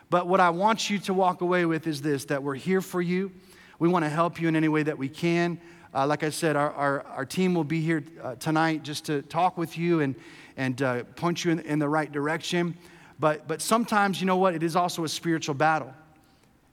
But 0.09 0.27
what 0.27 0.39
I 0.39 0.49
want 0.49 0.89
you 0.89 0.99
to 0.99 1.13
walk 1.13 1.41
away 1.41 1.65
with 1.65 1.87
is 1.87 2.01
this 2.01 2.25
that 2.25 2.43
we're 2.43 2.55
here 2.55 2.81
for 2.81 3.01
you. 3.01 3.31
We 3.79 3.87
want 3.89 4.05
to 4.05 4.09
help 4.09 4.41
you 4.41 4.47
in 4.47 4.55
any 4.55 4.67
way 4.67 4.83
that 4.83 4.97
we 4.97 5.09
can. 5.09 5.59
Uh, 5.93 6.05
like 6.05 6.23
I 6.23 6.29
said, 6.29 6.55
our, 6.55 6.71
our, 6.73 7.01
our, 7.03 7.25
team 7.25 7.53
will 7.53 7.63
be 7.63 7.81
here 7.81 8.03
uh, 8.21 8.35
tonight 8.35 8.83
just 8.83 9.05
to 9.05 9.21
talk 9.23 9.57
with 9.57 9.77
you 9.77 10.01
and, 10.01 10.15
and 10.57 10.81
uh, 10.81 11.03
point 11.15 11.43
you 11.45 11.51
in, 11.51 11.59
in 11.61 11.79
the 11.79 11.87
right 11.87 12.11
direction. 12.11 12.77
But, 13.19 13.47
but 13.47 13.61
sometimes, 13.61 14.19
you 14.19 14.27
know 14.27 14.37
what? 14.37 14.53
It 14.53 14.63
is 14.63 14.75
also 14.75 15.05
a 15.05 15.09
spiritual 15.09 15.55
battle. 15.55 15.93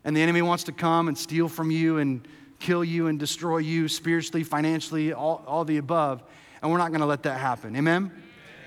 And 0.05 0.17
the 0.17 0.21
enemy 0.21 0.43
wants 0.43 0.65
to 0.65 0.73
come 0.73 1.09
and 1.09 1.17
steal 1.17 1.49
from 1.49 1.71
you 1.71 1.99
and 1.99 2.27
kill 2.59 2.85
you 2.85 3.07
and 3.07 3.19
destroy 3.19 3.59
you 3.59 3.89
spiritually, 3.89 4.45
financially, 4.45 5.13
all, 5.13 5.43
all 5.47 5.65
the 5.65 5.79
above. 5.79 6.23
And 6.65 6.73
we're 6.73 6.79
not 6.79 6.93
going 6.93 7.01
to 7.03 7.07
let 7.07 7.25
that 7.25 7.39
happen. 7.39 7.77
Amen? 7.77 8.11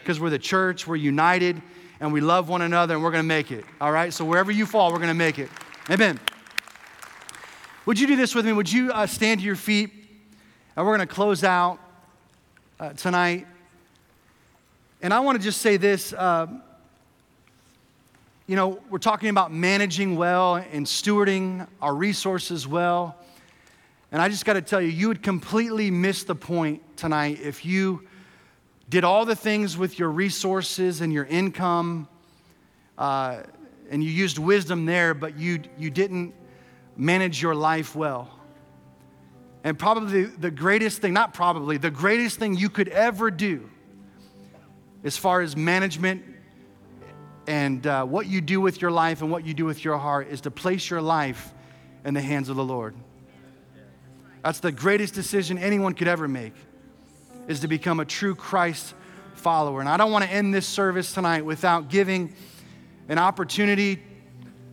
Because 0.04 0.20
we're 0.20 0.30
the 0.30 0.38
church, 0.38 0.86
we're 0.86 0.98
united, 0.98 1.60
and 2.00 2.14
we 2.14 2.22
love 2.22 2.48
one 2.48 2.62
another, 2.62 2.94
and 2.94 3.04
we're 3.04 3.10
going 3.10 3.24
to 3.24 3.28
make 3.28 3.52
it. 3.52 3.66
All 3.82 3.92
right? 3.92 4.14
So 4.14 4.24
wherever 4.24 4.52
you 4.52 4.68
fall, 4.68 4.92
we're 4.92 5.00
going 5.00 5.08
to 5.08 5.16
make 5.16 5.40
it. 5.40 5.50
Amen. 5.90 6.20
Would 7.88 8.00
you 8.00 8.06
do 8.06 8.16
this 8.16 8.36
with 8.36 8.46
me? 8.46 8.54
Would 8.54 8.72
you 8.72 8.92
uh, 8.92 9.08
stand 9.08 9.40
to 9.40 9.46
your 9.48 9.56
feet? 9.56 9.90
And 10.76 10.86
we're 10.86 10.96
going 10.96 11.08
to 11.08 11.12
close 11.12 11.44
out 11.44 11.80
uh, 12.80 12.94
tonight. 12.94 13.48
And 15.02 15.12
I 15.12 15.22
want 15.22 15.40
to 15.40 15.44
just 15.44 15.60
say 15.60 15.78
this. 15.78 16.14
Uh, 16.14 16.46
you 18.46 18.56
know, 18.56 18.80
we're 18.92 19.00
talking 19.00 19.30
about 19.30 19.52
managing 19.52 20.18
well 20.18 20.58
and 20.58 20.86
stewarding 20.86 21.68
our 21.82 21.96
resources 21.96 22.68
well. 22.68 23.16
And 24.12 24.22
I 24.22 24.30
just 24.30 24.46
got 24.46 24.54
to 24.54 24.62
tell 24.62 24.82
you, 24.82 24.88
you 24.88 25.10
would 25.10 25.22
completely 25.22 25.92
miss 25.92 26.24
the 26.24 26.36
point 26.36 26.82
tonight 26.96 27.40
if 27.42 27.66
you 27.66 28.08
did 28.90 29.04
all 29.04 29.26
the 29.26 29.36
things 29.36 29.78
with 29.78 30.00
your 30.00 30.10
resources 30.10 31.02
and 31.02 31.12
your 31.12 31.26
income 31.26 32.08
uh, 32.98 33.44
and 33.90 34.04
you 34.04 34.10
used 34.10 34.38
wisdom 34.38 34.86
there, 34.86 35.14
but 35.14 35.38
you, 35.38 35.62
you 35.78 35.90
didn't 35.90 36.34
manage 36.96 37.42
your 37.42 37.54
life 37.54 37.96
well. 37.96 38.30
And 39.64 39.78
probably 39.78 40.24
the 40.24 40.52
greatest 40.52 41.02
thing, 41.02 41.14
not 41.14 41.34
probably, 41.34 41.78
the 41.78 41.92
greatest 41.92 42.40
thing 42.40 42.56
you 42.56 42.70
could 42.70 42.88
ever 42.88 43.30
do 43.30 43.70
as 45.04 45.18
far 45.18 45.42
as 45.42 45.58
management 45.58 46.24
and 47.48 47.86
uh, 47.88 48.06
what 48.06 48.28
you 48.28 48.42
do 48.42 48.60
with 48.60 48.82
your 48.82 48.92
life 48.92 49.22
and 49.22 49.32
what 49.32 49.46
you 49.46 49.54
do 49.54 49.66
with 49.66 49.84
your 49.84 49.98
heart 49.98 50.28
is 50.30 50.42
to 50.42 50.52
place 50.52 50.90
your 50.90 51.02
life 51.02 51.54
in 52.06 52.14
the 52.14 52.22
hands 52.22 52.50
of 52.50 52.56
the 52.56 52.64
Lord. 52.64 52.96
That's 54.48 54.62
the 54.62 54.72
greatest 54.72 55.14
decision 55.14 55.58
anyone 55.58 55.94
could 55.94 56.08
ever 56.08 56.26
make, 56.26 56.54
is 57.50 57.60
to 57.60 57.68
become 57.68 58.00
a 58.00 58.06
true 58.06 58.34
Christ 58.34 58.94
follower. 59.36 59.82
And 59.82 59.90
I 59.90 59.98
don't 59.98 60.10
want 60.10 60.24
to 60.24 60.32
end 60.32 60.54
this 60.54 60.66
service 60.66 61.12
tonight 61.12 61.44
without 61.44 61.90
giving 61.90 62.34
an 63.10 63.20
opportunity 63.20 64.02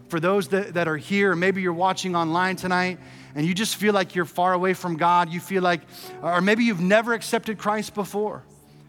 for 0.06 0.20
those 0.20 0.46
that, 0.50 0.74
that 0.74 0.86
are 0.86 0.96
here, 0.96 1.34
maybe 1.34 1.60
you're 1.60 1.72
watching 1.72 2.14
online 2.14 2.54
tonight 2.54 3.00
and 3.34 3.44
you 3.44 3.52
just 3.52 3.74
feel 3.74 3.92
like 3.92 4.14
you're 4.14 4.24
far 4.26 4.52
away 4.52 4.74
from 4.74 4.96
God. 4.96 5.32
You 5.32 5.40
feel 5.40 5.64
like, 5.64 5.80
or 6.22 6.40
maybe 6.40 6.62
you've 6.62 6.80
never 6.80 7.12
accepted 7.12 7.58
Christ 7.58 7.94
before. 7.94 8.44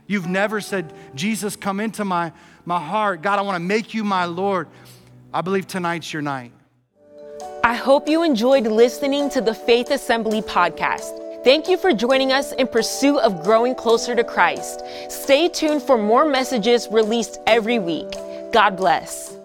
You've 0.05 0.27
never 0.27 0.61
said, 0.61 0.93
Jesus, 1.15 1.55
come 1.55 1.79
into 1.79 2.05
my, 2.05 2.31
my 2.63 2.79
heart. 2.79 3.23
God, 3.23 3.39
I 3.39 3.41
want 3.41 3.55
to 3.55 3.59
make 3.59 3.95
you 3.95 4.03
my 4.03 4.25
Lord. 4.25 4.67
I 5.33 5.41
believe 5.41 5.65
tonight's 5.65 6.13
your 6.13 6.21
night. 6.21 6.51
I 7.66 7.74
hope 7.74 8.07
you 8.07 8.22
enjoyed 8.22 8.68
listening 8.68 9.28
to 9.32 9.41
the 9.41 9.55
Faith 9.55 9.89
Assembly 9.89 10.43
podcast. 10.43 11.43
Thank 11.43 11.68
you 11.68 11.78
for 11.78 11.93
joining 11.93 12.32
us 12.32 12.51
in 12.51 12.68
pursuit 12.68 13.18
of 13.22 13.43
growing 13.43 13.74
closer 13.74 14.16
to 14.16 14.24
Christ. 14.24 14.84
Stay 15.09 15.49
tuned 15.49 15.82
for 15.82 15.97
more 15.97 16.26
messages 16.26 16.88
released 16.89 17.39
every 17.47 17.80
week. 17.80 18.11
God 18.51 18.78
bless. 18.78 19.36